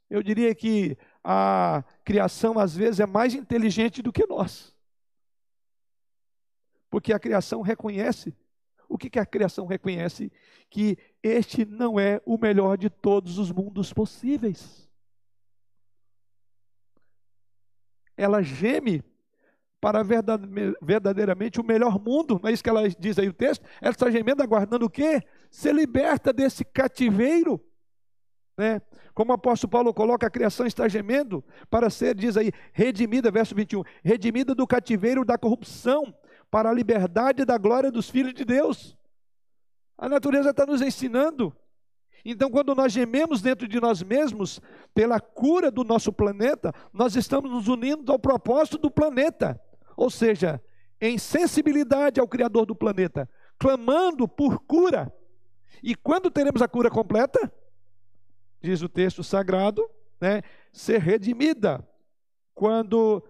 eu 0.09 0.23
diria 0.23 0.53
que 0.55 0.97
a 1.29 1.83
criação 2.05 2.57
às 2.57 2.73
vezes 2.73 3.01
é 3.01 3.05
mais 3.05 3.33
inteligente 3.33 4.01
do 4.01 4.13
que 4.13 4.25
nós. 4.25 4.73
Porque 6.89 7.11
a 7.11 7.19
criação 7.19 7.61
reconhece. 7.61 8.33
O 8.87 8.97
que, 8.97 9.09
que 9.09 9.19
a 9.19 9.25
criação 9.25 9.65
reconhece? 9.65 10.31
Que 10.69 10.97
este 11.21 11.65
não 11.65 11.99
é 11.99 12.21
o 12.25 12.37
melhor 12.37 12.77
de 12.77 12.89
todos 12.89 13.37
os 13.39 13.51
mundos 13.51 13.91
possíveis. 13.91 14.89
Ela 18.15 18.41
geme 18.41 19.03
para 19.81 20.03
verdadeiramente 20.81 21.59
o 21.59 21.63
melhor 21.63 21.99
mundo. 21.99 22.39
Não 22.41 22.49
é 22.49 22.53
isso 22.53 22.63
que 22.63 22.69
ela 22.69 22.87
diz 22.87 23.19
aí 23.19 23.27
o 23.27 23.33
texto? 23.33 23.65
Ela 23.81 23.91
está 23.91 24.09
gemendo, 24.09 24.41
aguardando 24.41 24.85
o 24.85 24.89
quê? 24.89 25.21
Ser 25.51 25.75
liberta 25.75 26.31
desse 26.31 26.63
cativeiro 26.63 27.61
Né? 28.57 28.81
Como 29.13 29.31
o 29.31 29.35
apóstolo 29.35 29.69
Paulo 29.69 29.93
coloca, 29.93 30.25
a 30.25 30.31
criação 30.31 30.65
está 30.65 30.87
gemendo 30.87 31.43
para 31.69 31.91
ser, 31.91 32.15
diz 32.15 32.35
aí, 32.35 32.51
redimida, 32.73 33.29
verso 33.29 33.53
21, 33.53 33.83
redimida 34.03 34.55
do 34.55 34.65
cativeiro 34.65 35.23
da 35.23 35.37
corrupção 35.37 36.13
para 36.49 36.69
a 36.69 36.73
liberdade 36.73 37.45
da 37.45 37.57
glória 37.57 37.91
dos 37.91 38.09
filhos 38.09 38.33
de 38.33 38.43
Deus. 38.43 38.97
A 39.95 40.09
natureza 40.09 40.49
está 40.49 40.65
nos 40.65 40.81
ensinando. 40.81 41.55
Então, 42.25 42.49
quando 42.49 42.73
nós 42.73 42.91
gememos 42.91 43.41
dentro 43.41 43.67
de 43.67 43.79
nós 43.79 44.01
mesmos 44.01 44.59
pela 44.93 45.19
cura 45.19 45.69
do 45.69 45.83
nosso 45.83 46.11
planeta, 46.11 46.73
nós 46.91 47.15
estamos 47.15 47.51
nos 47.51 47.67
unindo 47.67 48.11
ao 48.11 48.17
propósito 48.17 48.79
do 48.79 48.89
planeta, 48.89 49.59
ou 49.95 50.09
seja, 50.09 50.61
em 50.99 51.17
sensibilidade 51.19 52.19
ao 52.19 52.27
Criador 52.27 52.65
do 52.65 52.75
planeta, 52.75 53.29
clamando 53.59 54.27
por 54.27 54.59
cura. 54.61 55.13
E 55.83 55.93
quando 55.93 56.31
teremos 56.31 56.61
a 56.61 56.67
cura 56.67 56.89
completa? 56.89 57.51
Diz 58.67 58.81
o 58.81 58.89
texto 58.89 59.23
sagrado, 59.23 59.89
né? 60.19 60.41
Ser 60.73 60.99
redimida. 60.99 61.87
Quando 62.53 63.23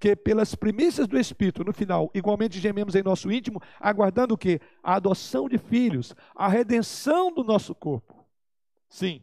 que 0.00 0.16
pelas 0.16 0.54
primícias 0.54 1.06
do 1.06 1.18
Espírito, 1.18 1.62
no 1.62 1.74
final, 1.74 2.10
igualmente 2.14 2.58
gememos 2.58 2.94
em 2.94 3.02
nosso 3.02 3.30
íntimo, 3.30 3.60
aguardando 3.78 4.32
o 4.32 4.38
que? 4.38 4.62
A 4.82 4.94
adoção 4.94 5.46
de 5.46 5.58
filhos, 5.58 6.14
a 6.34 6.48
redenção 6.48 7.30
do 7.30 7.44
nosso 7.44 7.74
corpo. 7.74 8.26
Sim, 8.88 9.22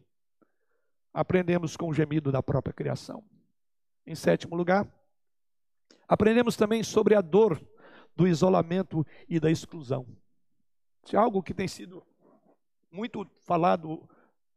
aprendemos 1.11 1.75
com 1.75 1.89
o 1.89 1.93
gemido 1.95 2.31
da 2.31 2.43
própria 2.43 2.71
criação. 2.71 3.23
Em 4.05 4.13
sétimo 4.13 4.55
lugar, 4.55 4.87
aprendemos 6.07 6.55
também 6.55 6.83
sobre 6.83 7.15
a 7.15 7.21
dor 7.21 7.59
do 8.15 8.27
isolamento 8.27 9.03
e 9.27 9.39
da 9.39 9.49
exclusão. 9.49 10.05
Isso 11.03 11.15
é 11.15 11.19
algo 11.19 11.41
que 11.41 11.55
tem 11.55 11.67
sido 11.67 12.05
muito 12.91 13.25
falado 13.47 14.07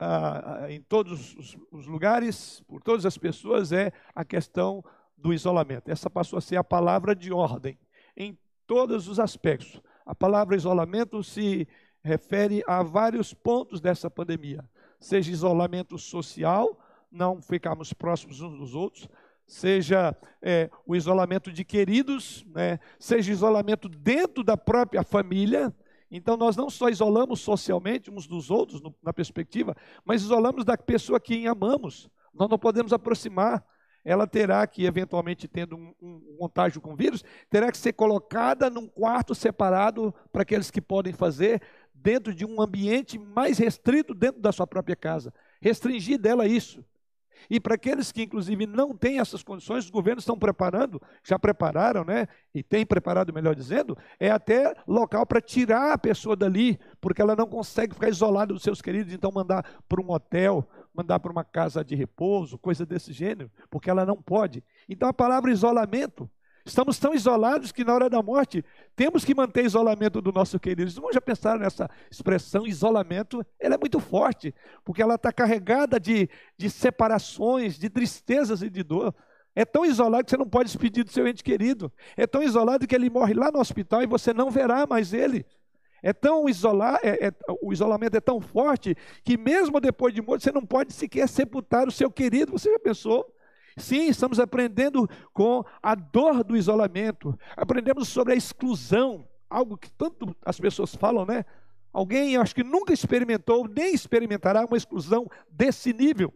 ah, 0.05 0.67
em 0.69 0.81
todos 0.81 1.35
os, 1.37 1.57
os 1.71 1.87
lugares, 1.87 2.63
por 2.67 2.83
todas 2.83 3.07
as 3.07 3.17
pessoas, 3.17 3.73
é 3.73 3.93
a 4.15 4.25
questão 4.25 4.85
do 5.17 5.33
isolamento. 5.33 5.91
Essa 5.91 6.11
passou 6.11 6.39
a 6.39 6.43
ser 6.43 6.57
a 6.57 6.65
palavra 6.65 7.15
de 7.15 7.33
ordem 7.33 7.79
em 8.17 8.37
todos 8.67 9.09
os 9.09 9.21
aspectos. 9.21 9.81
A 10.05 10.15
palavra 10.15 10.57
isolamento 10.57 11.23
se 11.23 11.69
refere 12.03 12.63
a 12.67 12.83
vários 12.83 13.33
pontos 13.33 13.81
dessa 13.81 14.11
pandemia, 14.11 14.69
seja 14.99 15.31
isolamento 15.31 15.97
social, 15.97 16.79
não 17.11 17.41
ficarmos 17.41 17.93
próximos 17.93 18.41
uns 18.41 18.59
dos 18.59 18.75
outros, 18.75 19.09
seja 19.47 20.17
é, 20.41 20.71
o 20.87 20.97
isolamento 20.97 21.53
de 21.53 21.65
queridos, 21.65 22.45
né, 22.55 22.81
seja 22.99 23.31
isolamento 23.31 23.89
dentro 23.89 24.43
da 24.43 24.57
própria 24.57 25.03
família. 25.03 25.73
Então, 26.15 26.37
nós 26.37 26.55
não 26.55 26.69
só 26.69 26.91
isolamos 26.91 27.41
socialmente 27.41 28.11
uns 28.11 28.27
dos 28.27 28.51
outros, 28.51 28.83
no, 28.83 28.95
na 29.03 29.13
perspectiva, 29.13 29.75
mas 30.05 30.23
isolamos 30.23 30.65
da 30.65 30.77
pessoa 30.77 31.19
que 31.19 31.47
amamos. 31.47 32.11
Nós 32.35 32.49
não 32.49 32.59
podemos 32.59 32.93
aproximar 32.93 33.65
ela 34.05 34.27
terá 34.27 34.67
que, 34.67 34.85
eventualmente, 34.85 35.47
tendo 35.47 35.77
um, 35.77 35.95
um, 36.03 36.37
contágio 36.39 36.81
com 36.81 36.97
vírus, 36.97 37.23
terá 37.49 37.71
que 37.71 37.79
ser 37.79 37.93
colocada 37.93 38.69
num 38.69 38.89
quarto 38.89 39.35
separado 39.35 40.13
para 40.33 40.43
aqueles 40.43 40.71
que 40.71 40.81
podem 40.81 41.13
fazer, 41.13 41.63
dentro 41.95 42.35
de 42.35 42.45
um 42.45 42.61
ambiente 42.61 43.19
mais 43.19 43.59
restrito 43.59 44.13
dentro 44.13 44.41
da 44.41 44.51
sua 44.51 44.67
própria 44.67 44.97
casa. 44.97 45.33
Restringir 45.61 46.19
dela 46.19 46.47
isso. 46.47 46.85
E 47.49 47.61
para 47.61 47.75
aqueles 47.75 48.13
que, 48.13 48.23
inclusive, 48.23 48.67
não 48.67 48.97
têm 48.97 49.19
essas 49.19 49.43
condições, 49.43 49.85
os 49.85 49.91
governos 49.91 50.23
estão 50.23 50.39
preparando, 50.39 51.01
já 51.25 51.39
prepararam, 51.39 52.05
né? 52.05 52.27
E 52.55 52.63
têm 52.63 52.85
preparado, 52.85 53.33
melhor 53.33 53.55
dizendo, 53.55 53.97
é 54.19 54.31
até 54.31 54.75
local 54.87 55.27
para 55.27 55.41
tirar 55.41 55.93
a 55.93 55.99
pessoa 55.99 56.37
dali, 56.37 56.79
porque 57.01 57.23
ela 57.23 57.37
não 57.37 57.47
consegue 57.47 57.95
ficar 57.95 58.09
isolada 58.09 58.53
dos 58.53 58.63
seus 58.63 58.81
queridos, 58.81 59.13
então 59.13 59.31
mandar 59.33 59.65
para 59.89 60.01
um 60.01 60.11
hotel, 60.11 60.69
mandar 60.95 61.19
para 61.21 61.33
uma 61.33 61.45
casa 61.45 61.85
de 61.85 61.95
repouso, 61.95 62.59
coisa 62.59 62.85
desse 62.85 63.13
gênero, 63.13 63.51
porque 63.71 63.91
ela 63.91 64.05
não 64.05 64.17
pode. 64.17 64.63
Então 64.89 65.09
a 65.09 65.13
palavra 65.13 65.51
isolamento, 65.51 66.31
estamos 66.65 66.99
tão 66.99 67.15
isolados 67.15 67.73
que 67.73 67.85
na 67.85 67.95
hora 67.95 68.11
da 68.11 68.23
morte 68.23 68.65
temos 68.95 69.25
que 69.25 69.35
manter 69.35 69.65
isolamento 69.65 70.21
do 70.21 70.33
nosso 70.33 70.59
querido. 70.59 70.91
Vocês 70.91 71.15
já 71.15 71.21
pensaram 71.21 71.61
nessa 71.61 71.89
expressão 72.11 72.67
isolamento? 72.67 73.45
Ela 73.59 73.75
é 73.75 73.79
muito 73.79 73.99
forte, 74.01 74.55
porque 74.85 75.03
ela 75.03 75.15
está 75.15 75.33
carregada 75.33 75.99
de, 75.99 76.29
de 76.57 76.71
separações, 76.71 77.79
de 77.79 77.89
tristezas 77.89 78.63
e 78.63 78.71
de 78.71 78.83
dor. 78.83 79.15
É 79.55 79.65
tão 79.65 79.85
isolado 79.85 80.25
que 80.25 80.31
você 80.31 80.37
não 80.37 80.49
pode 80.49 80.67
despedir 80.67 81.05
do 81.05 81.11
seu 81.11 81.27
ente 81.27 81.45
querido. 81.45 81.93
É 82.17 82.27
tão 82.27 82.43
isolado 82.43 82.87
que 82.87 82.95
ele 82.95 83.11
morre 83.11 83.35
lá 83.35 83.51
no 83.51 83.61
hospital 83.61 84.03
e 84.03 84.07
você 84.07 84.33
não 84.33 84.51
verá 84.51 84.87
mais 84.87 85.13
ele. 85.13 85.45
É 86.03 86.13
tão 86.13 86.49
isolar, 86.49 86.99
é, 87.03 87.29
é, 87.29 87.33
o 87.63 87.73
isolamento 87.73 88.17
é 88.17 88.21
tão 88.21 88.41
forte 88.41 88.97
que 89.23 89.39
mesmo 89.39 89.79
depois 89.79 90.13
de 90.13 90.21
morto 90.21 90.43
você 90.43 90.51
não 90.51 90.67
pode 90.67 90.93
sequer 90.93 91.29
sepultar 91.29 91.87
o 91.87 91.93
seu 91.93 92.11
querido. 92.11 92.53
Você 92.53 92.73
já 92.73 92.79
pensou? 92.79 93.33
Sim, 93.77 94.09
estamos 94.09 94.39
aprendendo 94.39 95.09
com 95.33 95.65
a 95.83 95.95
dor 95.95 96.45
do 96.45 96.57
isolamento. 96.57 97.39
Aprendemos 97.57 98.09
sobre 98.09 98.35
a 98.35 98.37
exclusão, 98.37 99.27
algo 99.49 99.77
que 99.77 99.91
tanto 99.93 100.35
as 100.45 100.59
pessoas 100.59 100.95
falam, 100.95 101.25
né? 101.25 101.45
Alguém, 101.93 102.37
acho 102.37 102.55
que 102.55 102.65
nunca 102.65 102.93
experimentou, 102.93 103.69
nem 103.69 103.95
experimentará 103.95 104.65
uma 104.65 104.77
exclusão 104.77 105.29
desse 105.51 105.93
nível. 105.93 106.33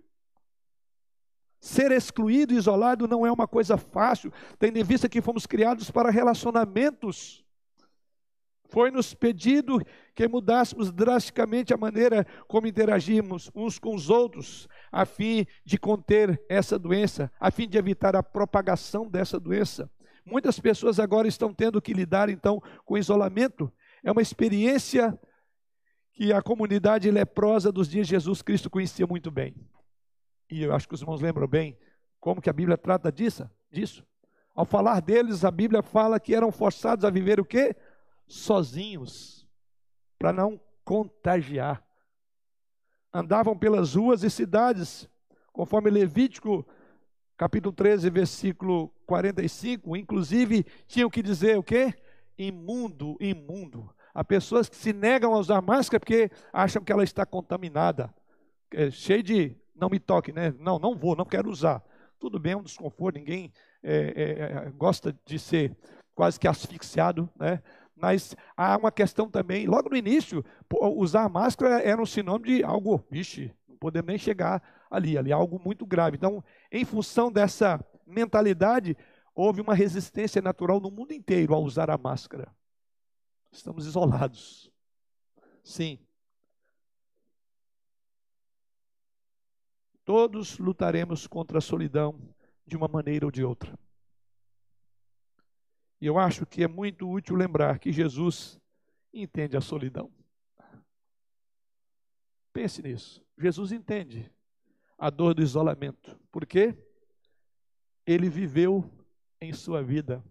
Ser 1.59 1.91
excluído, 1.93 2.55
isolado 2.55 3.09
não 3.09 3.27
é 3.27 3.33
uma 3.33 3.49
coisa 3.49 3.77
fácil, 3.79 4.33
tendo 4.59 4.79
em 4.79 4.85
vista 4.85 5.09
que 5.09 5.23
fomos 5.23 5.47
criados 5.47 5.91
para 5.91 6.11
relacionamentos. 6.11 7.45
Foi-nos 8.69 9.15
pedido 9.15 9.81
que 10.15 10.29
mudássemos 10.29 10.93
drasticamente 10.93 11.73
a 11.73 11.77
maneira 11.77 12.27
como 12.47 12.67
interagimos 12.67 13.51
uns 13.55 13.79
com 13.79 13.95
os 13.95 14.11
outros, 14.11 14.69
a 14.97 15.07
fim 15.07 15.47
de 15.65 15.79
conter 15.79 16.43
essa 16.49 16.79
doença, 16.79 17.31
a 17.39 17.51
fim 17.51 17.69
de 17.69 17.79
evitar 17.79 18.17
a 18.17 18.23
propagação 18.23 19.09
dessa 19.09 19.39
doença. 19.39 19.91
Muitas 20.25 20.59
pessoas 20.59 20.99
agora 20.99 21.29
estão 21.29 21.53
tendo 21.53 21.81
que 21.81 21.93
lidar 21.93 22.29
então 22.29 22.63
com 22.85 22.99
isolamento. 22.99 23.73
É 24.03 24.11
uma 24.11 24.23
experiência 24.23 25.19
que 26.13 26.33
a 26.33 26.43
comunidade 26.43 27.11
leprosa 27.11 27.71
dos 27.71 27.89
dias 27.89 28.07
de 28.07 28.13
Jesus 28.13 28.43
Cristo 28.43 28.71
conhecia 28.71 29.07
muito 29.07 29.31
bem. 29.31 29.55
E 30.51 30.63
eu 30.63 30.75
acho 30.75 30.89
que 30.89 30.95
os 30.95 31.01
irmãos 31.01 31.21
lembram 31.21 31.47
bem 31.47 31.79
como 32.19 32.41
que 32.41 32.51
a 32.51 32.53
Bíblia 32.53 32.77
trata 32.77 33.13
disso. 33.13 33.49
disso. 33.71 34.05
Ao 34.55 34.65
falar 34.65 35.01
deles, 35.01 35.45
a 35.45 35.51
Bíblia 35.51 35.83
fala 35.83 36.19
que 36.19 36.35
eram 36.35 36.51
forçados 36.51 37.05
a 37.05 37.11
viver 37.11 37.39
o 37.39 37.45
quê? 37.45 37.77
sozinhos, 38.27 39.47
para 40.19 40.33
não 40.33 40.61
contagiar. 40.85 41.86
Andavam 43.17 43.57
pelas 43.57 43.95
ruas 43.95 44.23
e 44.23 44.29
cidades, 44.29 45.09
conforme 45.51 45.89
Levítico 45.89 46.67
capítulo 47.35 47.73
13, 47.75 48.11
versículo 48.11 48.93
45, 49.07 49.97
inclusive 49.97 50.67
tinham 50.87 51.09
que 51.09 51.23
dizer 51.23 51.57
o 51.57 51.63
quê? 51.63 51.95
Imundo, 52.37 53.17
imundo. 53.19 53.91
Há 54.13 54.23
pessoas 54.23 54.69
que 54.69 54.77
se 54.77 54.93
negam 54.93 55.33
a 55.33 55.39
usar 55.39 55.63
máscara 55.63 55.99
porque 55.99 56.31
acham 56.53 56.85
que 56.85 56.93
ela 56.93 57.03
está 57.03 57.25
contaminada. 57.25 58.15
É, 58.71 58.91
cheio 58.91 59.23
de 59.23 59.57
não 59.75 59.89
me 59.89 59.99
toque, 59.99 60.31
né? 60.31 60.55
Não, 60.59 60.79
não 60.79 60.95
vou, 60.95 61.17
não 61.17 61.25
quero 61.25 61.49
usar. 61.49 61.83
Tudo 62.21 62.39
bem, 62.39 62.53
é 62.53 62.57
um 62.59 62.63
desconforto, 62.63 63.17
ninguém 63.17 63.51
é, 63.83 63.97
é, 63.97 64.67
é 64.67 64.71
gosta 64.77 65.19
de 65.25 65.39
ser 65.39 65.75
quase 66.15 66.39
que 66.39 66.47
asfixiado, 66.47 67.31
né? 67.35 67.63
Mas 67.97 68.37
há 68.55 68.77
uma 68.77 68.93
questão 68.93 69.29
também, 69.29 69.67
logo 69.67 69.89
no 69.89 69.97
início, 69.97 70.45
usar 70.71 71.29
máscara 71.31 71.81
era 71.81 72.01
um 72.01 72.05
sinônimo 72.05 72.45
de 72.45 72.63
algo, 72.63 73.03
vixe, 73.11 73.51
não 73.67 73.77
podemos 73.79 74.09
nem 74.09 74.19
chegar 74.19 74.63
ali, 74.91 75.17
ali, 75.17 75.33
algo 75.33 75.59
muito 75.59 75.87
grave. 75.87 76.17
Então, 76.17 76.45
em 76.71 76.85
função 76.85 77.33
dessa 77.33 77.83
mentalidade, 78.07 78.95
houve 79.35 79.63
uma 79.63 79.75
resistência 79.75 80.43
natural 80.43 80.79
no 80.79 80.91
mundo 80.91 81.13
inteiro 81.13 81.55
ao 81.55 81.63
usar 81.63 81.91
a 81.91 81.97
máscara. 81.97 82.55
Estamos 83.51 83.87
isolados. 83.87 84.71
Sim. 85.65 85.99
Todos 90.05 90.59
lutaremos 90.59 91.27
contra 91.27 91.59
a 91.59 91.63
solidão 91.63 92.21
de 92.67 92.77
uma 92.77 92.87
maneira 92.87 93.25
ou 93.25 93.33
de 93.33 93.43
outra. 93.43 93.77
E 96.01 96.07
eu 96.07 96.19
acho 96.19 96.45
que 96.45 96.63
é 96.63 96.69
muito 96.69 97.09
útil 97.09 97.37
lembrar 97.37 97.79
que 97.79 97.93
Jesus 97.93 98.61
entende 99.13 99.57
a 99.57 99.61
solidão. 99.61 100.13
Pense 102.53 102.83
nisso. 102.83 103.25
Jesus 103.39 103.73
entende 103.73 104.31
a 104.99 105.11
dor 105.11 105.35
do 105.35 105.43
isolamento. 105.43 106.19
Por 106.31 106.47
quê? 106.47 106.77
Ele 108.07 108.29
viveu 108.29 108.91
em 109.41 109.53
sua 109.53 109.83
vida. 109.83 110.25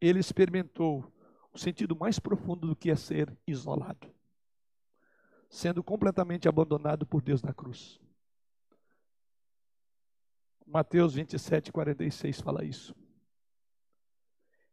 Ele 0.00 0.18
experimentou 0.18 1.12
o 1.52 1.58
sentido 1.58 1.96
mais 1.96 2.18
profundo 2.18 2.66
do 2.68 2.76
que 2.76 2.90
é 2.90 2.96
ser 2.96 3.34
isolado, 3.46 4.14
sendo 5.48 5.82
completamente 5.82 6.48
abandonado 6.48 7.06
por 7.06 7.22
Deus 7.22 7.42
na 7.42 7.52
cruz. 7.52 7.98
Mateus 10.66 11.14
27, 11.14 11.72
46 11.72 12.40
fala 12.40 12.64
isso. 12.64 12.94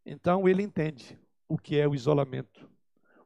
Então 0.06 0.48
ele 0.48 0.64
entende 0.64 1.18
o 1.48 1.58
que 1.58 1.78
é 1.78 1.88
o 1.88 1.96
isolamento. 1.96 2.70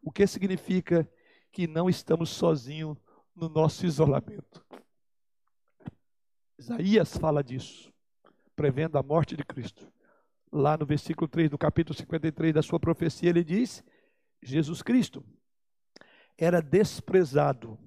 O 0.01 0.11
que 0.11 0.25
significa 0.27 1.09
que 1.51 1.67
não 1.67 1.89
estamos 1.89 2.29
sozinhos 2.29 2.97
no 3.35 3.49
nosso 3.49 3.85
isolamento. 3.85 4.65
Isaías 6.57 7.15
fala 7.17 7.43
disso, 7.43 7.93
prevendo 8.55 8.97
a 8.97 9.03
morte 9.03 9.37
de 9.37 9.43
Cristo. 9.43 9.91
Lá 10.51 10.77
no 10.77 10.85
versículo 10.85 11.27
3 11.27 11.49
do 11.49 11.57
capítulo 11.57 11.95
53 11.95 12.53
da 12.53 12.63
sua 12.63 12.79
profecia, 12.79 13.29
ele 13.29 13.43
diz: 13.43 13.83
Jesus 14.41 14.81
Cristo 14.81 15.23
era 16.37 16.61
desprezado, 16.61 17.77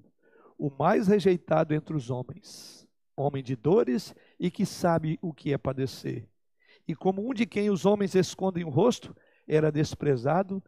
o 0.57 0.69
mais 0.69 1.07
rejeitado 1.07 1.73
entre 1.73 1.95
os 1.95 2.09
homens, 2.09 2.87
homem 3.15 3.43
de 3.43 3.55
dores 3.55 4.15
e 4.39 4.49
que 4.49 4.65
sabe 4.65 5.17
o 5.21 5.33
que 5.33 5.53
é 5.53 5.57
padecer. 5.57 6.30
E 6.91 6.95
como 6.95 7.25
um 7.25 7.33
de 7.33 7.45
quem 7.45 7.69
os 7.69 7.85
homens 7.85 8.15
escondem 8.15 8.65
o 8.65 8.69
rosto, 8.69 9.15
era 9.47 9.71
desprezado 9.71 10.61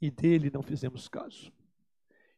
e 0.00 0.08
dele 0.08 0.52
não 0.54 0.62
fizemos 0.62 1.08
caso. 1.08 1.52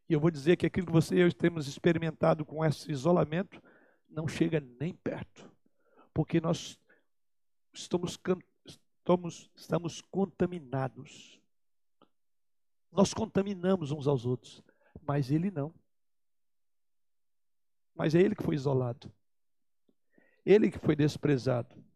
E 0.08 0.14
eu 0.14 0.18
vou 0.18 0.30
dizer 0.30 0.56
que 0.56 0.64
aquilo 0.64 0.86
que 0.86 0.92
você 0.92 1.16
e 1.16 1.20
eu 1.20 1.30
temos 1.30 1.68
experimentado 1.68 2.46
com 2.46 2.64
esse 2.64 2.90
isolamento 2.90 3.62
não 4.08 4.26
chega 4.26 4.58
nem 4.80 4.94
perto, 4.94 5.52
porque 6.14 6.40
nós 6.40 6.80
estamos, 7.74 8.18
estamos, 8.64 9.50
estamos 9.54 10.00
contaminados. 10.00 11.38
Nós 12.90 13.12
contaminamos 13.12 13.90
uns 13.90 14.06
aos 14.06 14.24
outros, 14.24 14.64
mas 15.06 15.30
ele 15.30 15.50
não. 15.50 15.74
Mas 17.94 18.14
é 18.14 18.20
ele 18.22 18.34
que 18.34 18.42
foi 18.42 18.54
isolado. 18.54 19.12
Ele 20.42 20.70
que 20.70 20.78
foi 20.78 20.96
desprezado. 20.96 21.89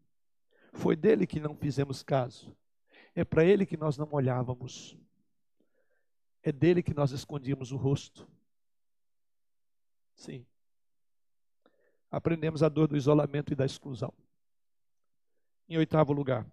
Foi 0.75 0.95
dele 0.95 1.25
que 1.25 1.39
não 1.39 1.55
fizemos 1.55 2.03
caso. 2.03 2.55
É 3.15 3.23
para 3.23 3.45
ele 3.45 3.65
que 3.65 3.77
nós 3.77 3.97
não 3.97 4.07
olhávamos. 4.11 4.97
É 6.43 6.51
dele 6.51 6.83
que 6.83 6.93
nós 6.93 7.11
escondíamos 7.11 7.71
o 7.71 7.77
rosto. 7.77 8.27
Sim. 10.13 10.45
Aprendemos 12.11 12.61
a 12.61 12.69
dor 12.69 12.87
do 12.87 12.97
isolamento 12.97 13.53
e 13.53 13.55
da 13.55 13.65
exclusão. 13.65 14.13
Em 15.67 15.77
oitavo 15.77 16.13
lugar, 16.13 16.45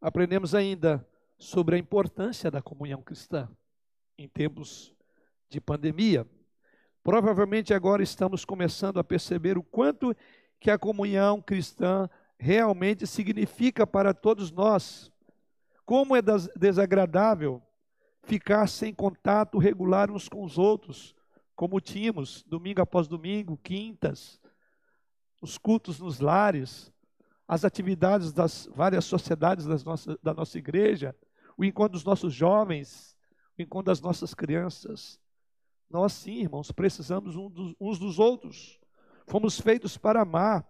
aprendemos 0.00 0.54
ainda 0.54 1.06
sobre 1.38 1.76
a 1.76 1.78
importância 1.78 2.50
da 2.50 2.60
comunhão 2.60 3.02
cristã 3.02 3.48
em 4.18 4.28
tempos 4.28 4.92
de 5.48 5.60
pandemia. 5.60 6.26
Provavelmente 7.02 7.72
agora 7.72 8.02
estamos 8.02 8.44
começando 8.44 8.98
a 8.98 9.04
perceber 9.04 9.56
o 9.56 9.62
quanto 9.62 10.16
que 10.58 10.70
a 10.70 10.78
comunhão 10.78 11.40
cristã 11.40 12.10
realmente 12.40 13.06
significa 13.06 13.86
para 13.86 14.14
todos 14.14 14.50
nós. 14.50 15.12
Como 15.84 16.16
é 16.16 16.22
desagradável 16.56 17.62
ficar 18.22 18.66
sem 18.66 18.94
contato 18.94 19.58
regular 19.58 20.10
uns 20.10 20.28
com 20.28 20.42
os 20.42 20.56
outros, 20.56 21.14
como 21.54 21.80
tínhamos 21.80 22.42
domingo 22.44 22.80
após 22.80 23.06
domingo, 23.06 23.58
quintas, 23.62 24.40
os 25.42 25.58
cultos 25.58 26.00
nos 26.00 26.18
lares, 26.20 26.90
as 27.46 27.64
atividades 27.64 28.32
das 28.32 28.68
várias 28.74 29.04
sociedades 29.04 29.66
das 29.66 29.84
nossas, 29.84 30.16
da 30.22 30.32
nossa 30.32 30.56
igreja, 30.56 31.14
o 31.58 31.64
encontro 31.64 31.92
dos 31.92 32.04
nossos 32.04 32.32
jovens, 32.32 33.14
o 33.58 33.62
encontro 33.62 33.86
das 33.86 34.00
nossas 34.00 34.32
crianças. 34.32 35.20
Nós 35.90 36.14
sim, 36.14 36.40
irmãos, 36.40 36.72
precisamos 36.72 37.34
uns 37.36 37.98
dos 37.98 38.18
outros. 38.18 38.80
Fomos 39.26 39.60
feitos 39.60 39.98
para 39.98 40.22
amar. 40.22 40.66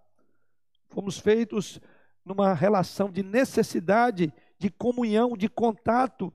Fomos 0.91 1.18
feitos 1.18 1.80
numa 2.24 2.53
relação 2.53 3.11
de 3.11 3.22
necessidade, 3.22 4.32
de 4.59 4.70
comunhão, 4.70 5.36
de 5.36 5.49
contato. 5.49 6.32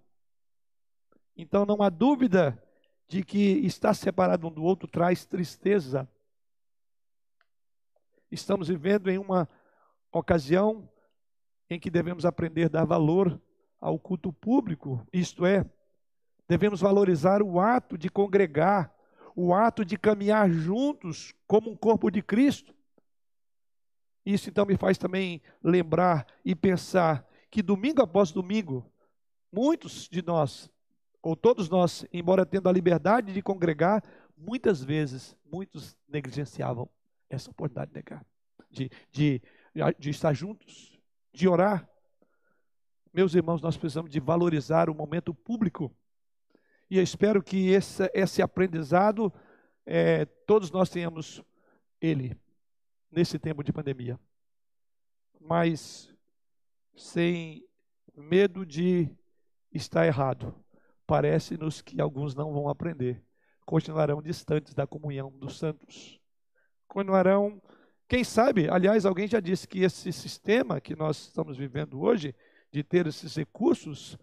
Então 1.38 1.66
não 1.66 1.82
há 1.82 1.90
dúvida 1.90 2.62
de 3.08 3.24
que 3.24 3.38
estar 3.66 3.94
separado 3.94 4.48
um 4.48 4.52
do 4.52 4.64
outro 4.64 4.88
traz 4.88 5.26
tristeza. 5.26 6.10
Estamos 8.32 8.68
vivendo 8.68 9.10
em 9.10 9.18
uma 9.18 9.48
ocasião 10.12 10.90
em 11.70 11.80
que 11.80 11.90
devemos 11.90 12.26
aprender 12.26 12.66
a 12.66 12.70
dar 12.70 12.86
valor 12.86 13.40
ao 13.80 14.00
culto 14.00 14.34
público, 14.34 15.06
isto 15.14 15.46
é, 15.46 15.70
Devemos 16.48 16.82
valorizar 16.82 17.42
o 17.42 17.60
ato 17.60 17.98
de 17.98 18.10
congregar, 18.10 18.94
o 19.36 19.54
ato 19.54 19.84
de 19.84 19.98
caminhar 19.98 20.50
juntos 20.50 21.34
como 21.48 21.72
um 21.72 21.76
corpo 21.76 22.12
de 22.12 22.22
Cristo. 22.22 22.75
Isso 24.26 24.50
então 24.50 24.66
me 24.66 24.76
faz 24.76 24.98
também 24.98 25.42
lembrar 25.64 26.26
e 26.44 26.56
pensar 26.56 27.28
que 27.52 27.62
domingo 27.62 28.02
após 28.02 28.32
domingo, 28.32 28.90
muitos 29.52 30.10
de 30.10 30.22
nós, 30.22 30.70
ou 31.22 31.36
todos 31.36 31.70
nós, 31.70 32.06
embora 32.12 32.46
tendo 32.46 32.68
a 32.68 32.72
liberdade 32.72 33.34
de 33.34 33.42
congregar, 33.42 34.04
muitas 34.36 34.84
vezes, 34.84 35.36
muitos 35.46 35.96
negligenciavam 36.08 36.90
essa 37.30 37.50
oportunidade 37.50 37.92
de 37.92 38.04
de, 38.70 38.92
de, 39.12 39.42
de 39.98 40.10
estar 40.10 40.34
juntos, 40.34 41.00
de 41.34 41.48
orar. 41.48 41.90
Meus 43.14 43.34
irmãos, 43.34 43.62
nós 43.62 43.78
precisamos 43.78 44.12
de 44.12 44.20
valorizar 44.20 44.90
o 44.90 44.96
momento 44.96 45.34
público 45.34 45.96
e 46.90 46.98
eu 46.98 47.04
espero 47.04 47.42
que 47.42 47.70
esse, 47.70 48.10
esse 48.14 48.42
aprendizado, 48.42 49.34
é, 49.86 50.26
todos 50.26 50.70
nós 50.72 50.90
tenhamos 50.90 51.42
ele 52.00 52.38
nesse 53.16 53.40
tempo 53.40 53.64
de 53.64 53.72
pandemia. 53.72 54.20
Mas 55.40 56.14
sem 56.96 57.66
medo 58.16 58.66
de 58.66 59.10
estar 59.74 60.06
errado. 60.06 60.54
Parece-nos 61.08 61.82
que 61.82 62.02
alguns 62.02 62.36
não 62.36 62.52
vão 62.52 62.68
aprender. 62.68 63.24
Continuarão 63.66 64.22
distantes 64.22 64.74
da 64.74 64.86
comunhão 64.86 65.32
dos 65.32 65.58
santos. 65.58 66.20
Continuarão, 66.88 67.62
quem 68.08 68.24
sabe, 68.24 68.70
aliás, 68.70 69.06
alguém 69.06 69.28
já 69.28 69.40
disse 69.40 69.68
que 69.68 69.82
esse 69.82 70.12
sistema 70.12 70.82
que 70.82 70.96
nós 70.96 71.18
estamos 71.18 71.58
vivendo 71.58 72.02
hoje, 72.02 72.36
de 72.72 72.84
ter 72.84 73.08
esses 73.08 73.36
recursos, 73.36 74.18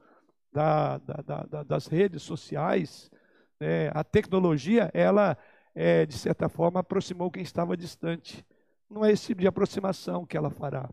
da, 0.52 0.98
da, 0.98 1.44
da, 1.44 1.62
das 1.62 1.86
redes 1.86 2.22
sociais, 2.22 3.10
né, 3.58 3.90
a 3.94 4.04
tecnologia, 4.04 4.90
ela, 4.92 5.36
é, 5.74 6.04
de 6.04 6.18
certa 6.18 6.48
forma, 6.48 6.80
aproximou 6.80 7.30
quem 7.30 7.42
estava 7.42 7.74
distante. 7.76 8.44
Não 8.92 9.04
é 9.04 9.10
esse 9.10 9.26
tipo 9.26 9.40
de 9.40 9.46
aproximação 9.46 10.26
que 10.26 10.36
ela 10.36 10.50
fará. 10.50 10.88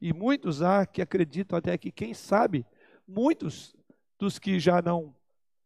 E 0.00 0.12
muitos 0.12 0.62
há 0.62 0.86
que 0.86 1.02
acreditam 1.02 1.58
até 1.58 1.76
que, 1.76 1.90
quem 1.90 2.14
sabe, 2.14 2.66
muitos 3.06 3.74
dos 4.18 4.38
que 4.38 4.58
já 4.58 4.80
não 4.80 5.14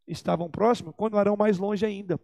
estavam 0.07 0.49
próximos, 0.49 0.95
continuarão 0.95 1.37
mais 1.37 1.57
longe 1.57 1.85
ainda. 1.85 2.19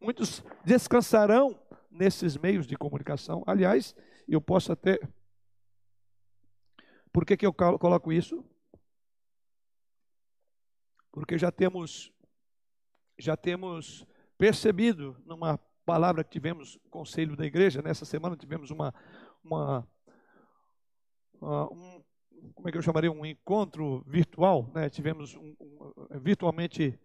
Muitos 0.00 0.44
descansarão 0.64 1.58
nesses 1.90 2.36
meios 2.36 2.66
de 2.66 2.76
comunicação. 2.76 3.42
Aliás, 3.46 3.94
eu 4.28 4.40
posso 4.40 4.72
até. 4.72 4.98
Por 7.12 7.24
que, 7.24 7.36
que 7.36 7.46
eu 7.46 7.52
coloco 7.52 8.12
isso? 8.12 8.44
porque 11.16 11.38
já 11.38 11.50
temos 11.50 12.12
já 13.18 13.38
temos 13.38 14.06
percebido 14.36 15.16
numa 15.24 15.58
palavra 15.86 16.24
que 16.24 16.30
tivemos 16.30 16.78
conselho 16.90 17.36
da 17.36 17.46
igreja 17.46 17.80
nessa 17.80 18.04
semana 18.04 18.36
tivemos 18.36 18.70
uma 18.72 18.92
uma 19.42 19.86
um, 21.40 22.02
como 22.54 22.68
é 22.68 22.72
que 22.72 22.78
eu 22.78 22.82
chamaria? 22.82 23.10
Um 23.10 23.24
encontro 23.24 24.04
virtual, 24.06 24.70
né? 24.74 24.88
Tivemos 24.88 25.34
um, 25.34 25.54
um, 25.60 26.18
virtualmente 26.20 26.98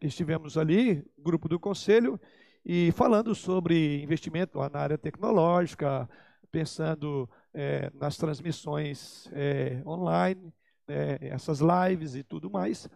estivemos 0.00 0.56
ali 0.56 1.04
grupo 1.18 1.48
do 1.48 1.58
conselho 1.58 2.20
e 2.64 2.92
falando 2.92 3.34
sobre 3.34 4.02
investimento 4.02 4.58
na 4.68 4.78
área 4.78 4.98
tecnológica, 4.98 6.08
pensando 6.52 7.28
é, 7.52 7.90
nas 7.94 8.16
transmissões 8.16 9.28
é, 9.32 9.82
online, 9.84 10.52
né, 10.86 11.18
essas 11.20 11.60
lives 11.60 12.14
e 12.14 12.22
tudo 12.22 12.50
mais 12.50 12.88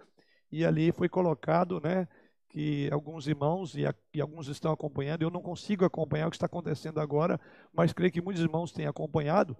e 0.54 0.64
ali 0.64 0.92
foi 0.92 1.08
colocado, 1.08 1.80
né, 1.80 2.06
que 2.54 2.88
alguns 2.92 3.26
irmãos 3.26 3.74
e, 3.74 3.84
a, 3.84 3.92
e, 4.14 4.20
alguns 4.20 4.46
estão 4.46 4.70
acompanhando. 4.70 5.22
Eu 5.22 5.30
não 5.30 5.42
consigo 5.42 5.84
acompanhar 5.84 6.28
o 6.28 6.30
que 6.30 6.36
está 6.36 6.46
acontecendo 6.46 7.00
agora, 7.00 7.40
mas 7.72 7.92
creio 7.92 8.12
que 8.12 8.22
muitos 8.22 8.40
irmãos 8.40 8.70
têm 8.70 8.86
acompanhado 8.86 9.58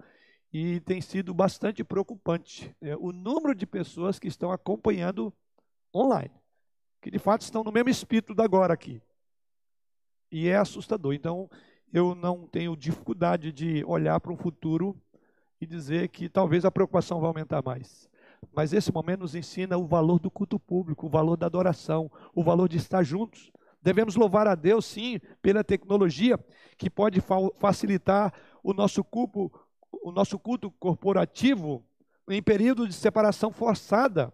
e 0.53 0.78
tem 0.78 1.01
sido 1.01 1.34
bastante 1.34 1.82
preocupante 1.82 2.72
né, 2.80 2.95
o 3.01 3.11
número 3.11 3.53
de 3.53 3.66
pessoas 3.66 4.20
que 4.20 4.28
estão 4.28 4.53
acompanhando 4.53 5.34
online, 5.92 6.30
que 7.03 7.11
de 7.11 7.18
fato 7.18 7.40
estão 7.40 7.64
no 7.64 7.72
mesmo 7.72 7.90
espírito 7.90 8.32
da 8.32 8.45
agora 8.45 8.72
aqui. 8.72 9.03
E 10.30 10.47
é 10.47 10.55
assustador. 10.55 11.14
Então, 11.14 11.51
eu 11.92 12.14
não 12.14 12.47
tenho 12.47 12.76
dificuldade 12.76 13.51
de 13.51 13.84
olhar 13.86 14.20
para 14.20 14.32
um 14.32 14.36
futuro 14.36 14.97
e 15.61 15.66
dizer 15.66 16.11
que 16.11 16.28
talvez 16.28 16.64
a 16.64 16.70
preocupação 16.70 17.18
vai 17.18 17.26
aumentar 17.26 17.61
mais. 17.61 18.09
Mas 18.53 18.72
esse 18.72 18.92
momento 18.92 19.20
nos 19.20 19.34
ensina 19.34 19.76
o 19.76 19.86
valor 19.86 20.18
do 20.18 20.30
culto 20.30 20.59
público, 20.59 21.07
o 21.07 21.11
valor 21.11 21.36
da 21.36 21.47
adoração, 21.47 22.11
o 22.34 22.42
valor 22.42 22.68
de 22.68 22.76
estar 22.76 23.03
juntos. 23.03 23.53
Devemos 23.82 24.16
louvar 24.16 24.47
a 24.47 24.55
Deus, 24.55 24.86
sim, 24.86 25.20
pela 25.42 25.62
tecnologia 25.62 26.38
que 26.76 26.88
pode 26.88 27.22
facilitar 27.59 28.32
o 28.62 28.72
nosso 28.72 29.05
culto, 29.05 29.53
o 30.03 30.11
nosso 30.11 30.38
culto 30.38 30.70
corporativo 30.70 31.84
em 32.28 32.42
período 32.42 32.88
de 32.88 32.95
separação 32.95 33.51
forçada. 33.51 34.32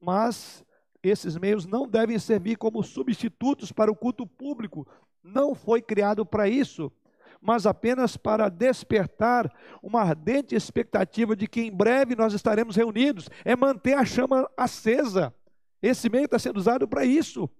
Mas 0.00 0.64
esses 1.02 1.36
meios 1.36 1.66
não 1.66 1.86
devem 1.86 2.18
servir 2.18 2.56
como 2.56 2.82
substitutos 2.82 3.72
para 3.72 3.90
o 3.90 3.96
culto 3.96 4.26
público. 4.26 4.86
Não 5.22 5.54
foi 5.54 5.80
criado 5.80 6.26
para 6.26 6.48
isso, 6.48 6.90
mas 7.42 7.66
apenas 7.66 8.16
para 8.16 8.48
despertar 8.48 9.52
uma 9.82 10.00
ardente 10.00 10.54
expectativa 10.54 11.34
de 11.34 11.48
que 11.48 11.62
em 11.62 11.72
breve 11.72 12.14
nós 12.14 12.32
estaremos 12.32 12.76
reunidos. 12.76 13.28
É 13.44 13.56
manter 13.56 13.94
a 13.94 14.04
chama 14.04 14.48
acesa. 14.56 15.34
Esse 15.82 16.08
meio 16.08 16.26
está 16.26 16.38
sendo 16.38 16.58
usado 16.58 16.86
para 16.86 17.04
isso. 17.04 17.50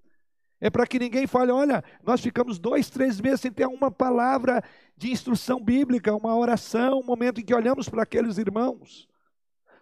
É 0.60 0.70
para 0.70 0.86
que 0.86 1.00
ninguém 1.00 1.26
fale, 1.26 1.50
olha, 1.50 1.82
nós 2.04 2.20
ficamos 2.20 2.60
dois, 2.60 2.88
três 2.88 3.20
meses 3.20 3.40
sem 3.40 3.50
ter 3.50 3.66
uma 3.66 3.90
palavra 3.90 4.62
de 4.96 5.10
instrução 5.10 5.60
bíblica, 5.60 6.14
uma 6.14 6.36
oração, 6.36 7.00
um 7.00 7.04
momento 7.04 7.40
em 7.40 7.44
que 7.44 7.52
olhamos 7.52 7.88
para 7.88 8.04
aqueles 8.04 8.38
irmãos. 8.38 9.08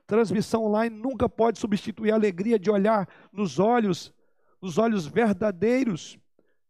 Transmissão 0.07 0.64
online 0.64 0.96
nunca 0.96 1.28
pode 1.28 1.59
substituir 1.59 2.11
a 2.11 2.14
alegria 2.14 2.59
de 2.59 2.70
olhar 2.70 3.07
nos 3.30 3.59
olhos, 3.59 4.14
nos 4.62 4.78
olhos 4.78 5.07
verdadeiros, 5.07 6.18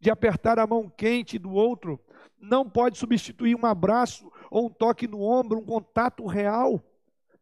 de 0.00 0.10
apertar 0.10 0.58
a 0.58 0.66
mão 0.66 0.90
quente 0.90 1.38
do 1.38 1.52
outro. 1.52 2.00
Não 2.40 2.68
pode 2.68 2.96
substituir 2.96 3.54
um 3.54 3.66
abraço 3.66 4.32
ou 4.50 4.66
um 4.66 4.70
toque 4.70 5.06
no 5.06 5.20
ombro, 5.20 5.58
um 5.58 5.64
contato 5.64 6.26
real. 6.26 6.82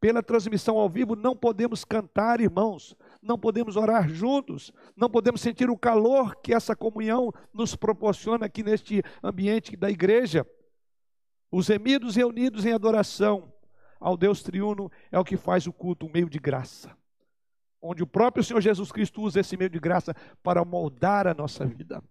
Pela 0.00 0.22
transmissão 0.22 0.76
ao 0.78 0.88
vivo, 0.88 1.16
não 1.16 1.34
podemos 1.36 1.84
cantar, 1.84 2.40
irmãos, 2.40 2.96
não 3.20 3.36
podemos 3.36 3.76
orar 3.76 4.08
juntos, 4.08 4.72
não 4.96 5.10
podemos 5.10 5.40
sentir 5.40 5.68
o 5.68 5.76
calor 5.76 6.36
que 6.36 6.54
essa 6.54 6.76
comunhão 6.76 7.32
nos 7.52 7.74
proporciona 7.74 8.46
aqui 8.46 8.62
neste 8.62 9.02
ambiente 9.22 9.76
da 9.76 9.90
igreja. 9.90 10.46
Os 11.50 11.66
remidos 11.66 12.14
reunidos 12.14 12.64
em 12.64 12.72
adoração 12.72 13.52
ao 13.98 14.16
Deus 14.16 14.42
triuno 14.42 14.90
é 15.10 15.18
o 15.18 15.24
que 15.24 15.36
faz 15.36 15.66
o 15.66 15.72
culto 15.72 16.06
um 16.06 16.12
meio 16.12 16.30
de 16.30 16.38
graça, 16.38 16.96
onde 17.82 18.02
o 18.02 18.06
próprio 18.06 18.44
Senhor 18.44 18.60
Jesus 18.60 18.92
Cristo 18.92 19.22
usa 19.22 19.40
esse 19.40 19.56
meio 19.56 19.70
de 19.70 19.80
graça 19.80 20.14
para 20.42 20.64
moldar 20.64 21.26
a 21.26 21.34
nossa 21.34 21.66
vida, 21.66 22.02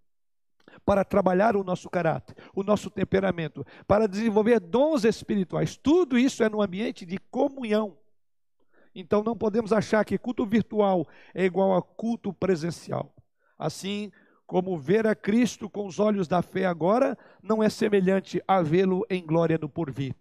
para 0.86 1.04
trabalhar 1.04 1.56
o 1.56 1.64
nosso 1.64 1.90
caráter, 1.90 2.36
o 2.56 2.64
nosso 2.64 2.90
temperamento, 2.90 3.66
para 3.88 4.08
desenvolver 4.08 4.60
dons 4.60 5.04
espirituais. 5.04 5.76
Tudo 5.76 6.18
isso 6.18 6.44
é 6.44 6.50
no 6.50 6.62
ambiente 6.62 7.06
de 7.06 7.18
comunhão. 7.18 7.98
Então 8.96 9.24
não 9.24 9.38
podemos 9.38 9.72
achar 9.72 10.04
que 10.04 10.18
culto 10.18 10.46
virtual 10.46 11.08
é 11.34 11.46
igual 11.46 11.76
a 11.76 11.82
culto 11.82 12.34
presencial. 12.34 13.14
Assim 13.58 14.12
como 14.46 14.78
ver 14.78 15.06
a 15.06 15.14
Cristo 15.14 15.70
com 15.70 15.86
os 15.86 16.00
olhos 16.00 16.28
da 16.28 16.42
fé 16.42 16.66
agora 16.66 17.18
não 17.44 17.62
é 17.62 17.70
semelhante 17.70 18.42
a 18.48 18.62
vê-lo 18.62 19.06
em 19.10 19.24
glória 19.24 19.58
no 19.62 19.70
porvir. 19.70 20.16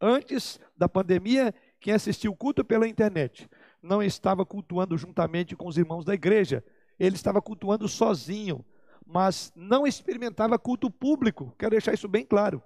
Antes 0.00 0.58
da 0.76 0.88
pandemia, 0.88 1.54
quem 1.78 1.92
assistiu 1.92 2.32
o 2.32 2.36
culto 2.36 2.64
pela 2.64 2.88
internet 2.88 3.48
não 3.82 4.02
estava 4.02 4.44
cultuando 4.44 4.96
juntamente 4.96 5.54
com 5.54 5.68
os 5.68 5.78
irmãos 5.78 6.04
da 6.04 6.14
igreja, 6.14 6.64
ele 6.98 7.14
estava 7.14 7.40
cultuando 7.40 7.86
sozinho, 7.86 8.64
mas 9.06 9.52
não 9.54 9.86
experimentava 9.86 10.58
culto 10.58 10.90
público. 10.90 11.54
Quero 11.56 11.70
deixar 11.70 11.94
isso 11.94 12.08
bem 12.08 12.26
claro. 12.26 12.60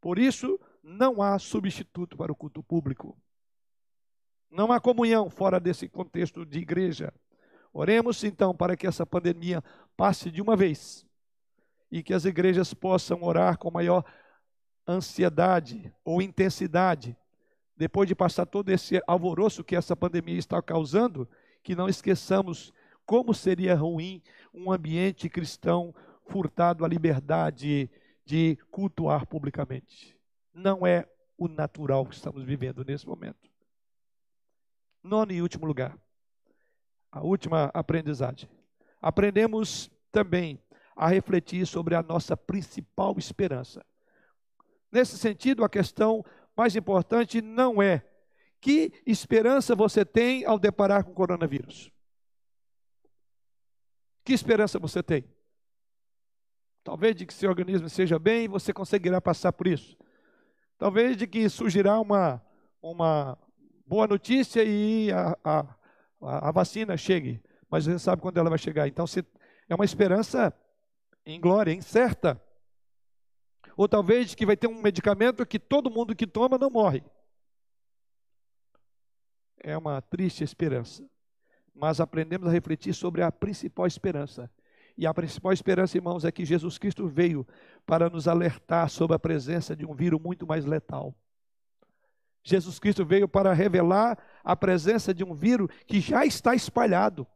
Por 0.00 0.18
isso, 0.18 0.58
não 0.82 1.20
há 1.20 1.38
substituto 1.38 2.16
para 2.16 2.32
o 2.32 2.34
culto 2.34 2.62
público. 2.62 3.16
Não 4.50 4.72
há 4.72 4.80
comunhão 4.80 5.28
fora 5.28 5.60
desse 5.60 5.88
contexto 5.88 6.46
de 6.46 6.58
igreja. 6.58 7.12
Oremos 7.72 8.24
então 8.24 8.56
para 8.56 8.76
que 8.76 8.86
essa 8.86 9.04
pandemia 9.04 9.62
passe 9.96 10.30
de 10.30 10.40
uma 10.40 10.56
vez 10.56 11.06
e 11.90 12.02
que 12.02 12.14
as 12.14 12.24
igrejas 12.24 12.72
possam 12.72 13.22
orar 13.22 13.58
com 13.58 13.70
maior 13.70 14.04
ansiedade 14.88 15.92
ou 16.04 16.22
intensidade, 16.22 17.16
depois 17.76 18.08
de 18.08 18.14
passar 18.14 18.46
todo 18.46 18.70
esse 18.70 19.00
alvoroço 19.06 19.62
que 19.62 19.76
essa 19.76 19.94
pandemia 19.94 20.38
está 20.38 20.60
causando, 20.60 21.28
que 21.62 21.76
não 21.76 21.88
esqueçamos 21.88 22.72
como 23.10 23.34
seria 23.34 23.74
ruim 23.74 24.22
um 24.54 24.70
ambiente 24.70 25.28
cristão 25.28 25.92
furtado 26.26 26.84
à 26.84 26.88
liberdade 26.88 27.90
de 28.24 28.56
cultuar 28.70 29.26
publicamente. 29.26 30.16
Não 30.54 30.86
é 30.86 31.08
o 31.36 31.48
natural 31.48 32.06
que 32.06 32.14
estamos 32.14 32.44
vivendo 32.44 32.84
nesse 32.84 33.04
momento. 33.08 33.50
Nono 35.02 35.32
e 35.32 35.42
último 35.42 35.66
lugar, 35.66 35.98
a 37.10 37.20
última 37.20 37.64
aprendizagem. 37.74 38.48
Aprendemos 39.02 39.90
também 40.12 40.62
a 40.94 41.08
refletir 41.08 41.66
sobre 41.66 41.96
a 41.96 42.04
nossa 42.04 42.36
principal 42.36 43.18
esperança. 43.18 43.84
Nesse 44.92 45.18
sentido, 45.18 45.64
a 45.64 45.68
questão 45.68 46.24
mais 46.56 46.76
importante 46.76 47.42
não 47.42 47.82
é 47.82 48.04
que 48.60 48.92
esperança 49.04 49.74
você 49.74 50.04
tem 50.04 50.44
ao 50.44 50.60
deparar 50.60 51.02
com 51.02 51.10
o 51.10 51.14
coronavírus. 51.14 51.90
Que 54.30 54.34
esperança 54.34 54.78
você 54.78 55.02
tem? 55.02 55.24
Talvez 56.84 57.16
de 57.16 57.26
que 57.26 57.34
seu 57.34 57.50
organismo 57.50 57.88
seja 57.88 58.16
bem 58.16 58.44
e 58.44 58.48
você 58.48 58.72
conseguirá 58.72 59.20
passar 59.20 59.52
por 59.52 59.66
isso. 59.66 59.98
Talvez 60.78 61.16
de 61.16 61.26
que 61.26 61.48
surgirá 61.48 61.98
uma, 61.98 62.40
uma 62.80 63.36
boa 63.84 64.06
notícia 64.06 64.62
e 64.62 65.10
a, 65.10 65.36
a, 65.42 66.48
a 66.48 66.52
vacina 66.52 66.96
chegue, 66.96 67.42
mas 67.68 67.86
você 67.86 67.98
sabe 67.98 68.22
quando 68.22 68.38
ela 68.38 68.48
vai 68.48 68.56
chegar. 68.56 68.86
Então 68.86 69.04
é 69.68 69.74
uma 69.74 69.84
esperança 69.84 70.56
em 71.26 71.40
glória, 71.40 71.72
incerta. 71.72 72.40
Ou 73.76 73.88
talvez 73.88 74.32
que 74.32 74.46
vai 74.46 74.56
ter 74.56 74.68
um 74.68 74.80
medicamento 74.80 75.44
que 75.44 75.58
todo 75.58 75.90
mundo 75.90 76.14
que 76.14 76.24
toma 76.24 76.56
não 76.56 76.70
morre. 76.70 77.02
É 79.58 79.76
uma 79.76 80.00
triste 80.00 80.44
esperança. 80.44 81.04
Mas 81.74 82.00
aprendemos 82.00 82.48
a 82.48 82.52
refletir 82.52 82.94
sobre 82.94 83.22
a 83.22 83.30
principal 83.30 83.86
esperança. 83.86 84.50
E 84.96 85.06
a 85.06 85.14
principal 85.14 85.52
esperança, 85.52 85.96
irmãos, 85.96 86.24
é 86.24 86.32
que 86.32 86.44
Jesus 86.44 86.76
Cristo 86.76 87.06
veio 87.06 87.46
para 87.86 88.10
nos 88.10 88.28
alertar 88.28 88.88
sobre 88.90 89.16
a 89.16 89.18
presença 89.18 89.74
de 89.74 89.86
um 89.86 89.94
vírus 89.94 90.20
muito 90.20 90.46
mais 90.46 90.64
letal. 90.64 91.14
Jesus 92.42 92.78
Cristo 92.78 93.04
veio 93.04 93.28
para 93.28 93.52
revelar 93.52 94.18
a 94.42 94.56
presença 94.56 95.12
de 95.12 95.22
um 95.24 95.34
vírus 95.34 95.68
que 95.86 96.00
já 96.00 96.24
está 96.24 96.54
espalhado. 96.54 97.26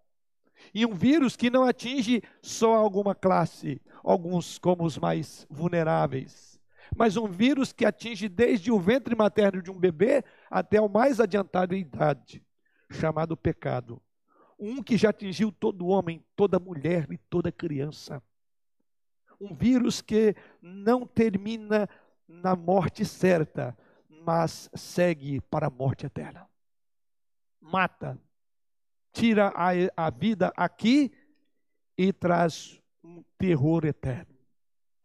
E 0.73 0.87
um 0.87 0.95
vírus 0.95 1.37
que 1.37 1.51
não 1.51 1.65
atinge 1.65 2.23
só 2.43 2.75
alguma 2.75 3.15
classe, 3.15 3.81
alguns 4.03 4.59
como 4.59 4.85
os 4.85 4.99
mais 4.99 5.47
vulneráveis, 5.51 6.59
mas 6.97 7.17
um 7.17 7.27
vírus 7.27 7.73
que 7.73 7.85
atinge 7.85 8.29
desde 8.29 8.71
o 8.71 8.79
ventre 8.79 9.15
materno 9.15 9.63
de 9.63 9.71
um 9.71 9.79
bebê 9.79 10.25
até 10.51 10.81
o 10.81 10.89
mais 10.89 11.21
adiantado 11.21 11.75
em 11.75 11.81
idade, 11.81 12.43
chamado 12.91 13.37
pecado. 13.37 14.01
Um 14.59 14.83
que 14.83 14.97
já 14.97 15.11
atingiu 15.11 15.51
todo 15.53 15.87
homem, 15.87 16.25
toda 16.37 16.59
mulher 16.59 17.11
e 17.11 17.19
toda 17.19 17.51
criança. 17.51 18.23
Um 19.41 19.55
vírus 19.55 20.01
que 20.01 20.35
não 20.63 21.07
termina 21.07 21.89
na 22.27 22.55
morte 22.57 23.05
certa, 23.05 23.77
mas 24.09 24.71
segue 24.75 25.41
para 25.43 25.67
a 25.67 25.71
morte 25.71 26.07
eterna. 26.07 26.49
Mata, 27.61 28.19
tira 29.13 29.53
a, 29.55 29.71
a 29.97 30.11
vida 30.11 30.53
aqui 30.57 31.13
e 31.97 32.13
traz 32.13 32.81
um 33.03 33.23
terror 33.39 33.85
eterno. 33.85 34.35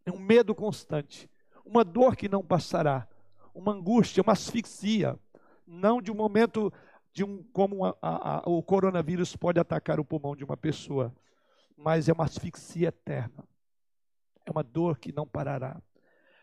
É 0.05 0.11
um 0.11 0.19
medo 0.19 0.55
constante, 0.55 1.29
uma 1.65 1.83
dor 1.83 2.15
que 2.15 2.29
não 2.29 2.43
passará, 2.43 3.07
uma 3.53 3.73
angústia, 3.73 4.23
uma 4.23 4.33
asfixia, 4.33 5.17
não 5.65 6.01
de 6.01 6.11
um 6.11 6.15
momento 6.15 6.73
de 7.11 7.23
um 7.23 7.43
como 7.51 7.85
a, 7.85 7.95
a, 8.01 8.43
o 8.45 8.61
coronavírus 8.61 9.35
pode 9.35 9.59
atacar 9.59 9.99
o 9.99 10.05
pulmão 10.05 10.35
de 10.35 10.43
uma 10.43 10.57
pessoa, 10.57 11.15
mas 11.75 12.09
é 12.09 12.13
uma 12.13 12.25
asfixia 12.25 12.89
eterna. 12.89 13.47
É 14.45 14.51
uma 14.51 14.63
dor 14.63 14.97
que 14.97 15.11
não 15.11 15.27
parará. 15.27 15.81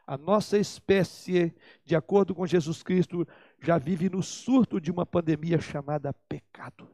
A 0.07 0.17
nossa 0.17 0.57
espécie, 0.57 1.55
de 1.85 1.97
acordo 1.97 2.35
com 2.35 2.47
Jesus 2.47 2.83
Cristo, 2.83 3.27
já 3.61 3.77
vive 3.77 4.09
no 4.09 4.23
surto 4.23 4.81
de 4.81 4.91
uma 4.91 5.05
pandemia 5.05 5.61
chamada 5.61 6.13
pecado. 6.29 6.89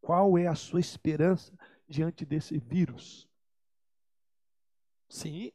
Qual 0.00 0.36
é 0.36 0.46
a 0.46 0.54
sua 0.54 0.80
esperança 0.80 1.52
diante 1.88 2.26
desse 2.26 2.58
vírus? 2.58 3.26
Sim, 5.08 5.52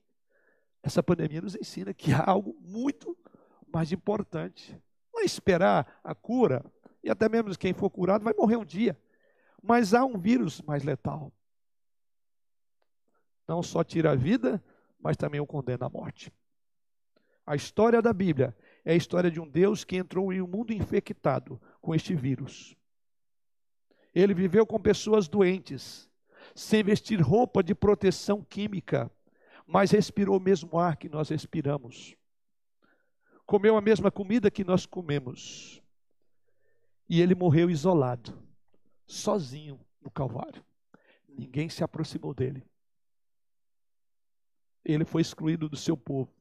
essa 0.82 1.03
pandemia 1.03 1.41
nos 1.41 1.55
ensina 1.55 1.93
que 1.93 2.11
há 2.11 2.24
algo 2.28 2.57
muito 2.59 3.15
mais 3.72 3.91
importante. 3.91 4.76
É 5.20 5.26
esperar 5.26 5.99
a 6.03 6.15
cura, 6.15 6.63
e 7.03 7.09
até 7.09 7.28
mesmo 7.28 7.57
quem 7.57 7.74
for 7.74 7.89
curado 7.89 8.24
vai 8.24 8.34
morrer 8.34 8.55
um 8.55 8.65
dia. 8.65 8.97
Mas 9.61 9.93
há 9.93 10.05
um 10.05 10.17
vírus 10.17 10.61
mais 10.61 10.84
letal. 10.84 11.32
Não 13.47 13.61
só 13.61 13.84
tira 13.84 14.11
a 14.11 14.15
vida, 14.15 14.63
mas 14.99 15.17
também 15.17 15.39
o 15.39 15.45
condena 15.45 15.88
à 15.88 15.89
morte. 15.89 16.32
A 17.45 17.55
história 17.55 18.01
da 18.01 18.13
Bíblia 18.13 18.55
é 18.86 18.93
a 18.93 18.95
história 18.95 19.32
de 19.32 19.39
um 19.39 19.49
Deus 19.49 19.84
que 19.84 19.97
entrou 19.97 20.32
em 20.32 20.41
um 20.41 20.47
mundo 20.47 20.72
infectado 20.72 21.59
com 21.82 21.95
este 21.95 22.13
vírus. 22.13 22.76
Ele 24.13 24.34
viveu 24.34 24.65
com 24.65 24.80
pessoas 24.80 25.28
doentes, 25.28 26.09
sem 26.53 26.84
vestir 26.84 27.22
roupa 27.22 27.63
de 27.63 27.74
proteção 27.74 28.43
química, 28.43 29.11
mas 29.65 29.91
respirou 29.91 30.38
o 30.38 30.41
mesmo 30.41 30.78
ar 30.78 30.97
que 30.97 31.09
nós 31.09 31.30
respiramos. 31.30 32.18
Comeu 33.49 33.75
a 33.75 33.81
mesma 33.81 34.11
comida 34.11 34.51
que 34.51 34.63
nós 34.63 34.85
comemos. 34.85 35.81
E 37.09 37.19
ele 37.19 37.33
morreu 37.33 37.67
isolado, 37.67 38.39
sozinho, 39.07 39.83
no 39.99 40.11
Calvário. 40.11 40.63
Ninguém 41.27 41.67
se 41.67 41.83
aproximou 41.83 42.31
dele. 42.31 42.63
Ele 44.85 45.03
foi 45.03 45.23
excluído 45.23 45.67
do 45.67 45.75
seu 45.75 45.97
povo. 45.97 46.31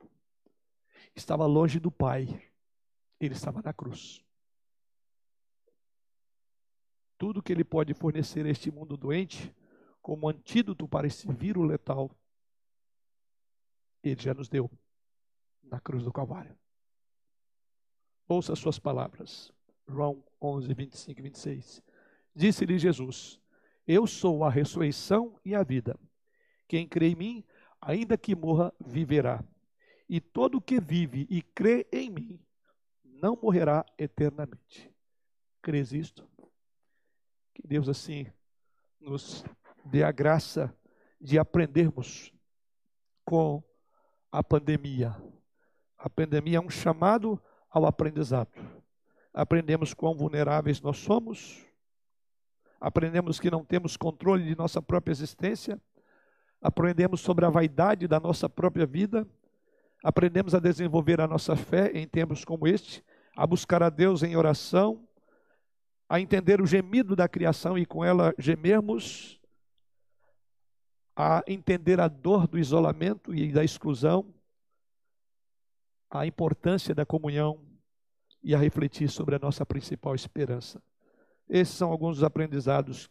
Estava 1.16 1.46
longe 1.46 1.80
do 1.80 1.90
Pai. 1.90 2.26
Ele 3.18 3.32
estava 3.32 3.62
na 3.62 3.72
cruz. 3.72 4.22
Tudo 7.16 7.42
que 7.42 7.54
ele 7.54 7.64
pode 7.64 7.94
fornecer 7.94 8.44
a 8.44 8.50
este 8.50 8.70
mundo 8.70 8.98
doente, 8.98 9.50
como 10.02 10.28
antídoto 10.28 10.86
para 10.86 11.06
esse 11.06 11.26
vírus 11.32 11.66
letal, 11.66 12.14
ele 14.02 14.20
já 14.20 14.34
nos 14.34 14.50
deu 14.50 14.70
na 15.62 15.80
cruz 15.80 16.04
do 16.04 16.12
Calvário. 16.12 16.54
Ouça 18.29 18.53
as 18.53 18.59
suas 18.59 18.79
palavras. 18.79 19.51
João 19.89 20.22
11, 20.41 20.74
25 20.74 21.18
e 21.18 21.22
26. 21.22 21.83
Disse-lhe 22.35 22.79
Jesus: 22.79 23.41
Eu 23.87 24.07
sou 24.07 24.45
a 24.45 24.51
ressurreição 24.51 25.41
e 25.45 25.55
a 25.55 25.62
vida. 25.62 25.99
Quem 26.68 26.87
crê 26.87 27.09
em 27.09 27.14
mim, 27.14 27.45
ainda 27.81 28.18
que 28.18 28.37
morra, 28.37 28.72
viverá. 28.79 29.43
E 30.07 30.20
todo 30.20 30.61
que 30.61 30.79
vive 30.79 31.26
e 31.31 31.41
crê 31.41 31.87
em 31.91 32.11
mim, 32.11 32.41
não 33.03 33.39
morrerá 33.43 33.85
eternamente. 33.97 34.91
Crês 35.62 35.93
isto? 35.93 36.29
Que 37.55 37.66
Deus 37.66 37.89
assim 37.89 38.26
nos 39.01 39.45
dê 39.85 40.03
a 40.03 40.12
graça 40.12 40.74
de 41.20 41.39
aprendermos 41.39 42.33
com 43.24 43.62
a 44.31 44.43
pandemia. 44.45 45.16
A 45.97 46.09
pandemia 46.09 46.59
é 46.59 46.61
um 46.61 46.70
chamado 46.70 47.43
ao 47.71 47.87
aprendizado. 47.87 48.51
Aprendemos 49.33 49.95
quão 49.95 50.14
vulneráveis 50.14 50.81
nós 50.81 50.99
somos, 50.99 51.64
aprendemos 52.81 53.39
que 53.39 53.51
não 53.51 53.64
temos 53.64 53.97
controle 53.97 54.45
de 54.45 54.57
nossa 54.57 54.81
própria 54.81 55.12
existência, 55.12 55.81
aprendemos 56.61 57.21
sobre 57.21 57.45
a 57.45 57.51
vaidade 57.51 58.09
da 58.09 58.19
nossa 58.19 58.49
própria 58.49 58.87
vida, 58.87 59.27
aprendemos 60.03 60.55
a 60.55 60.59
desenvolver 60.59 61.21
a 61.21 61.27
nossa 61.27 61.57
fé 61.57 61.91
em 61.95 62.07
tempos 62.07 62.45
como 62.45 62.66
este, 62.66 63.05
a 63.37 63.47
buscar 63.47 63.83
a 63.83 63.91
Deus 63.91 64.23
em 64.23 64.37
oração, 64.37 65.07
a 66.09 66.21
entender 66.21 66.61
o 66.61 66.66
gemido 66.66 67.14
da 67.14 67.29
criação 67.29 67.77
e 67.77 67.85
com 67.85 68.05
ela 68.05 68.35
gemermos, 68.39 69.39
a 71.14 71.43
entender 71.47 72.01
a 72.01 72.09
dor 72.09 72.47
do 72.47 72.59
isolamento 72.59 73.35
e 73.35 73.53
da 73.53 73.62
exclusão, 73.62 74.33
a 76.11 76.26
importância 76.26 76.94
da 76.94 77.04
comunhão 77.04 77.61
e 78.42 78.54
a 78.54 78.59
refletir 78.59 79.09
sobre 79.09 79.36
a 79.36 79.38
nossa 79.38 79.64
principal 79.66 80.14
esperança. 80.14 80.82
Esses 81.48 81.74
são 81.74 81.90
alguns 81.90 82.16
dos 82.16 82.24
aprendizados 82.24 83.11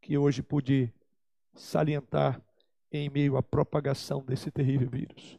que 0.00 0.16
hoje 0.16 0.42
pude 0.42 0.92
salientar 1.54 2.40
em 2.90 3.08
meio 3.08 3.36
à 3.36 3.42
propagação 3.42 4.24
desse 4.24 4.50
terrível 4.50 4.88
vírus. 4.88 5.38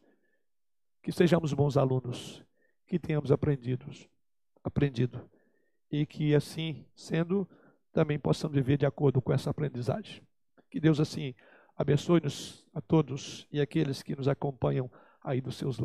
Que 1.01 1.11
sejamos 1.11 1.53
bons 1.53 1.77
alunos, 1.77 2.43
que 2.87 2.97
tenhamos 2.97 3.31
aprendido, 3.31 3.85
aprendido 4.63 5.29
e 5.91 6.05
que 6.05 6.33
assim 6.33 6.85
sendo 6.95 7.47
também 7.91 8.17
possamos 8.17 8.55
viver 8.55 8.77
de 8.77 8.85
acordo 8.85 9.21
com 9.21 9.31
essa 9.31 9.49
aprendizagem. 9.49 10.21
Que 10.69 10.79
Deus 10.79 10.99
assim 10.99 11.35
abençoe-nos 11.75 12.65
a 12.73 12.81
todos 12.81 13.47
e 13.51 13.61
aqueles 13.61 14.01
que 14.01 14.15
nos 14.15 14.27
acompanham 14.27 14.89
aí 15.23 15.39
dos 15.41 15.55
seus 15.55 15.77
lados. 15.77 15.81